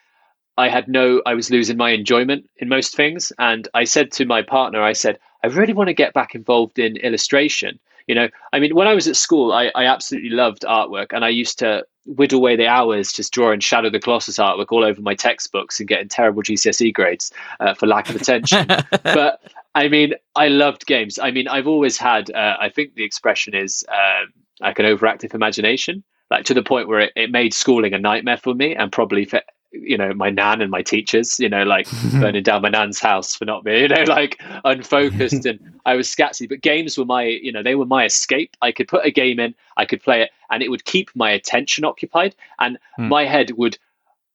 I 0.57 0.69
had 0.69 0.87
no, 0.87 1.21
I 1.25 1.33
was 1.33 1.49
losing 1.49 1.77
my 1.77 1.91
enjoyment 1.91 2.49
in 2.57 2.69
most 2.69 2.95
things. 2.95 3.31
And 3.39 3.67
I 3.73 3.83
said 3.83 4.11
to 4.13 4.25
my 4.25 4.41
partner, 4.41 4.81
I 4.81 4.93
said, 4.93 5.19
I 5.43 5.47
really 5.47 5.73
want 5.73 5.87
to 5.87 5.93
get 5.93 6.13
back 6.13 6.35
involved 6.35 6.77
in 6.77 6.97
illustration. 6.97 7.79
You 8.07 8.15
know, 8.15 8.29
I 8.51 8.59
mean, 8.59 8.75
when 8.75 8.87
I 8.87 8.93
was 8.93 9.07
at 9.07 9.15
school, 9.15 9.53
I, 9.53 9.71
I 9.75 9.85
absolutely 9.85 10.31
loved 10.31 10.63
artwork 10.63 11.07
and 11.11 11.23
I 11.23 11.29
used 11.29 11.59
to 11.59 11.85
whittle 12.05 12.39
away 12.39 12.55
the 12.55 12.67
hours 12.67 13.13
just 13.13 13.31
drawing 13.31 13.59
Shadow 13.59 13.89
the 13.89 13.99
Colossus 13.99 14.37
artwork 14.37 14.71
all 14.71 14.83
over 14.83 15.01
my 15.01 15.13
textbooks 15.13 15.79
and 15.79 15.87
getting 15.87 16.09
terrible 16.09 16.41
GCSE 16.41 16.93
grades 16.93 17.31
uh, 17.59 17.73
for 17.73 17.87
lack 17.87 18.09
of 18.09 18.15
attention. 18.15 18.67
but 19.03 19.41
I 19.75 19.87
mean, 19.87 20.15
I 20.35 20.47
loved 20.47 20.85
games. 20.87 21.19
I 21.19 21.31
mean, 21.31 21.47
I've 21.47 21.67
always 21.67 21.97
had, 21.97 22.31
uh, 22.31 22.57
I 22.59 22.69
think 22.69 22.95
the 22.95 23.03
expression 23.03 23.55
is 23.55 23.85
uh, 23.87 24.25
like 24.59 24.79
an 24.79 24.85
overactive 24.85 25.33
imagination 25.33 26.03
like 26.31 26.45
to 26.45 26.53
the 26.53 26.63
point 26.63 26.87
where 26.87 27.01
it, 27.01 27.13
it 27.15 27.29
made 27.29 27.53
schooling 27.53 27.93
a 27.93 27.99
nightmare 27.99 28.37
for 28.37 28.55
me 28.55 28.73
and 28.73 28.91
probably 28.91 29.25
for 29.25 29.41
you 29.71 29.97
know 29.97 30.13
my 30.13 30.29
nan 30.29 30.61
and 30.61 30.69
my 30.69 30.81
teachers 30.81 31.39
you 31.39 31.47
know 31.47 31.63
like 31.63 31.87
burning 32.13 32.43
down 32.43 32.61
my 32.61 32.69
nan's 32.69 32.99
house 32.99 33.35
for 33.35 33.45
not 33.45 33.63
being 33.63 33.83
you 33.83 33.87
know 33.87 34.03
like 34.03 34.41
unfocused 34.65 35.45
and 35.45 35.59
i 35.85 35.95
was 35.95 36.07
scatsy 36.07 36.47
but 36.47 36.61
games 36.61 36.97
were 36.97 37.05
my 37.05 37.23
you 37.23 37.51
know 37.51 37.63
they 37.63 37.75
were 37.75 37.85
my 37.85 38.05
escape 38.05 38.55
i 38.61 38.71
could 38.71 38.87
put 38.87 39.05
a 39.05 39.11
game 39.11 39.39
in 39.39 39.55
i 39.77 39.85
could 39.85 40.01
play 40.01 40.21
it 40.21 40.31
and 40.49 40.61
it 40.61 40.69
would 40.69 40.83
keep 40.85 41.09
my 41.15 41.31
attention 41.31 41.85
occupied 41.85 42.35
and 42.59 42.77
mm. 42.99 43.07
my 43.07 43.25
head 43.25 43.51
would 43.51 43.77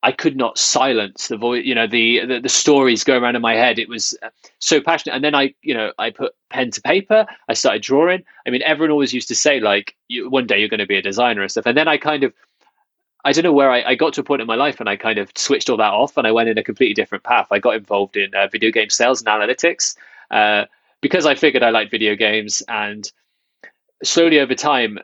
I 0.02 0.12
could 0.12 0.36
not 0.36 0.56
silence 0.56 1.26
the 1.26 1.36
voice, 1.36 1.64
you 1.64 1.74
know, 1.74 1.88
the, 1.88 2.24
the, 2.24 2.38
the 2.38 2.48
stories 2.48 3.02
going 3.02 3.24
around 3.24 3.34
in 3.34 3.42
my 3.42 3.54
head. 3.54 3.76
It 3.76 3.88
was 3.88 4.16
uh, 4.22 4.28
so 4.60 4.80
passionate. 4.80 5.16
And 5.16 5.24
then 5.24 5.34
I, 5.34 5.52
you 5.62 5.74
know, 5.74 5.92
I 5.98 6.10
put 6.10 6.32
pen 6.48 6.70
to 6.70 6.80
paper. 6.80 7.26
I 7.48 7.54
started 7.54 7.82
drawing. 7.82 8.22
I 8.46 8.50
mean, 8.50 8.62
everyone 8.62 8.92
always 8.92 9.12
used 9.12 9.26
to 9.28 9.34
say 9.34 9.58
like, 9.58 9.96
you, 10.06 10.30
one 10.30 10.46
day 10.46 10.58
you're 10.58 10.68
going 10.68 10.78
to 10.78 10.86
be 10.86 10.96
a 10.96 11.02
designer 11.02 11.42
and 11.42 11.50
stuff. 11.50 11.66
And 11.66 11.76
then 11.76 11.88
I 11.88 11.96
kind 11.96 12.22
of, 12.22 12.32
I 13.26 13.32
don't 13.32 13.42
know 13.42 13.52
where 13.52 13.72
I, 13.72 13.82
I, 13.82 13.94
got 13.96 14.12
to 14.14 14.20
a 14.20 14.24
point 14.24 14.40
in 14.40 14.46
my 14.46 14.54
life 14.54 14.78
and 14.78 14.88
I 14.88 14.94
kind 14.94 15.18
of 15.18 15.32
switched 15.34 15.68
all 15.68 15.76
that 15.78 15.92
off 15.92 16.16
and 16.16 16.28
I 16.28 16.30
went 16.30 16.48
in 16.48 16.58
a 16.58 16.62
completely 16.62 16.94
different 16.94 17.24
path. 17.24 17.48
I 17.50 17.58
got 17.58 17.74
involved 17.74 18.16
in 18.16 18.32
uh, 18.32 18.46
video 18.46 18.70
game 18.70 18.88
sales 18.88 19.20
and 19.20 19.28
analytics 19.28 19.96
uh, 20.30 20.66
because 21.00 21.26
I 21.26 21.34
figured 21.34 21.64
I 21.64 21.70
liked 21.70 21.90
video 21.90 22.14
games 22.14 22.62
and 22.68 23.10
slowly 24.04 24.38
over 24.38 24.54
time 24.54 25.00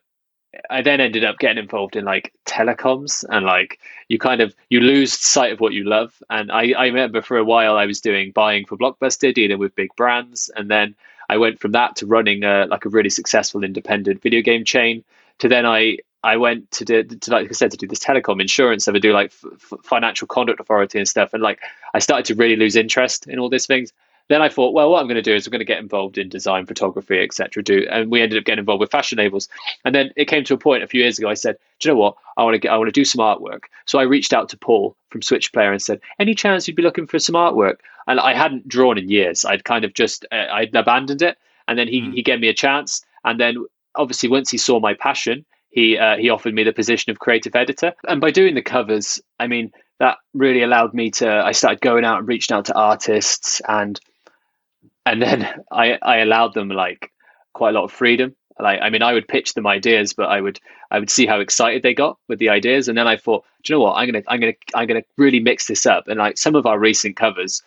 I 0.70 0.82
then 0.82 1.00
ended 1.00 1.24
up 1.24 1.40
getting 1.40 1.58
involved 1.58 1.96
in 1.96 2.04
like 2.04 2.32
telecoms 2.46 3.24
and 3.28 3.44
like 3.44 3.80
you 4.06 4.20
kind 4.20 4.40
of 4.40 4.54
you 4.68 4.78
lose 4.78 5.12
sight 5.12 5.52
of 5.52 5.58
what 5.58 5.72
you 5.72 5.82
love. 5.82 6.22
And 6.30 6.52
I, 6.52 6.74
I 6.78 6.86
remember 6.86 7.22
for 7.22 7.38
a 7.38 7.44
while 7.44 7.76
I 7.76 7.86
was 7.86 8.00
doing 8.00 8.30
buying 8.30 8.66
for 8.66 8.76
Blockbuster, 8.76 9.34
dealing 9.34 9.58
with 9.58 9.74
big 9.74 9.90
brands, 9.96 10.48
and 10.54 10.70
then 10.70 10.94
I 11.28 11.38
went 11.38 11.58
from 11.58 11.72
that 11.72 11.96
to 11.96 12.06
running 12.06 12.44
a, 12.44 12.66
like 12.66 12.84
a 12.84 12.88
really 12.88 13.10
successful 13.10 13.64
independent 13.64 14.22
video 14.22 14.42
game 14.42 14.64
chain. 14.64 15.02
To 15.38 15.48
then 15.48 15.66
I 15.66 15.98
I 16.24 16.36
went 16.36 16.70
to 16.72 16.84
do 16.84 17.02
to 17.02 17.30
like 17.30 17.48
I 17.48 17.52
said 17.52 17.70
to 17.72 17.76
do 17.76 17.86
this 17.86 17.98
telecom 17.98 18.40
insurance. 18.40 18.86
I 18.86 18.92
would 18.92 19.02
do 19.02 19.12
like 19.12 19.32
f- 19.32 19.78
financial 19.82 20.26
conduct 20.26 20.60
authority 20.60 20.98
and 20.98 21.08
stuff. 21.08 21.32
And 21.32 21.42
like 21.42 21.60
I 21.94 21.98
started 21.98 22.24
to 22.26 22.34
really 22.34 22.56
lose 22.56 22.76
interest 22.76 23.26
in 23.26 23.38
all 23.38 23.48
these 23.48 23.66
things 23.66 23.92
then 24.28 24.42
I 24.42 24.48
thought, 24.48 24.72
well, 24.72 24.90
what 24.90 25.00
I'm 25.00 25.06
going 25.06 25.16
to 25.16 25.22
do 25.22 25.34
is 25.34 25.46
I'm 25.46 25.50
going 25.50 25.60
to 25.60 25.64
get 25.64 25.78
involved 25.78 26.16
in 26.16 26.28
design, 26.28 26.66
photography, 26.66 27.20
etc. 27.20 27.62
Do 27.62 27.86
and 27.90 28.10
we 28.10 28.22
ended 28.22 28.38
up 28.38 28.44
getting 28.44 28.60
involved 28.60 28.80
with 28.80 28.90
fashion 28.90 29.18
labels. 29.18 29.48
And 29.84 29.94
then 29.94 30.10
it 30.16 30.26
came 30.26 30.44
to 30.44 30.54
a 30.54 30.58
point 30.58 30.82
a 30.82 30.86
few 30.86 31.02
years 31.02 31.18
ago. 31.18 31.28
I 31.28 31.34
said, 31.34 31.56
do 31.80 31.88
you 31.88 31.94
know 31.94 32.00
what? 32.00 32.16
I 32.36 32.44
want 32.44 32.54
to 32.54 32.58
get, 32.58 32.72
I 32.72 32.76
want 32.76 32.88
to 32.88 32.92
do 32.92 33.04
some 33.04 33.20
artwork. 33.20 33.64
So 33.84 33.98
I 33.98 34.04
reached 34.04 34.32
out 34.32 34.48
to 34.50 34.56
Paul 34.56 34.96
from 35.10 35.22
Switch 35.22 35.52
Player 35.52 35.72
and 35.72 35.82
said, 35.82 36.00
any 36.18 36.34
chance 36.34 36.66
you'd 36.66 36.76
be 36.76 36.82
looking 36.82 37.06
for 37.06 37.18
some 37.18 37.34
artwork? 37.34 37.76
And 38.06 38.20
I 38.20 38.34
hadn't 38.34 38.68
drawn 38.68 38.98
in 38.98 39.10
years. 39.10 39.44
I'd 39.44 39.64
kind 39.64 39.84
of 39.84 39.94
just 39.94 40.24
uh, 40.32 40.46
I'd 40.50 40.74
abandoned 40.74 41.22
it. 41.22 41.36
And 41.68 41.78
then 41.78 41.88
he 41.88 42.02
mm. 42.02 42.14
he 42.14 42.22
gave 42.22 42.40
me 42.40 42.48
a 42.48 42.54
chance. 42.54 43.04
And 43.24 43.38
then 43.38 43.64
obviously 43.94 44.28
once 44.28 44.50
he 44.50 44.58
saw 44.58 44.80
my 44.80 44.94
passion, 44.94 45.44
he 45.72 45.98
uh, 45.98 46.16
he 46.16 46.30
offered 46.30 46.54
me 46.54 46.62
the 46.62 46.72
position 46.72 47.10
of 47.10 47.18
creative 47.18 47.56
editor. 47.56 47.92
And 48.06 48.20
by 48.20 48.30
doing 48.30 48.54
the 48.54 48.62
covers, 48.62 49.20
I 49.40 49.46
mean 49.46 49.72
that 49.98 50.18
really 50.34 50.62
allowed 50.62 50.94
me 50.94 51.10
to. 51.12 51.28
I 51.28 51.52
started 51.52 51.80
going 51.80 52.04
out 52.04 52.18
and 52.18 52.28
reaching 52.28 52.54
out 52.54 52.66
to 52.66 52.74
artists 52.74 53.60
and 53.68 53.98
and 55.06 55.20
then 55.20 55.48
I 55.72 55.98
I 56.02 56.18
allowed 56.18 56.54
them 56.54 56.68
like 56.68 57.10
quite 57.54 57.70
a 57.70 57.78
lot 57.78 57.84
of 57.84 57.92
freedom. 57.92 58.36
Like 58.60 58.80
I 58.82 58.90
mean, 58.90 59.02
I 59.02 59.14
would 59.14 59.26
pitch 59.26 59.54
them 59.54 59.66
ideas, 59.66 60.12
but 60.12 60.28
I 60.28 60.42
would 60.42 60.60
I 60.90 60.98
would 60.98 61.10
see 61.10 61.26
how 61.26 61.40
excited 61.40 61.82
they 61.82 61.94
got 61.94 62.18
with 62.28 62.38
the 62.38 62.50
ideas, 62.50 62.86
and 62.86 62.98
then 62.98 63.08
I 63.08 63.16
thought, 63.16 63.44
do 63.64 63.72
you 63.72 63.78
know 63.78 63.84
what? 63.84 63.94
I'm 63.94 64.06
gonna 64.06 64.22
I'm 64.28 64.40
gonna 64.40 64.52
I'm 64.74 64.86
gonna 64.86 65.02
really 65.16 65.40
mix 65.40 65.66
this 65.66 65.86
up. 65.86 66.06
And 66.06 66.18
like 66.18 66.36
some 66.36 66.54
of 66.54 66.66
our 66.66 66.78
recent 66.78 67.16
covers, 67.16 67.62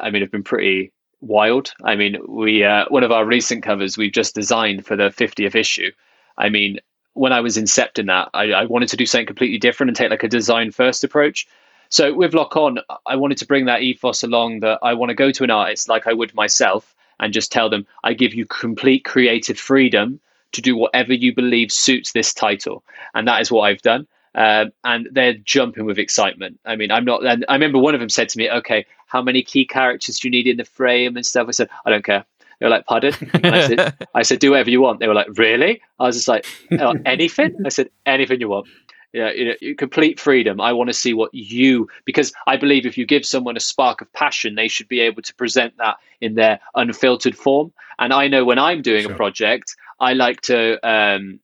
I 0.00 0.10
mean, 0.10 0.22
have 0.22 0.32
been 0.32 0.42
pretty 0.42 0.92
wild. 1.20 1.72
I 1.84 1.94
mean, 1.94 2.18
we 2.26 2.64
uh, 2.64 2.86
one 2.88 3.04
of 3.04 3.12
our 3.12 3.24
recent 3.24 3.62
covers 3.62 3.96
we've 3.96 4.12
just 4.12 4.34
designed 4.34 4.84
for 4.84 4.96
the 4.96 5.10
50th 5.10 5.54
issue. 5.54 5.92
I 6.36 6.48
mean, 6.48 6.78
when 7.18 7.32
I 7.32 7.40
was 7.40 7.56
incepting 7.56 8.06
that, 8.06 8.30
I, 8.32 8.52
I 8.52 8.64
wanted 8.64 8.88
to 8.90 8.96
do 8.96 9.06
something 9.06 9.26
completely 9.26 9.58
different 9.58 9.90
and 9.90 9.96
take 9.96 10.10
like 10.10 10.22
a 10.22 10.28
design 10.28 10.70
first 10.70 11.04
approach. 11.04 11.46
So 11.90 12.14
with 12.14 12.34
Lock 12.34 12.56
On, 12.56 12.78
I 13.06 13.16
wanted 13.16 13.38
to 13.38 13.46
bring 13.46 13.64
that 13.66 13.82
ethos 13.82 14.22
along 14.22 14.60
that 14.60 14.78
I 14.82 14.94
want 14.94 15.10
to 15.10 15.14
go 15.14 15.32
to 15.32 15.44
an 15.44 15.50
artist 15.50 15.88
like 15.88 16.06
I 16.06 16.12
would 16.12 16.34
myself 16.34 16.94
and 17.18 17.32
just 17.32 17.50
tell 17.50 17.68
them, 17.68 17.86
I 18.04 18.12
give 18.12 18.34
you 18.34 18.46
complete 18.46 19.04
creative 19.04 19.58
freedom 19.58 20.20
to 20.52 20.62
do 20.62 20.76
whatever 20.76 21.12
you 21.12 21.34
believe 21.34 21.72
suits 21.72 22.12
this 22.12 22.32
title. 22.32 22.84
And 23.14 23.26
that 23.26 23.40
is 23.40 23.50
what 23.50 23.62
I've 23.62 23.82
done. 23.82 24.06
Uh, 24.34 24.66
and 24.84 25.08
they're 25.10 25.34
jumping 25.34 25.86
with 25.86 25.98
excitement. 25.98 26.60
I 26.64 26.76
mean, 26.76 26.92
I'm 26.92 27.04
not. 27.04 27.24
And 27.24 27.44
I 27.48 27.54
remember 27.54 27.78
one 27.78 27.94
of 27.94 28.00
them 28.00 28.10
said 28.10 28.28
to 28.28 28.38
me, 28.38 28.48
"Okay, 28.48 28.86
how 29.06 29.22
many 29.22 29.42
key 29.42 29.64
characters 29.64 30.20
do 30.20 30.28
you 30.28 30.30
need 30.30 30.46
in 30.46 30.58
the 30.58 30.64
frame 30.64 31.16
and 31.16 31.26
stuff?" 31.26 31.48
I 31.48 31.52
said, 31.52 31.70
"I 31.84 31.90
don't 31.90 32.04
care." 32.04 32.24
They 32.60 32.66
were 32.66 32.70
like, 32.70 32.86
"Pardon?" 32.86 33.14
I 33.34 33.66
said, 33.66 34.08
"I 34.14 34.22
said, 34.22 34.38
do 34.40 34.50
whatever 34.50 34.70
you 34.70 34.80
want." 34.80 35.00
They 35.00 35.08
were 35.08 35.14
like, 35.14 35.28
"Really?" 35.36 35.80
I 35.98 36.04
was 36.04 36.16
just 36.16 36.28
like, 36.28 36.46
oh, 36.78 36.94
"Anything?" 37.06 37.56
I 37.64 37.68
said, 37.68 37.90
"Anything 38.06 38.40
you 38.40 38.48
want." 38.48 38.68
yeah, 39.12 39.32
you 39.32 39.44
know, 39.46 39.74
complete 39.76 40.20
freedom. 40.20 40.60
I 40.60 40.72
want 40.72 40.88
to 40.88 40.94
see 40.94 41.14
what 41.14 41.32
you 41.32 41.88
because 42.04 42.32
I 42.46 42.56
believe 42.56 42.84
if 42.84 42.98
you 42.98 43.06
give 43.06 43.24
someone 43.24 43.56
a 43.56 43.60
spark 43.60 44.00
of 44.02 44.12
passion, 44.12 44.54
they 44.54 44.68
should 44.68 44.88
be 44.88 45.00
able 45.00 45.22
to 45.22 45.34
present 45.34 45.76
that 45.78 45.96
in 46.20 46.34
their 46.34 46.60
unfiltered 46.74 47.36
form. 47.36 47.72
And 47.98 48.12
I 48.12 48.28
know 48.28 48.44
when 48.44 48.58
I'm 48.58 48.82
doing 48.82 49.04
sure. 49.04 49.12
a 49.12 49.16
project, 49.16 49.76
I 49.98 50.12
like 50.12 50.42
to 50.42 50.78
um, 50.88 51.40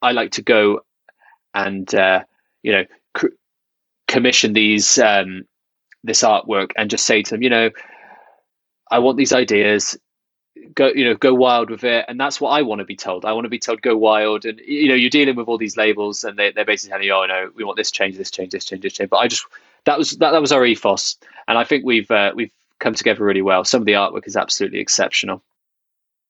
I 0.00 0.12
like 0.12 0.30
to 0.32 0.42
go 0.42 0.80
and 1.54 1.92
uh, 1.92 2.22
you 2.62 2.72
know 2.72 2.84
c- 3.20 3.28
commission 4.06 4.52
these 4.52 4.96
um, 4.98 5.44
this 6.04 6.22
artwork 6.22 6.70
and 6.76 6.88
just 6.88 7.04
say 7.04 7.20
to 7.22 7.30
them, 7.32 7.42
you 7.42 7.50
know, 7.50 7.70
I 8.92 9.00
want 9.00 9.18
these 9.18 9.32
ideas 9.32 9.98
go 10.74 10.88
you 10.88 11.04
know 11.04 11.14
go 11.14 11.34
wild 11.34 11.70
with 11.70 11.84
it. 11.84 12.04
And 12.08 12.18
that's 12.20 12.40
what 12.40 12.50
i 12.50 12.62
want 12.62 12.80
to 12.80 12.84
be 12.84 12.96
told. 12.96 13.24
I 13.24 13.32
want 13.32 13.44
to 13.44 13.50
be 13.50 13.58
told 13.58 13.82
go 13.82 13.96
wild. 13.96 14.44
And 14.44 14.60
you 14.60 14.88
know 14.88 14.94
you're 14.94 15.10
dealing 15.10 15.36
with 15.36 15.48
all 15.48 15.58
these 15.58 15.76
labels 15.76 16.24
and 16.24 16.38
they, 16.38 16.52
they're 16.52 16.64
basically 16.64 16.92
telling 16.92 17.06
you 17.06 17.14
oh 17.14 17.26
no 17.26 17.50
we 17.54 17.64
want 17.64 17.76
this 17.76 17.90
change 17.90 18.16
this 18.16 18.30
change 18.30 18.52
this 18.52 18.64
change 18.64 18.82
this 18.82 18.92
change. 18.94 19.10
But 19.10 19.18
i 19.18 19.28
just 19.28 19.46
that 19.84 19.98
was 19.98 20.12
that, 20.18 20.32
that 20.32 20.40
was 20.40 20.52
our 20.52 20.64
ethos. 20.64 21.16
And 21.48 21.58
i 21.58 21.64
think 21.64 21.84
we've 21.84 22.10
uh, 22.10 22.32
we've 22.34 22.52
come 22.78 22.94
together 22.94 23.24
really 23.24 23.42
well. 23.42 23.64
Some 23.64 23.80
of 23.80 23.86
the 23.86 23.92
artwork 23.92 24.26
is 24.26 24.36
absolutely 24.36 24.80
exceptional. 24.80 25.42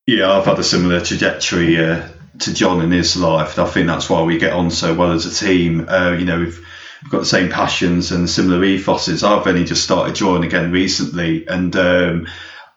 Yeah 0.06 0.30
i've 0.32 0.46
had 0.46 0.58
a 0.58 0.64
similar 0.64 1.00
trajectory 1.00 1.84
uh, 1.84 2.08
to 2.40 2.54
john 2.54 2.82
in 2.82 2.90
his 2.90 3.16
life. 3.16 3.58
I 3.58 3.66
think 3.66 3.86
that's 3.86 4.08
why 4.08 4.22
we 4.22 4.38
get 4.38 4.52
on 4.52 4.70
so 4.70 4.94
well 4.94 5.12
as 5.12 5.26
a 5.26 5.46
team. 5.46 5.88
Uh, 5.88 6.12
you 6.12 6.24
know 6.24 6.38
we've 6.38 6.66
we've 7.02 7.10
got 7.10 7.20
the 7.20 7.26
same 7.26 7.50
passions 7.50 8.12
and 8.12 8.28
similar 8.28 8.60
ethoses. 8.60 9.22
I've 9.22 9.46
only 9.46 9.64
just 9.64 9.84
started 9.84 10.14
drawing 10.14 10.44
again 10.44 10.72
recently 10.72 11.46
and 11.46 11.74
um, 11.76 12.26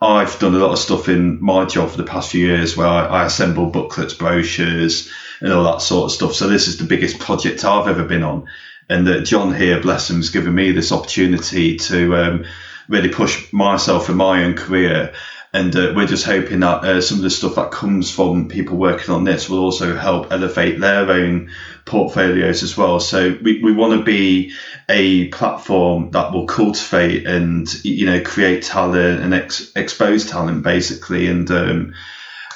I've 0.02 0.40
done 0.40 0.56
a 0.56 0.60
lot 0.60 0.72
of 0.72 0.80
stuff 0.80 1.10
in 1.10 1.40
my 1.42 1.66
job 1.66 1.90
for 1.90 1.98
the 1.98 2.06
past 2.06 2.32
few 2.32 2.48
years 2.48 2.78
where 2.78 2.88
I, 2.88 3.06
I 3.06 3.26
assemble 3.26 3.70
booklets, 3.70 4.14
brochures, 4.14 5.10
and 5.42 5.52
all 5.52 5.66
that 5.66 5.82
sort 5.82 6.06
of 6.06 6.12
stuff. 6.12 6.34
So 6.34 6.48
this 6.48 6.68
is 6.68 6.78
the 6.78 6.86
biggest 6.86 7.20
project 7.20 7.66
I've 7.66 7.88
ever 7.88 8.06
been 8.06 8.24
on. 8.24 8.48
And 8.88 9.06
that 9.08 9.26
John 9.26 9.54
here, 9.54 9.82
bless 9.82 10.10
him, 10.10 10.18
has 10.18 10.30
given 10.30 10.56
me 10.56 10.72
this 10.72 10.92
opportunity 10.92 11.76
to 11.78 12.16
um, 12.16 12.46
really 12.88 13.10
push 13.10 13.52
myself 13.52 14.10
in 14.10 14.16
my 14.16 14.46
own 14.46 14.56
career. 14.56 15.14
And 15.52 15.76
uh, 15.76 15.94
we're 15.96 16.08
just 16.08 16.26
hoping 16.26 16.62
that 16.62 16.84
uh, 16.84 17.02
some 17.02 17.18
of 17.18 17.24
the 17.24 17.30
stuff 17.30 17.56
that 17.56 17.72
comes 17.72 18.10
from 18.10 18.48
people 18.48 18.78
working 18.78 19.14
on 19.14 19.26
this 19.26 19.50
will 19.50 19.60
also 19.60 19.98
help 19.98 20.32
elevate 20.32 20.80
their 20.80 21.10
own 21.10 21.50
portfolios 21.90 22.64
as 22.64 22.78
well. 22.78 23.00
So 23.00 23.38
we, 23.42 23.62
we 23.62 23.74
want 23.74 24.00
to 24.00 24.04
be 24.06 24.54
a 24.88 25.28
platform 25.30 26.12
that 26.12 26.32
will 26.32 26.46
cultivate 26.46 27.26
and 27.26 27.68
you 27.84 28.06
know 28.06 28.22
create 28.22 28.64
talent 28.64 29.22
and 29.22 29.34
ex- 29.34 29.72
expose 29.76 30.26
talent 30.26 30.64
basically, 30.64 31.28
and 31.28 31.50
um, 31.52 31.94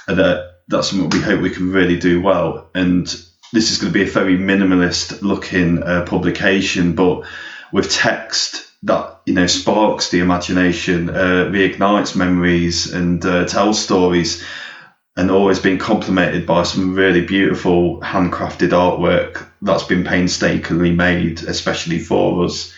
uh, 0.07 0.43
that's 0.67 0.89
something 0.89 1.09
we 1.09 1.19
hope 1.19 1.41
we 1.41 1.49
can 1.49 1.71
really 1.71 1.97
do 1.97 2.21
well. 2.21 2.69
And 2.73 3.05
this 3.51 3.71
is 3.71 3.77
going 3.79 3.91
to 3.91 3.99
be 3.99 4.05
a 4.05 4.11
very 4.11 4.37
minimalist 4.37 5.21
looking 5.21 5.83
uh, 5.83 6.05
publication, 6.05 6.95
but 6.95 7.25
with 7.71 7.89
text 7.89 8.65
that 8.83 9.21
you 9.25 9.33
know 9.33 9.47
sparks 9.47 10.09
the 10.09 10.19
imagination, 10.19 11.09
uh, 11.09 11.49
reignites 11.51 12.15
memories, 12.15 12.93
and 12.93 13.25
uh, 13.25 13.45
tells 13.45 13.83
stories 13.83 14.43
and 15.15 15.29
always 15.29 15.59
been 15.59 15.77
complemented 15.77 16.45
by 16.45 16.63
some 16.63 16.95
really 16.95 17.25
beautiful 17.25 17.99
handcrafted 18.01 18.69
artwork 18.69 19.47
that's 19.61 19.83
been 19.83 20.03
painstakingly 20.03 20.91
made, 20.91 21.43
especially 21.43 21.99
for 21.99 22.45
us. 22.45 22.73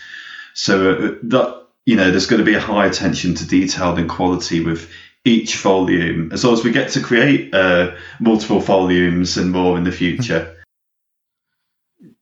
So 0.52 0.90
uh, 0.90 1.14
that 1.24 1.66
you 1.86 1.94
know, 1.94 2.10
there's 2.10 2.26
going 2.26 2.40
to 2.40 2.44
be 2.44 2.54
a 2.54 2.60
high 2.60 2.86
attention 2.86 3.34
to 3.36 3.46
detail 3.46 3.96
and 3.96 4.10
quality 4.10 4.60
with 4.60 4.90
each 5.24 5.56
volume, 5.56 6.30
as 6.32 6.44
long 6.44 6.54
as 6.54 6.64
we 6.64 6.72
get 6.72 6.90
to 6.90 7.00
create 7.00 7.54
uh, 7.54 7.94
multiple 8.20 8.60
volumes 8.60 9.36
and 9.36 9.52
more 9.52 9.78
in 9.78 9.84
the 9.84 9.92
future. 9.92 10.52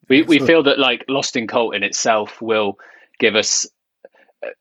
We 0.09 0.23
we 0.23 0.39
feel 0.39 0.63
that 0.65 0.79
like 0.79 1.07
Lost 1.09 1.35
in 1.35 1.47
Cult 1.47 1.75
in 1.75 1.83
itself 1.83 2.41
will 2.41 2.79
give 3.19 3.35
us. 3.35 3.67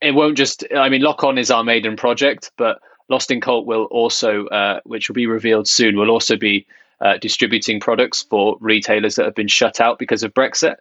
It 0.00 0.12
won't 0.12 0.38
just. 0.38 0.64
I 0.74 0.88
mean, 0.88 1.02
Lock 1.02 1.22
On 1.22 1.36
is 1.36 1.50
our 1.50 1.62
maiden 1.62 1.96
project, 1.96 2.50
but 2.56 2.78
Lost 3.08 3.30
in 3.30 3.40
Cult 3.40 3.66
will 3.66 3.84
also, 3.84 4.46
uh, 4.46 4.80
which 4.84 5.08
will 5.08 5.14
be 5.14 5.26
revealed 5.26 5.68
soon, 5.68 5.96
will 5.96 6.10
also 6.10 6.36
be 6.36 6.66
uh, 7.00 7.18
distributing 7.18 7.80
products 7.80 8.22
for 8.22 8.56
retailers 8.60 9.16
that 9.16 9.24
have 9.24 9.34
been 9.34 9.48
shut 9.48 9.80
out 9.80 9.98
because 9.98 10.22
of 10.22 10.32
Brexit. 10.32 10.76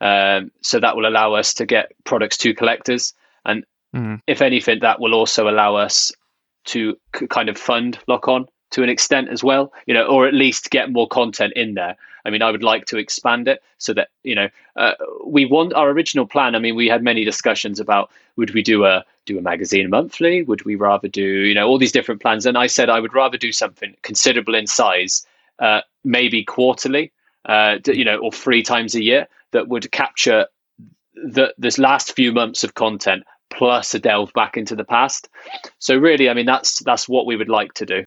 Um, 0.00 0.50
so 0.60 0.80
that 0.80 0.96
will 0.96 1.06
allow 1.06 1.34
us 1.34 1.54
to 1.54 1.66
get 1.66 1.92
products 2.04 2.36
to 2.38 2.54
collectors, 2.54 3.14
and 3.44 3.64
mm. 3.94 4.20
if 4.26 4.42
anything, 4.42 4.80
that 4.80 5.00
will 5.00 5.14
also 5.14 5.48
allow 5.48 5.76
us 5.76 6.12
to 6.64 6.96
c- 7.16 7.26
kind 7.28 7.48
of 7.48 7.56
fund 7.56 7.98
Lock 8.08 8.26
On 8.26 8.46
to 8.72 8.82
an 8.82 8.88
extent 8.88 9.28
as 9.28 9.44
well, 9.44 9.72
you 9.86 9.94
know, 9.94 10.04
or 10.04 10.26
at 10.26 10.34
least 10.34 10.70
get 10.70 10.90
more 10.90 11.06
content 11.06 11.52
in 11.54 11.74
there. 11.74 11.96
I 12.24 12.30
mean, 12.30 12.42
I 12.42 12.50
would 12.50 12.62
like 12.62 12.86
to 12.86 12.98
expand 12.98 13.48
it 13.48 13.62
so 13.78 13.92
that 13.94 14.08
you 14.22 14.34
know 14.34 14.48
uh, 14.76 14.92
we 15.26 15.44
want 15.44 15.74
our 15.74 15.90
original 15.90 16.26
plan. 16.26 16.54
I 16.54 16.58
mean, 16.58 16.74
we 16.74 16.88
had 16.88 17.02
many 17.02 17.24
discussions 17.24 17.80
about 17.80 18.10
would 18.36 18.54
we 18.54 18.62
do 18.62 18.84
a 18.84 19.04
do 19.26 19.38
a 19.38 19.42
magazine 19.42 19.90
monthly? 19.90 20.42
Would 20.42 20.64
we 20.64 20.74
rather 20.74 21.08
do 21.08 21.22
you 21.22 21.54
know 21.54 21.68
all 21.68 21.78
these 21.78 21.92
different 21.92 22.20
plans? 22.20 22.46
And 22.46 22.56
I 22.56 22.66
said 22.66 22.90
I 22.90 23.00
would 23.00 23.14
rather 23.14 23.38
do 23.38 23.52
something 23.52 23.94
considerable 24.02 24.54
in 24.54 24.66
size, 24.66 25.26
uh, 25.58 25.80
maybe 26.04 26.44
quarterly, 26.44 27.12
uh, 27.46 27.78
you 27.86 28.04
know, 28.04 28.18
or 28.18 28.32
three 28.32 28.62
times 28.62 28.94
a 28.94 29.02
year 29.02 29.26
that 29.50 29.68
would 29.68 29.90
capture 29.92 30.46
the 31.14 31.52
this 31.58 31.78
last 31.78 32.14
few 32.14 32.32
months 32.32 32.64
of 32.64 32.74
content 32.74 33.24
plus 33.50 33.92
a 33.92 33.98
delve 33.98 34.32
back 34.32 34.56
into 34.56 34.74
the 34.74 34.84
past. 34.84 35.28
So 35.78 35.96
really, 35.96 36.30
I 36.30 36.34
mean, 36.34 36.46
that's 36.46 36.82
that's 36.84 37.08
what 37.08 37.26
we 37.26 37.36
would 37.36 37.50
like 37.50 37.74
to 37.74 37.84
do 37.84 38.04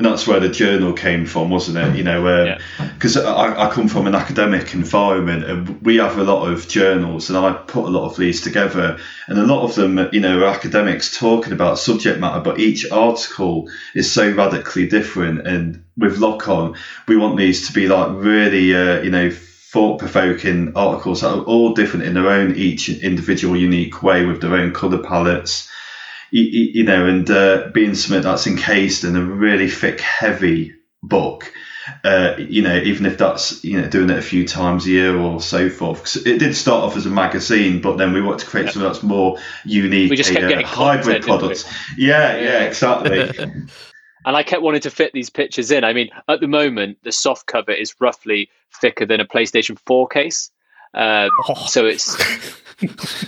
and 0.00 0.06
that's 0.06 0.26
where 0.26 0.40
the 0.40 0.48
journal 0.48 0.94
came 0.94 1.26
from, 1.26 1.50
wasn't 1.50 1.76
it? 1.76 1.94
You 1.94 2.02
know, 2.02 2.56
because 2.94 3.18
um, 3.18 3.24
yeah. 3.26 3.30
I, 3.32 3.68
I, 3.68 3.70
come 3.70 3.86
from 3.86 4.06
an 4.06 4.14
academic 4.14 4.72
environment, 4.72 5.44
and 5.44 5.82
we 5.82 5.96
have 5.96 6.16
a 6.16 6.24
lot 6.24 6.50
of 6.50 6.66
journals, 6.68 7.28
and 7.28 7.36
I 7.36 7.52
put 7.52 7.84
a 7.84 7.90
lot 7.90 8.10
of 8.10 8.16
these 8.16 8.40
together, 8.40 8.98
and 9.26 9.38
a 9.38 9.44
lot 9.44 9.62
of 9.62 9.74
them, 9.74 10.08
you 10.10 10.20
know, 10.20 10.40
are 10.40 10.46
academics 10.46 11.18
talking 11.18 11.52
about 11.52 11.78
subject 11.78 12.18
matter, 12.18 12.40
but 12.40 12.58
each 12.58 12.90
article 12.90 13.68
is 13.94 14.10
so 14.10 14.30
radically 14.30 14.88
different. 14.88 15.46
And 15.46 15.84
with 15.98 16.16
Lock 16.16 16.48
On, 16.48 16.78
we 17.06 17.18
want 17.18 17.36
these 17.36 17.66
to 17.66 17.74
be 17.74 17.86
like 17.86 18.08
really, 18.10 18.74
uh, 18.74 19.02
you 19.02 19.10
know, 19.10 19.30
thought-provoking 19.30 20.72
articles 20.76 21.20
that 21.20 21.34
are 21.34 21.42
all 21.42 21.74
different 21.74 22.06
in 22.06 22.14
their 22.14 22.30
own 22.30 22.56
each 22.56 22.88
individual, 22.88 23.54
unique 23.54 24.02
way 24.02 24.24
with 24.24 24.40
their 24.40 24.54
own 24.54 24.72
color 24.72 25.02
palettes 25.02 25.69
you, 26.30 26.70
you 26.74 26.84
know, 26.84 27.06
and 27.06 27.30
uh, 27.30 27.68
being 27.72 27.94
something 27.94 28.22
that's 28.22 28.46
encased 28.46 29.04
in 29.04 29.16
a 29.16 29.24
really 29.24 29.68
thick, 29.68 30.00
heavy 30.00 30.74
book. 31.02 31.52
Uh, 32.04 32.34
you 32.38 32.62
know, 32.62 32.76
even 32.76 33.06
if 33.06 33.18
that's 33.18 33.64
you 33.64 33.80
know 33.80 33.88
doing 33.88 34.10
it 34.10 34.18
a 34.18 34.22
few 34.22 34.46
times 34.46 34.86
a 34.86 34.90
year 34.90 35.16
or 35.16 35.40
so 35.40 35.68
forth. 35.68 35.98
Cause 36.00 36.16
it 36.26 36.38
did 36.38 36.54
start 36.54 36.84
off 36.84 36.96
as 36.96 37.06
a 37.06 37.10
magazine, 37.10 37.80
but 37.80 37.96
then 37.96 38.12
we 38.12 38.20
want 38.20 38.40
to 38.40 38.46
create 38.46 38.66
yeah. 38.66 38.72
something 38.72 38.92
that's 38.92 39.02
more 39.02 39.38
unique. 39.64 40.10
We 40.10 40.16
just 40.16 40.30
kept 40.30 40.44
a, 40.44 40.48
getting 40.48 40.66
hybrid 40.66 41.22
products. 41.22 41.64
Yeah, 41.96 42.36
yeah, 42.36 42.64
exactly. 42.64 43.36
and 44.24 44.36
I 44.36 44.42
kept 44.42 44.62
wanting 44.62 44.82
to 44.82 44.90
fit 44.90 45.12
these 45.12 45.30
pictures 45.30 45.70
in. 45.70 45.82
I 45.82 45.92
mean, 45.92 46.10
at 46.28 46.40
the 46.40 46.48
moment, 46.48 46.98
the 47.02 47.12
soft 47.12 47.46
cover 47.46 47.72
is 47.72 47.94
roughly 48.00 48.50
thicker 48.80 49.06
than 49.06 49.20
a 49.20 49.26
PlayStation 49.26 49.78
4 49.86 50.08
case. 50.08 50.50
Um, 50.92 51.30
oh. 51.48 51.66
So 51.66 51.86
it's 51.86 52.16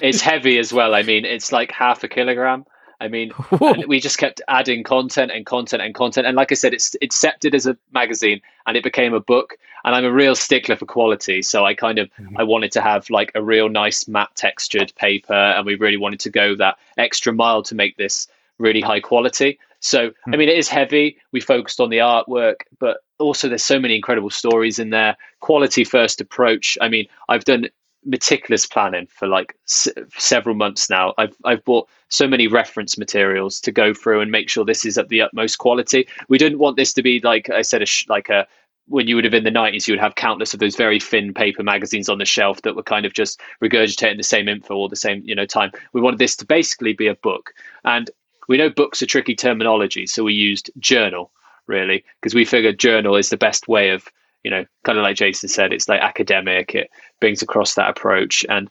it's 0.03 0.21
heavy 0.21 0.59
as 0.59 0.73
well. 0.73 0.95
I 0.95 1.03
mean, 1.03 1.25
it's 1.25 1.53
like 1.53 1.73
half 1.73 2.05
a 2.05 2.09
kilogram. 2.09 2.65
I 3.03 3.09
mean, 3.09 3.33
we 3.89 3.99
just 3.99 4.19
kept 4.19 4.41
adding 4.47 4.85
content 4.85 5.33
and 5.33 5.45
content 5.45 5.83
and 5.83 5.95
content. 5.95 6.27
And 6.27 6.37
like 6.37 6.53
I 6.53 6.55
said, 6.55 6.73
it's 6.73 6.95
it's 7.01 7.17
accepted 7.17 7.55
as 7.55 7.67
a 7.67 7.77
magazine 7.93 8.41
and 8.67 8.77
it 8.77 8.85
became 8.85 9.13
a 9.13 9.21
book. 9.21 9.57
And 9.85 9.95
I'm 9.95 10.05
a 10.05 10.13
real 10.13 10.37
stickler 10.37 10.77
for 10.77 10.87
quality, 10.87 11.43
so 11.43 11.65
I 11.65 11.75
kind 11.75 11.99
of 11.99 12.09
mm-hmm. 12.11 12.39
I 12.39 12.45
wanted 12.45 12.71
to 12.73 12.81
have 12.81 13.11
like 13.11 13.33
a 13.35 13.43
real 13.43 13.69
nice 13.69 14.07
matte 14.07 14.35
textured 14.37 14.95
paper, 14.95 15.35
and 15.35 15.67
we 15.67 15.75
really 15.75 15.97
wanted 15.97 16.21
to 16.21 16.31
go 16.31 16.55
that 16.57 16.79
extra 16.97 17.33
mile 17.33 17.65
to 17.65 17.75
make 17.75 17.97
this 17.97 18.29
really 18.59 18.81
high 18.81 19.01
quality. 19.01 19.59
So 19.81 20.11
mm-hmm. 20.11 20.35
I 20.35 20.37
mean, 20.37 20.49
it 20.49 20.57
is 20.57 20.69
heavy. 20.69 21.19
We 21.33 21.41
focused 21.41 21.81
on 21.81 21.91
the 21.91 21.99
artwork, 21.99 22.61
but 22.79 22.99
also 23.19 23.49
there's 23.49 23.65
so 23.65 23.81
many 23.81 23.97
incredible 23.97 24.31
stories 24.31 24.79
in 24.79 24.91
there. 24.91 25.17
Quality 25.41 25.83
first 25.83 26.21
approach. 26.21 26.79
I 26.81 26.89
mean, 26.89 27.09
I've 27.29 27.45
done 27.45 27.69
meticulous 28.05 28.67
planning 28.67 29.07
for 29.07 29.29
like 29.29 29.57
s- 29.69 29.89
several 30.19 30.55
months 30.55 30.91
now. 30.91 31.15
I've 31.19 31.37
I've 31.45 31.65
bought 31.65 31.89
so 32.09 32.27
many 32.27 32.47
reference 32.49 32.99
materials 32.99 33.61
to 33.61 33.73
go 33.73 33.95
through 33.95 34.21
and 34.21 34.31
make 34.31 34.49
sure 34.49 34.65
this 34.65 34.85
is 34.85 34.99
at 34.99 35.09
the 35.09 35.23
utmost 35.23 35.59
quality. 35.59 36.07
We 36.29 36.39
didn't 36.39 36.59
want 36.59 36.77
this 36.77 36.93
to 36.95 37.03
be 37.03 37.21
like 37.21 37.51
I 37.51 37.63
said, 37.63 37.83
a 37.83 37.87
sh- 37.87 38.07
like 38.09 38.29
a 38.29 38.47
when 38.89 39.07
you 39.07 39.15
would 39.15 39.25
have 39.25 39.35
in 39.35 39.45
the 39.45 39.51
90s 39.51 39.87
you 39.87 39.93
would 39.93 40.01
have 40.01 40.17
countless 40.17 40.53
of 40.53 40.61
those 40.61 40.77
very 40.77 40.99
thin 40.99 41.33
paper 41.33 41.63
magazines 41.63 42.09
on 42.09 42.19
the 42.19 42.25
shelf 42.25 42.63
that 42.63 42.75
were 42.75 42.83
kind 42.83 43.07
of 43.07 43.13
just 43.13 43.41
regurgitating 43.63 44.17
the 44.17 44.23
same 44.25 44.49
info 44.49 44.75
all 44.75 44.89
the 44.89 44.97
same 44.97 45.23
you 45.25 45.35
know 45.35 45.47
time 45.47 45.71
we 45.93 46.01
wanted 46.01 46.19
this 46.19 46.35
to 46.37 46.45
basically 46.45 46.93
be 46.93 47.07
a 47.07 47.15
book 47.15 47.53
and 47.85 48.11
we 48.49 48.57
know 48.59 48.69
books 48.69 49.01
are 49.01 49.07
tricky 49.07 49.37
terminology 49.37 50.07
so 50.07 50.25
we 50.25 50.35
used 50.35 50.71
journal 50.81 51.31
really 51.69 52.05
because 52.21 52.35
we 52.35 52.45
figured 52.45 52.79
journal 52.79 53.15
is 53.17 53.31
the 53.31 53.37
best 53.37 53.69
way 53.69 53.91
of 53.91 54.09
you 54.45 54.51
know, 54.51 54.65
kind 54.85 54.99
of 54.99 55.03
like 55.03 55.17
Jason 55.17 55.49
said, 55.49 55.73
it's 55.73 55.89
like 55.89 56.01
academic. 56.01 56.75
It 56.75 56.91
brings 57.21 57.43
across 57.43 57.75
that 57.75 57.91
approach, 57.91 58.45
and 58.49 58.69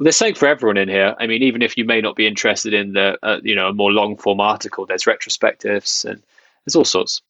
there's 0.00 0.16
something 0.16 0.34
for 0.34 0.48
everyone 0.48 0.76
in 0.76 0.88
here. 0.88 1.14
I 1.18 1.26
mean, 1.26 1.42
even 1.42 1.62
if 1.62 1.76
you 1.76 1.84
may 1.84 2.00
not 2.00 2.16
be 2.16 2.26
interested 2.26 2.74
in 2.74 2.94
the, 2.94 3.18
uh, 3.22 3.40
you 3.42 3.54
know, 3.54 3.68
a 3.68 3.72
more 3.72 3.92
long 3.92 4.16
form 4.16 4.40
article, 4.40 4.86
there's 4.86 5.04
retrospectives 5.04 6.04
and 6.04 6.22
there's 6.64 6.76
all 6.76 6.84
sorts. 6.84 7.22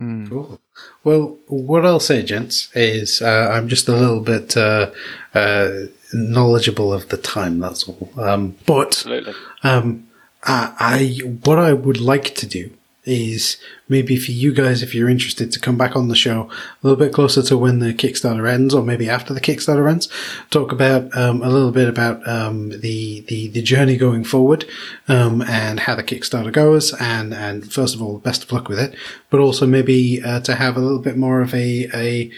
Mm. 0.00 0.28
Cool. 0.28 0.60
Well, 1.04 1.38
what 1.46 1.86
I'll 1.86 2.00
say, 2.00 2.22
gents, 2.22 2.68
is 2.74 3.22
uh, 3.22 3.50
I'm 3.52 3.68
just 3.68 3.88
a 3.88 3.96
little 3.96 4.20
bit 4.20 4.56
uh, 4.56 4.90
uh, 5.34 5.70
knowledgeable 6.12 6.92
of 6.92 7.08
the 7.08 7.16
time. 7.16 7.58
That's 7.60 7.88
all. 7.88 8.10
Um, 8.18 8.56
but 8.66 9.06
um, 9.62 10.06
I, 10.42 10.74
I, 10.78 11.26
what 11.44 11.58
I 11.58 11.72
would 11.72 12.00
like 12.00 12.34
to 12.34 12.46
do 12.46 12.70
is 13.06 13.56
maybe 13.88 14.16
for 14.16 14.32
you 14.32 14.52
guys, 14.52 14.82
if 14.82 14.94
you're 14.94 15.08
interested, 15.08 15.52
to 15.52 15.60
come 15.60 15.78
back 15.78 15.96
on 15.96 16.08
the 16.08 16.16
show 16.16 16.50
a 16.50 16.86
little 16.86 16.98
bit 16.98 17.12
closer 17.12 17.42
to 17.42 17.56
when 17.56 17.78
the 17.78 17.94
Kickstarter 17.94 18.50
ends, 18.50 18.74
or 18.74 18.82
maybe 18.82 19.08
after 19.08 19.32
the 19.32 19.40
Kickstarter 19.40 19.90
ends. 19.90 20.08
Talk 20.50 20.72
about 20.72 21.16
um, 21.16 21.42
a 21.42 21.48
little 21.48 21.70
bit 21.70 21.88
about 21.88 22.26
um, 22.28 22.70
the, 22.70 23.20
the 23.28 23.48
the 23.48 23.62
journey 23.62 23.96
going 23.96 24.24
forward, 24.24 24.66
um, 25.08 25.40
and 25.42 25.80
how 25.80 25.94
the 25.94 26.02
Kickstarter 26.02 26.52
goes, 26.52 26.92
and 27.00 27.32
and 27.32 27.72
first 27.72 27.94
of 27.94 28.02
all, 28.02 28.18
best 28.18 28.42
of 28.42 28.52
luck 28.52 28.68
with 28.68 28.78
it. 28.78 28.94
But 29.30 29.40
also 29.40 29.66
maybe 29.66 30.22
uh, 30.22 30.40
to 30.40 30.54
have 30.56 30.76
a 30.76 30.80
little 30.80 31.00
bit 31.00 31.16
more 31.16 31.40
of 31.40 31.54
a 31.54 31.88
a 31.94 32.30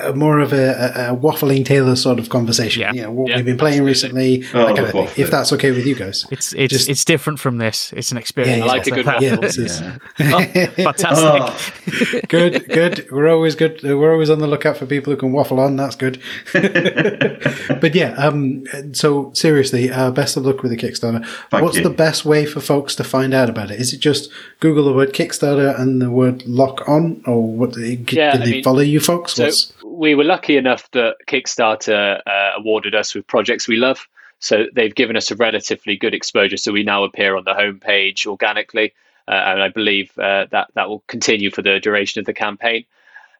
a 0.00 0.12
more 0.12 0.40
of 0.40 0.52
a, 0.52 0.56
a, 0.56 1.12
a 1.12 1.16
waffling 1.16 1.64
Tailor 1.64 1.94
sort 1.96 2.18
of 2.18 2.28
conversation. 2.28 2.80
Yeah. 2.82 2.92
You 2.92 3.02
know, 3.02 3.12
what 3.12 3.28
Yeah, 3.30 3.36
we've 3.36 3.44
been 3.44 3.58
playing 3.58 3.86
absolutely. 3.88 4.40
recently, 4.40 4.60
Oh, 4.60 4.66
that 4.66 4.76
kind 4.76 4.86
of 4.88 4.90
thing. 5.14 5.24
If 5.24 5.30
that's 5.30 5.52
okay 5.52 5.70
with 5.70 5.86
you 5.86 5.94
guys. 5.94 6.26
It's 6.32 6.52
it's 6.52 6.72
Just- 6.72 6.88
it's 6.88 7.04
different 7.04 7.38
from 7.38 7.58
this. 7.58 7.92
It's 7.96 8.10
an 8.10 8.18
experience. 8.18 8.58
Yeah, 8.58 8.64
I 8.64 8.66
like 8.66 8.86
a 8.86 8.90
good 8.90 9.06
That- 9.06 9.22
Yeah, 9.22 9.30
waffle. 9.36 9.42
this 9.42 9.58
is 9.58 9.78
Fantastic. 10.16 11.08
Oh, 11.16 12.20
good. 12.28 12.68
Good. 12.68 13.06
We're 13.10 13.28
always 13.30 13.54
good. 13.54 13.82
We're 13.82 14.12
always 14.12 14.30
on 14.30 14.38
the 14.40 14.46
lookout 14.46 14.76
for 14.76 14.86
people 14.86 15.12
who 15.12 15.16
can 15.16 15.32
waffle 15.32 15.60
on. 15.60 15.76
That's 15.76 15.96
good. 15.96 16.20
but 16.52 17.94
yeah. 17.94 18.14
Um. 18.18 18.64
So 18.92 19.32
seriously, 19.34 19.90
uh, 19.90 20.10
best 20.10 20.36
of 20.36 20.44
luck 20.44 20.62
with 20.62 20.70
the 20.70 20.76
Kickstarter. 20.76 21.24
Thank 21.50 21.62
What's 21.62 21.76
you. 21.76 21.82
the 21.82 21.90
best 21.90 22.24
way 22.24 22.46
for 22.46 22.60
folks 22.60 22.94
to 22.96 23.04
find 23.04 23.34
out 23.34 23.48
about 23.50 23.70
it? 23.70 23.80
Is 23.80 23.92
it 23.92 23.98
just 24.00 24.30
Google 24.60 24.84
the 24.84 24.92
word 24.92 25.12
Kickstarter 25.12 25.78
and 25.78 26.00
the 26.00 26.10
word 26.10 26.44
lock 26.46 26.88
on, 26.88 27.22
or 27.26 27.46
what? 27.46 27.74
Can, 27.74 28.06
Yeah, 28.10 28.32
can 28.32 28.42
I 28.42 28.44
they 28.44 28.50
mean, 28.52 28.64
follow 28.64 28.80
you 28.80 29.00
folks? 29.00 29.34
So 29.34 29.44
What's- 29.44 29.72
we 29.96 30.14
were 30.14 30.24
lucky 30.24 30.56
enough 30.56 30.90
that 30.92 31.16
Kickstarter 31.26 32.20
uh, 32.26 32.50
awarded 32.56 32.94
us 32.94 33.14
with 33.14 33.26
projects 33.26 33.68
we 33.68 33.76
love. 33.76 34.06
So 34.40 34.64
they've 34.74 34.94
given 34.94 35.16
us 35.16 35.30
a 35.30 35.36
relatively 35.36 35.96
good 35.96 36.14
exposure. 36.14 36.56
So 36.56 36.72
we 36.72 36.82
now 36.82 37.04
appear 37.04 37.36
on 37.36 37.44
the 37.44 37.54
homepage 37.54 38.26
organically, 38.26 38.92
uh, 39.26 39.30
and 39.30 39.62
I 39.62 39.68
believe 39.68 40.16
uh, 40.18 40.46
that 40.50 40.68
that 40.74 40.88
will 40.88 41.02
continue 41.06 41.50
for 41.50 41.62
the 41.62 41.80
duration 41.80 42.20
of 42.20 42.26
the 42.26 42.34
campaign. 42.34 42.84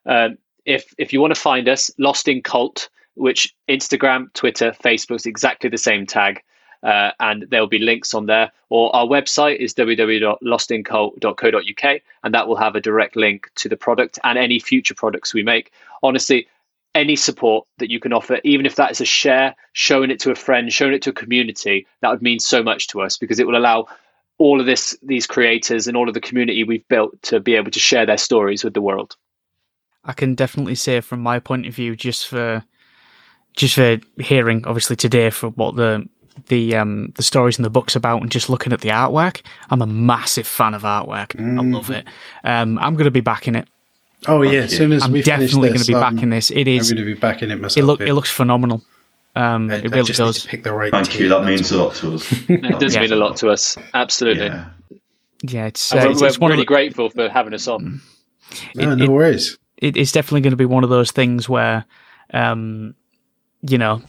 Um, 0.06 0.38
if 0.64 0.94
if 0.96 1.12
you 1.12 1.20
want 1.20 1.34
to 1.34 1.40
find 1.40 1.68
us, 1.68 1.90
Lost 1.98 2.28
in 2.28 2.42
Cult, 2.42 2.88
which 3.14 3.54
Instagram, 3.68 4.32
Twitter, 4.32 4.72
Facebook 4.72 5.16
is 5.16 5.26
exactly 5.26 5.68
the 5.68 5.78
same 5.78 6.06
tag, 6.06 6.42
uh, 6.84 7.10
and 7.18 7.46
there'll 7.50 7.66
be 7.66 7.78
links 7.78 8.14
on 8.14 8.26
there. 8.26 8.52
Or 8.68 8.94
our 8.94 9.06
website 9.06 9.56
is 9.56 9.74
www.lostincult.co.uk, 9.74 12.00
and 12.22 12.34
that 12.34 12.46
will 12.46 12.56
have 12.56 12.76
a 12.76 12.80
direct 12.80 13.16
link 13.16 13.50
to 13.56 13.68
the 13.68 13.76
product 13.76 14.20
and 14.22 14.38
any 14.38 14.60
future 14.60 14.94
products 14.94 15.34
we 15.34 15.42
make. 15.42 15.72
Honestly, 16.02 16.46
any 16.94 17.16
support 17.16 17.66
that 17.78 17.90
you 17.90 17.98
can 17.98 18.12
offer, 18.12 18.38
even 18.44 18.66
if 18.66 18.76
that 18.76 18.90
is 18.90 19.00
a 19.00 19.04
share, 19.04 19.56
showing 19.72 20.10
it 20.10 20.20
to 20.20 20.30
a 20.30 20.36
friend, 20.36 20.72
showing 20.72 20.94
it 20.94 21.02
to 21.02 21.10
a 21.10 21.14
community, 21.14 21.86
that 22.00 22.10
would 22.10 22.22
mean 22.22 22.38
so 22.38 22.62
much 22.62 22.86
to 22.88 23.00
us 23.00 23.16
because 23.16 23.40
it 23.40 23.46
will 23.46 23.56
allow 23.56 23.86
all 24.38 24.60
of 24.60 24.66
this, 24.66 24.96
these 25.02 25.26
creators 25.26 25.86
and 25.86 25.96
all 25.96 26.08
of 26.08 26.14
the 26.14 26.20
community 26.20 26.64
we've 26.64 26.86
built 26.88 27.20
to 27.22 27.40
be 27.40 27.54
able 27.54 27.70
to 27.70 27.80
share 27.80 28.06
their 28.06 28.18
stories 28.18 28.62
with 28.62 28.74
the 28.74 28.82
world. 28.82 29.16
I 30.04 30.12
can 30.12 30.34
definitely 30.34 30.74
say 30.74 31.00
from 31.00 31.20
my 31.20 31.38
point 31.38 31.66
of 31.66 31.74
view, 31.74 31.96
just 31.96 32.28
for 32.28 32.64
just 33.56 33.76
for 33.76 33.98
hearing, 34.18 34.66
obviously 34.66 34.96
today, 34.96 35.30
for 35.30 35.50
what 35.50 35.76
the 35.76 36.06
the 36.48 36.76
um 36.76 37.12
the 37.16 37.22
stories 37.22 37.58
in 37.58 37.62
the 37.62 37.70
books 37.70 37.94
about, 37.96 38.22
and 38.22 38.30
just 38.30 38.48
looking 38.50 38.72
at 38.72 38.80
the 38.80 38.88
artwork, 38.90 39.42
I'm 39.70 39.82
a 39.82 39.86
massive 39.86 40.46
fan 40.46 40.74
of 40.74 40.82
artwork. 40.82 41.38
I 41.40 41.62
love 41.62 41.90
it. 41.90 42.06
Um, 42.44 42.78
I'm 42.78 42.94
going 42.94 43.04
to 43.04 43.10
be 43.10 43.20
backing 43.20 43.54
it. 43.54 43.68
oh 44.26 44.42
yeah. 44.42 44.60
As 44.62 44.76
soon 44.76 44.92
as 44.92 45.02
I'm 45.04 45.12
we 45.12 45.22
finish 45.22 45.50
definitely 45.50 45.68
going 45.70 45.80
to 45.80 45.86
be 45.86 45.94
um, 45.94 46.14
backing 46.14 46.30
this. 46.30 46.50
It 46.50 46.66
I'm 46.68 46.78
going 46.82 46.96
to 46.96 47.04
be 47.04 47.14
backing 47.14 47.50
it 47.50 47.60
myself. 47.60 47.82
It 47.82 47.86
look. 47.86 48.00
yeah. 48.00 48.06
It 48.08 48.12
looks 48.14 48.30
phenomenal. 48.30 48.82
Um, 49.36 49.68
I, 49.70 49.74
it 49.76 49.86
I 49.92 49.96
really 49.96 50.06
just 50.06 50.20
need 50.20 50.26
does. 50.26 50.42
to 50.42 50.48
pick 50.48 50.62
the 50.62 50.72
right. 50.72 50.90
thank 50.92 51.10
team, 51.10 51.22
you. 51.22 51.28
That 51.28 51.44
means 51.44 51.70
a 51.72 51.76
lot 51.82 51.94
to 51.96 52.14
us. 52.14 52.32
It 52.48 52.78
does 52.78 52.96
mean 52.96 53.12
a 53.12 53.16
lot 53.16 53.36
to 53.38 53.48
us. 53.50 53.76
Absolutely. 53.92 54.46
Yeah. 54.46 54.66
Yeah, 55.42 55.66
it's. 55.66 55.92
And 55.92 56.00
Uh, 56.00 56.04
we're 56.04 56.10
it's, 56.12 56.20
we're 56.20 56.26
it's 56.28 56.38
one 56.38 56.50
really 56.52 56.62
of 56.62 56.66
the, 56.66 56.74
grateful 56.74 57.10
for 57.10 57.28
having 57.28 57.52
us 57.54 57.66
on. 57.68 58.00
No, 58.76 58.92
it- 58.92 58.96
no 58.96 59.04
it- 59.04 59.10
worries. 59.10 59.58
it, 59.78 59.96
it's 59.96 60.12
definitely 60.12 60.40
going 60.42 60.52
to 60.52 60.56
be 60.56 60.66
one 60.66 60.84
of 60.84 60.90
those 60.90 61.10
things 61.10 61.48
where, 61.48 61.84
um, 62.32 62.94
you 63.62 63.76
know, 63.78 64.02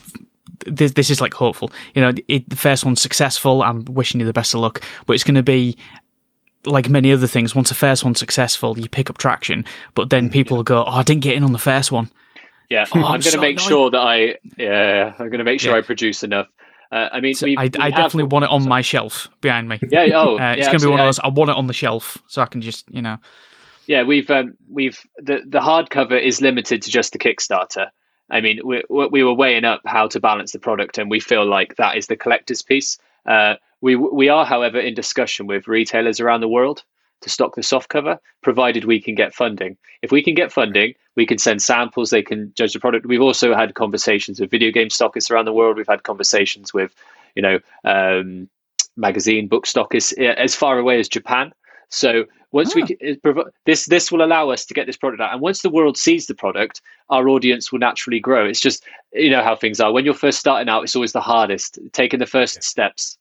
this, 0.66 0.92
this 0.94 1.10
is 1.10 1.22
like 1.22 1.34
hopeful. 1.34 1.72
You 1.94 2.02
know, 2.02 2.14
it, 2.28 2.50
the 2.50 2.56
first 2.56 2.86
one's 2.86 3.02
successful. 3.02 3.64
I'm 3.64 3.86
wishing 3.86 4.20
you 4.20 4.26
the 4.26 4.34
best 4.34 4.54
of 4.54 4.60
luck, 4.62 4.82
but 5.06 5.14
it's 5.14 5.24
going 5.24 5.36
to 5.36 5.44
be 5.44 5.78
like 6.66 6.90
many 6.90 7.12
other 7.12 7.28
things. 7.28 7.54
Once 7.56 7.70
the 7.70 7.76
first 7.76 8.04
one's 8.04 8.20
successful, 8.20 8.78
you 8.80 8.90
pick 8.90 9.10
up 9.10 9.18
traction, 9.18 9.66
but 9.94 10.10
then 10.10 10.30
people 10.30 10.58
will 10.58 10.64
go, 10.64 10.84
"Oh, 10.84 10.92
I 10.92 11.04
didn't 11.04 11.22
get 11.22 11.36
in 11.36 11.44
on 11.44 11.52
the 11.52 11.60
first 11.60 11.92
one." 11.92 12.10
Yeah, 12.70 12.86
Oh, 12.94 13.00
I'm 13.00 13.04
I'm 13.06 13.10
going 13.12 13.22
to 13.22 13.32
so 13.32 13.40
make 13.42 13.58
annoyed. 13.60 13.68
sure 13.70 13.92
that 13.92 14.00
I. 14.00 14.36
Yeah, 14.58 15.14
I'm 15.20 15.28
going 15.30 15.38
to 15.40 15.44
make 15.44 15.60
sure 15.60 15.72
Yeah. 15.74 15.78
I 15.78 15.82
produce 15.82 16.24
enough. 16.24 16.48
Uh, 16.92 17.10
I 17.12 17.20
mean, 17.20 17.34
So 17.36 17.46
we, 17.46 17.58
I, 17.58 17.64
we 17.64 17.70
I 17.80 17.86
have- 17.86 17.94
definitely 17.96 18.24
want 18.24 18.46
it 18.46 18.52
on 18.52 18.68
my 18.68 18.82
shelf 18.82 19.28
behind 19.42 19.68
me. 19.70 19.80
Yeah. 19.90 20.08
Oh, 20.16 20.38
Uh, 20.40 20.52
it's 20.54 20.60
yeah, 20.60 20.66
going 20.68 20.80
to 20.80 20.86
be 20.86 20.90
one 20.92 21.00
of 21.00 21.06
those. 21.08 21.20
I 21.20 21.28
want 21.30 21.50
it 21.52 21.56
on 21.58 21.68
the 21.68 21.74
shelf 21.74 22.18
so 22.28 22.42
I 22.42 22.46
can 22.46 22.62
just, 22.62 22.86
you 22.90 23.02
know. 23.02 23.18
Yeah, 23.88 24.02
we've 24.04 24.30
um, 24.32 24.56
we've 24.68 25.00
the 25.18 25.42
the 25.46 25.60
hardcover 25.60 26.20
is 26.20 26.42
limited 26.42 26.82
to 26.84 26.90
just 26.90 27.12
the 27.14 27.20
Kickstarter. 27.20 27.90
I 28.30 28.42
mean, 28.42 28.60
we 28.64 28.84
we 28.90 29.24
were 29.24 29.34
weighing 29.34 29.66
up 29.66 29.82
how 29.86 30.08
to 30.08 30.20
balance 30.20 30.52
the 30.52 30.60
product, 30.60 30.98
and 30.98 31.10
we 31.10 31.20
feel 31.20 31.46
like 31.46 31.76
that 31.76 31.98
is 31.98 32.08
the 32.08 32.16
collector's 32.18 32.62
piece. 32.62 32.98
Uh, 33.26 33.56
we 33.82 33.96
we 33.96 34.30
are, 34.30 34.46
however, 34.46 34.80
in 34.80 34.94
discussion 34.94 35.48
with 35.48 35.68
retailers 35.68 36.20
around 36.20 36.42
the 36.42 36.48
world 36.48 36.84
to 37.22 37.30
stock 37.30 37.56
the 37.56 37.64
soft 37.64 37.90
cover, 37.90 38.20
provided 38.42 38.86
we 38.86 39.00
can 39.00 39.16
get 39.16 39.34
funding. 39.34 39.78
If 40.02 40.12
we 40.12 40.22
can 40.24 40.36
get 40.36 40.52
funding, 40.52 40.94
we 41.16 41.26
can 41.26 41.38
send 41.38 41.62
samples. 41.62 42.10
They 42.10 42.22
can 42.22 42.52
judge 42.56 42.74
the 42.74 42.80
product. 42.80 43.06
We've 43.06 43.22
also 43.22 43.56
had 43.56 43.74
conversations 43.74 44.40
with 44.40 44.52
video 44.52 44.72
game 44.72 44.90
stockists 44.90 45.32
around 45.32 45.46
the 45.46 45.54
world. 45.54 45.78
We've 45.78 45.88
had 45.88 46.04
conversations 46.04 46.74
with, 46.74 46.94
you 47.36 47.42
know, 47.42 47.60
um, 47.84 48.50
magazine 48.98 49.48
book 49.48 49.66
stockists 49.66 50.14
as 50.18 50.56
far 50.56 50.78
away 50.78 51.00
as 51.00 51.08
Japan. 51.08 51.54
So 51.90 52.26
once 52.52 52.74
we 52.74 52.84
ah. 52.84 52.88
c- 52.88 52.98
it 53.00 53.22
provi- 53.22 53.52
this 53.66 53.86
this 53.86 54.12
will 54.12 54.24
allow 54.24 54.50
us 54.50 54.66
to 54.66 54.74
get 54.74 54.88
this 54.88 54.98
product 54.98 55.22
out, 55.22 55.34
and 55.34 55.42
once 55.42 55.62
the 55.62 55.70
world 55.70 55.98
sees 55.98 56.28
the 56.28 56.36
product, 56.36 56.82
our 57.10 57.28
audience 57.28 57.72
will 57.72 57.80
naturally 57.80 58.20
grow. 58.20 58.46
It's 58.46 58.62
just 58.62 58.84
you 59.14 59.30
know 59.30 59.44
how 59.44 59.56
things 59.56 59.80
are 59.80 59.92
when 59.92 60.06
you're 60.06 60.14
first 60.14 60.40
starting 60.40 60.70
out. 60.70 60.84
It's 60.84 60.96
always 60.96 61.14
the 61.14 61.22
hardest 61.22 61.80
taking 61.92 62.20
the 62.20 62.26
first 62.26 62.64
steps. 62.64 63.18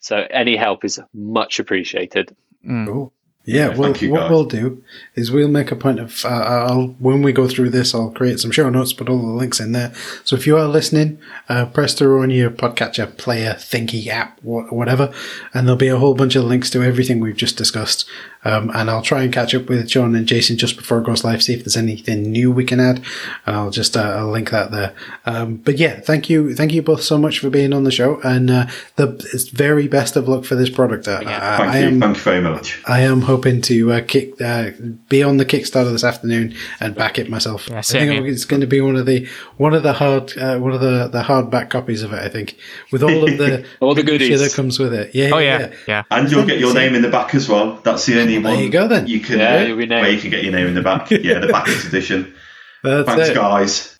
So 0.00 0.26
any 0.30 0.56
help 0.56 0.84
is 0.84 1.00
much 1.14 1.58
appreciated. 1.58 2.36
Mm. 2.64 2.86
Cool. 2.86 3.12
Yeah, 3.46 3.68
Yeah, 3.70 3.76
well, 3.76 3.92
what 4.10 4.30
we'll 4.30 4.44
do 4.44 4.82
is 5.14 5.30
we'll 5.30 5.46
make 5.48 5.70
a 5.70 5.76
point 5.76 6.00
of, 6.00 6.24
uh, 6.24 6.28
I'll, 6.28 6.86
when 6.98 7.22
we 7.22 7.32
go 7.32 7.48
through 7.48 7.70
this, 7.70 7.94
I'll 7.94 8.10
create 8.10 8.40
some 8.40 8.50
show 8.50 8.68
notes, 8.68 8.92
put 8.92 9.08
all 9.08 9.18
the 9.18 9.32
links 9.32 9.60
in 9.60 9.70
there. 9.70 9.94
So 10.24 10.34
if 10.34 10.48
you 10.48 10.58
are 10.58 10.66
listening, 10.66 11.18
uh, 11.48 11.66
press 11.66 11.94
through 11.94 12.22
on 12.22 12.30
your 12.30 12.50
podcatcher 12.50 13.16
player, 13.16 13.54
thingy 13.54 14.08
app, 14.08 14.42
whatever, 14.42 15.12
and 15.54 15.66
there'll 15.66 15.78
be 15.78 15.86
a 15.86 15.96
whole 15.98 16.14
bunch 16.14 16.34
of 16.34 16.44
links 16.44 16.70
to 16.70 16.82
everything 16.82 17.20
we've 17.20 17.36
just 17.36 17.56
discussed. 17.56 18.04
Um, 18.46 18.70
and 18.74 18.88
I'll 18.88 19.02
try 19.02 19.22
and 19.22 19.32
catch 19.32 19.54
up 19.54 19.68
with 19.68 19.88
John 19.88 20.14
and 20.14 20.26
Jason 20.26 20.56
just 20.56 20.76
before 20.76 20.98
it 20.98 21.04
goes 21.04 21.24
live, 21.24 21.42
see 21.42 21.54
if 21.54 21.64
there's 21.64 21.76
anything 21.76 22.30
new 22.30 22.52
we 22.52 22.64
can 22.64 22.78
add. 22.80 22.98
And 23.44 23.56
I'll 23.56 23.70
just, 23.70 23.96
uh, 23.96 24.00
I'll 24.18 24.30
link 24.30 24.50
that 24.50 24.70
there. 24.70 24.94
Um, 25.24 25.56
but 25.56 25.78
yeah, 25.78 26.00
thank 26.00 26.30
you. 26.30 26.54
Thank 26.54 26.72
you 26.72 26.82
both 26.82 27.02
so 27.02 27.18
much 27.18 27.40
for 27.40 27.50
being 27.50 27.72
on 27.72 27.84
the 27.84 27.90
show 27.90 28.20
and, 28.22 28.50
uh, 28.50 28.66
the 28.94 29.08
very 29.52 29.88
best 29.88 30.14
of 30.16 30.28
luck 30.28 30.44
for 30.44 30.54
this 30.54 30.70
product. 30.70 31.08
Uh, 31.08 31.20
I, 31.20 31.56
Thank 31.56 31.70
I 31.72 31.78
you. 31.80 31.86
am, 31.88 32.00
Thank 32.00 32.16
you 32.16 32.22
very 32.22 32.40
much. 32.40 32.82
I 32.86 33.00
am 33.00 33.22
hoping 33.22 33.60
to 33.62 33.92
uh, 33.92 34.00
kick 34.06 34.40
uh, 34.40 34.70
be 35.08 35.22
on 35.22 35.38
the 35.38 35.44
Kickstarter 35.44 35.90
this 35.90 36.04
afternoon 36.04 36.54
and 36.80 36.94
back 36.94 37.18
it 37.18 37.28
myself. 37.28 37.68
Yeah, 37.68 37.78
I 37.78 37.82
think 37.82 38.12
here. 38.12 38.26
it's 38.26 38.44
going 38.44 38.60
to 38.60 38.66
be 38.66 38.80
one 38.80 38.96
of 38.96 39.06
the 39.06 39.26
one 39.56 39.74
of 39.74 39.82
the 39.82 39.92
hard 39.94 40.36
uh, 40.38 40.58
one 40.58 40.72
of 40.72 40.80
the 40.80 41.08
the 41.08 41.22
hardback 41.22 41.70
copies 41.70 42.02
of 42.02 42.12
it. 42.12 42.20
I 42.20 42.28
think 42.28 42.56
with 42.92 43.02
all 43.02 43.28
of 43.28 43.38
the 43.38 43.66
All 43.80 43.94
the 43.94 44.02
goodies. 44.02 44.40
that 44.40 44.54
comes 44.54 44.78
with 44.78 44.94
it. 44.94 45.14
Yeah, 45.14 45.30
Oh 45.32 45.38
yeah, 45.38 45.72
yeah. 45.88 46.04
And 46.10 46.30
you'll 46.30 46.46
get 46.46 46.58
your 46.58 46.74
name 46.74 46.94
in 46.94 47.02
the 47.02 47.10
back 47.10 47.34
as 47.34 47.48
well. 47.48 47.80
That's 47.82 48.06
the 48.06 48.20
only 48.20 48.35
There 48.42 48.52
one 48.54 48.62
you 48.62 48.70
go 48.70 48.88
then. 48.88 49.06
you 49.06 49.20
can 49.20 49.38
Yeah, 49.38 49.62
you'll 49.62 49.76
be 49.76 49.86
named. 49.86 50.02
where 50.02 50.10
you 50.10 50.20
can 50.20 50.30
get 50.30 50.42
your 50.44 50.52
name 50.52 50.66
in 50.68 50.74
the 50.74 50.82
back. 50.82 51.10
Yeah, 51.10 51.38
the 51.40 51.48
back 51.48 51.68
edition. 51.86 52.34
That's 52.82 53.08
Thanks, 53.08 53.28
it. 53.30 53.34
guys. 53.34 53.98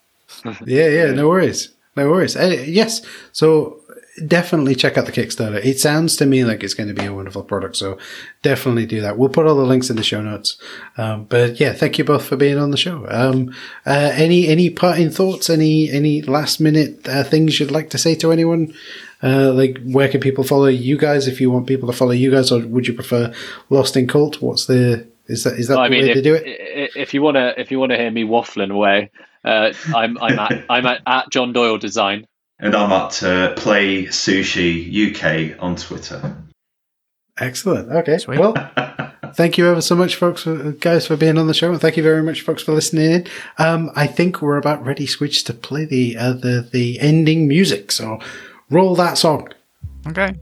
Yeah, 0.64 0.88
yeah, 0.88 1.12
no 1.12 1.28
worries, 1.28 1.74
no 1.96 2.08
worries. 2.10 2.36
Uh, 2.36 2.62
yes, 2.66 3.00
so 3.32 3.80
definitely 4.26 4.74
check 4.74 4.96
out 4.96 5.06
the 5.06 5.12
Kickstarter. 5.12 5.62
It 5.64 5.80
sounds 5.80 6.16
to 6.16 6.26
me 6.26 6.44
like 6.44 6.62
it's 6.62 6.74
going 6.74 6.88
to 6.88 6.94
be 6.94 7.04
a 7.06 7.12
wonderful 7.12 7.42
product, 7.42 7.76
so 7.76 7.98
definitely 8.42 8.86
do 8.86 9.00
that. 9.00 9.18
We'll 9.18 9.28
put 9.28 9.46
all 9.46 9.56
the 9.56 9.64
links 9.64 9.90
in 9.90 9.96
the 9.96 10.02
show 10.04 10.22
notes. 10.22 10.56
Um, 10.96 11.24
but 11.24 11.58
yeah, 11.58 11.72
thank 11.72 11.98
you 11.98 12.04
both 12.04 12.24
for 12.26 12.36
being 12.36 12.58
on 12.58 12.70
the 12.70 12.76
show. 12.76 13.06
Um, 13.08 13.52
uh, 13.86 14.12
any 14.14 14.46
any 14.46 14.70
parting 14.70 15.10
thoughts? 15.10 15.50
Any 15.50 15.90
any 15.90 16.22
last 16.22 16.60
minute 16.60 17.08
uh, 17.08 17.24
things 17.24 17.58
you'd 17.58 17.70
like 17.70 17.90
to 17.90 17.98
say 17.98 18.14
to 18.16 18.30
anyone? 18.30 18.72
Uh, 19.22 19.52
like 19.52 19.78
where 19.84 20.08
can 20.08 20.20
people 20.20 20.44
follow 20.44 20.66
you 20.66 20.98
guys 20.98 21.26
if 21.26 21.40
you 21.40 21.50
want 21.50 21.66
people 21.66 21.90
to 21.90 21.96
follow 21.96 22.12
you 22.12 22.30
guys, 22.30 22.52
or 22.52 22.66
would 22.66 22.86
you 22.86 22.92
prefer 22.94 23.32
Lost 23.70 23.96
in 23.96 24.06
Cult? 24.06 24.42
What's 24.42 24.66
the 24.66 25.06
is 25.26 25.44
that 25.44 25.54
is 25.54 25.68
that 25.68 25.74
Well, 25.76 25.84
I 25.84 25.88
the 25.88 25.92
mean, 25.92 26.02
way 26.04 26.10
if, 26.10 26.14
to 26.14 26.22
do 26.22 26.34
it? 26.34 26.42
if 26.96 27.14
you 27.14 27.22
want 27.22 27.36
to, 27.36 27.58
if 27.58 27.70
you 27.70 27.78
want 27.78 27.92
to 27.92 27.98
hear 27.98 28.10
me 28.10 28.24
waffling 28.24 28.70
away, 28.72 29.10
uh, 29.44 29.72
I'm 29.94 30.18
I'm 30.18 30.38
at 30.38 30.64
I'm 30.70 30.86
at, 30.86 31.02
at 31.06 31.30
John 31.30 31.52
Doyle 31.52 31.78
Design. 31.78 32.26
And 32.58 32.74
I'm 32.74 32.90
at 32.90 33.22
uh, 33.22 33.54
Play 33.54 34.04
Sushi 34.04 34.88
UK 34.88 35.62
on 35.62 35.76
Twitter. 35.76 36.36
Excellent. 37.38 37.92
Okay. 37.92 38.16
Sweet. 38.16 38.38
Well, 38.38 38.54
thank 39.34 39.58
you 39.58 39.68
ever 39.68 39.82
so 39.82 39.94
much, 39.94 40.16
folks, 40.16 40.44
for, 40.44 40.72
guys, 40.72 41.06
for 41.06 41.16
being 41.18 41.36
on 41.36 41.48
the 41.48 41.54
show, 41.54 41.70
and 41.70 41.78
thank 41.80 41.98
you 41.98 42.02
very 42.02 42.22
much, 42.22 42.40
folks, 42.40 42.62
for 42.62 42.72
listening 42.72 43.10
in. 43.10 43.26
Um, 43.58 43.90
I 43.94 44.06
think 44.06 44.40
we're 44.40 44.56
about 44.56 44.82
ready, 44.84 45.06
Switch, 45.06 45.44
to 45.44 45.52
play 45.52 45.84
the 45.84 46.16
uh, 46.16 46.32
the 46.32 46.66
the 46.72 46.98
ending 46.98 47.46
music. 47.46 47.92
So, 47.92 48.20
roll 48.70 48.94
that 48.96 49.18
song. 49.18 49.48
Okay. 50.08 50.34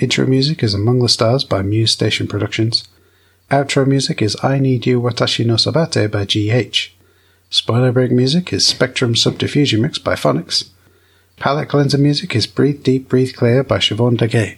Intro 0.00 0.26
music 0.26 0.62
is 0.62 0.72
Among 0.72 1.00
the 1.00 1.10
Stars 1.10 1.44
by 1.44 1.60
Muse 1.60 1.92
Station 1.92 2.26
Productions. 2.26 2.88
Outro 3.50 3.86
music 3.86 4.22
is 4.22 4.34
I 4.42 4.58
Need 4.58 4.86
You 4.86 4.98
Watashi 4.98 5.44
no 5.44 5.56
Sabate 5.56 6.10
by 6.10 6.24
GH. 6.24 6.88
Spoiler 7.50 7.92
break 7.92 8.10
music 8.10 8.50
is 8.50 8.66
Spectrum 8.66 9.12
Subdiffusion 9.12 9.80
Mix 9.80 9.98
by 9.98 10.14
Phonics. 10.14 10.70
Palette 11.36 11.68
cleanser 11.68 11.98
music 11.98 12.34
is 12.34 12.46
Breathe 12.46 12.82
Deep, 12.82 13.10
Breathe 13.10 13.36
Clear 13.36 13.62
by 13.62 13.76
Siobhan 13.76 14.16
Degay. 14.16 14.56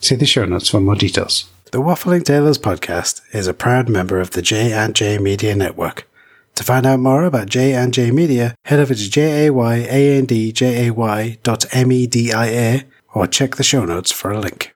See 0.00 0.16
the 0.16 0.26
show 0.26 0.46
notes 0.46 0.70
for 0.70 0.80
more 0.80 0.96
details. 0.96 1.48
The 1.70 1.78
Waffling 1.78 2.24
Tailors 2.24 2.58
podcast 2.58 3.20
is 3.32 3.46
a 3.46 3.54
proud 3.54 3.88
member 3.88 4.18
of 4.18 4.32
the 4.32 4.42
J 4.42 4.72
and 4.72 4.96
J 4.96 5.18
Media 5.18 5.54
Network. 5.54 6.08
To 6.56 6.64
find 6.64 6.86
out 6.86 6.98
more 6.98 7.22
about 7.22 7.48
J 7.48 7.72
and 7.74 7.94
J 7.94 8.10
Media, 8.10 8.56
head 8.64 8.80
over 8.80 8.94
to 8.94 9.00
jayandjay 9.00 9.52
dot 11.44 11.66
media 11.86 12.84
or 13.14 13.26
check 13.26 13.56
the 13.56 13.62
show 13.62 13.84
notes 13.84 14.10
for 14.10 14.32
a 14.32 14.40
link. 14.40 14.70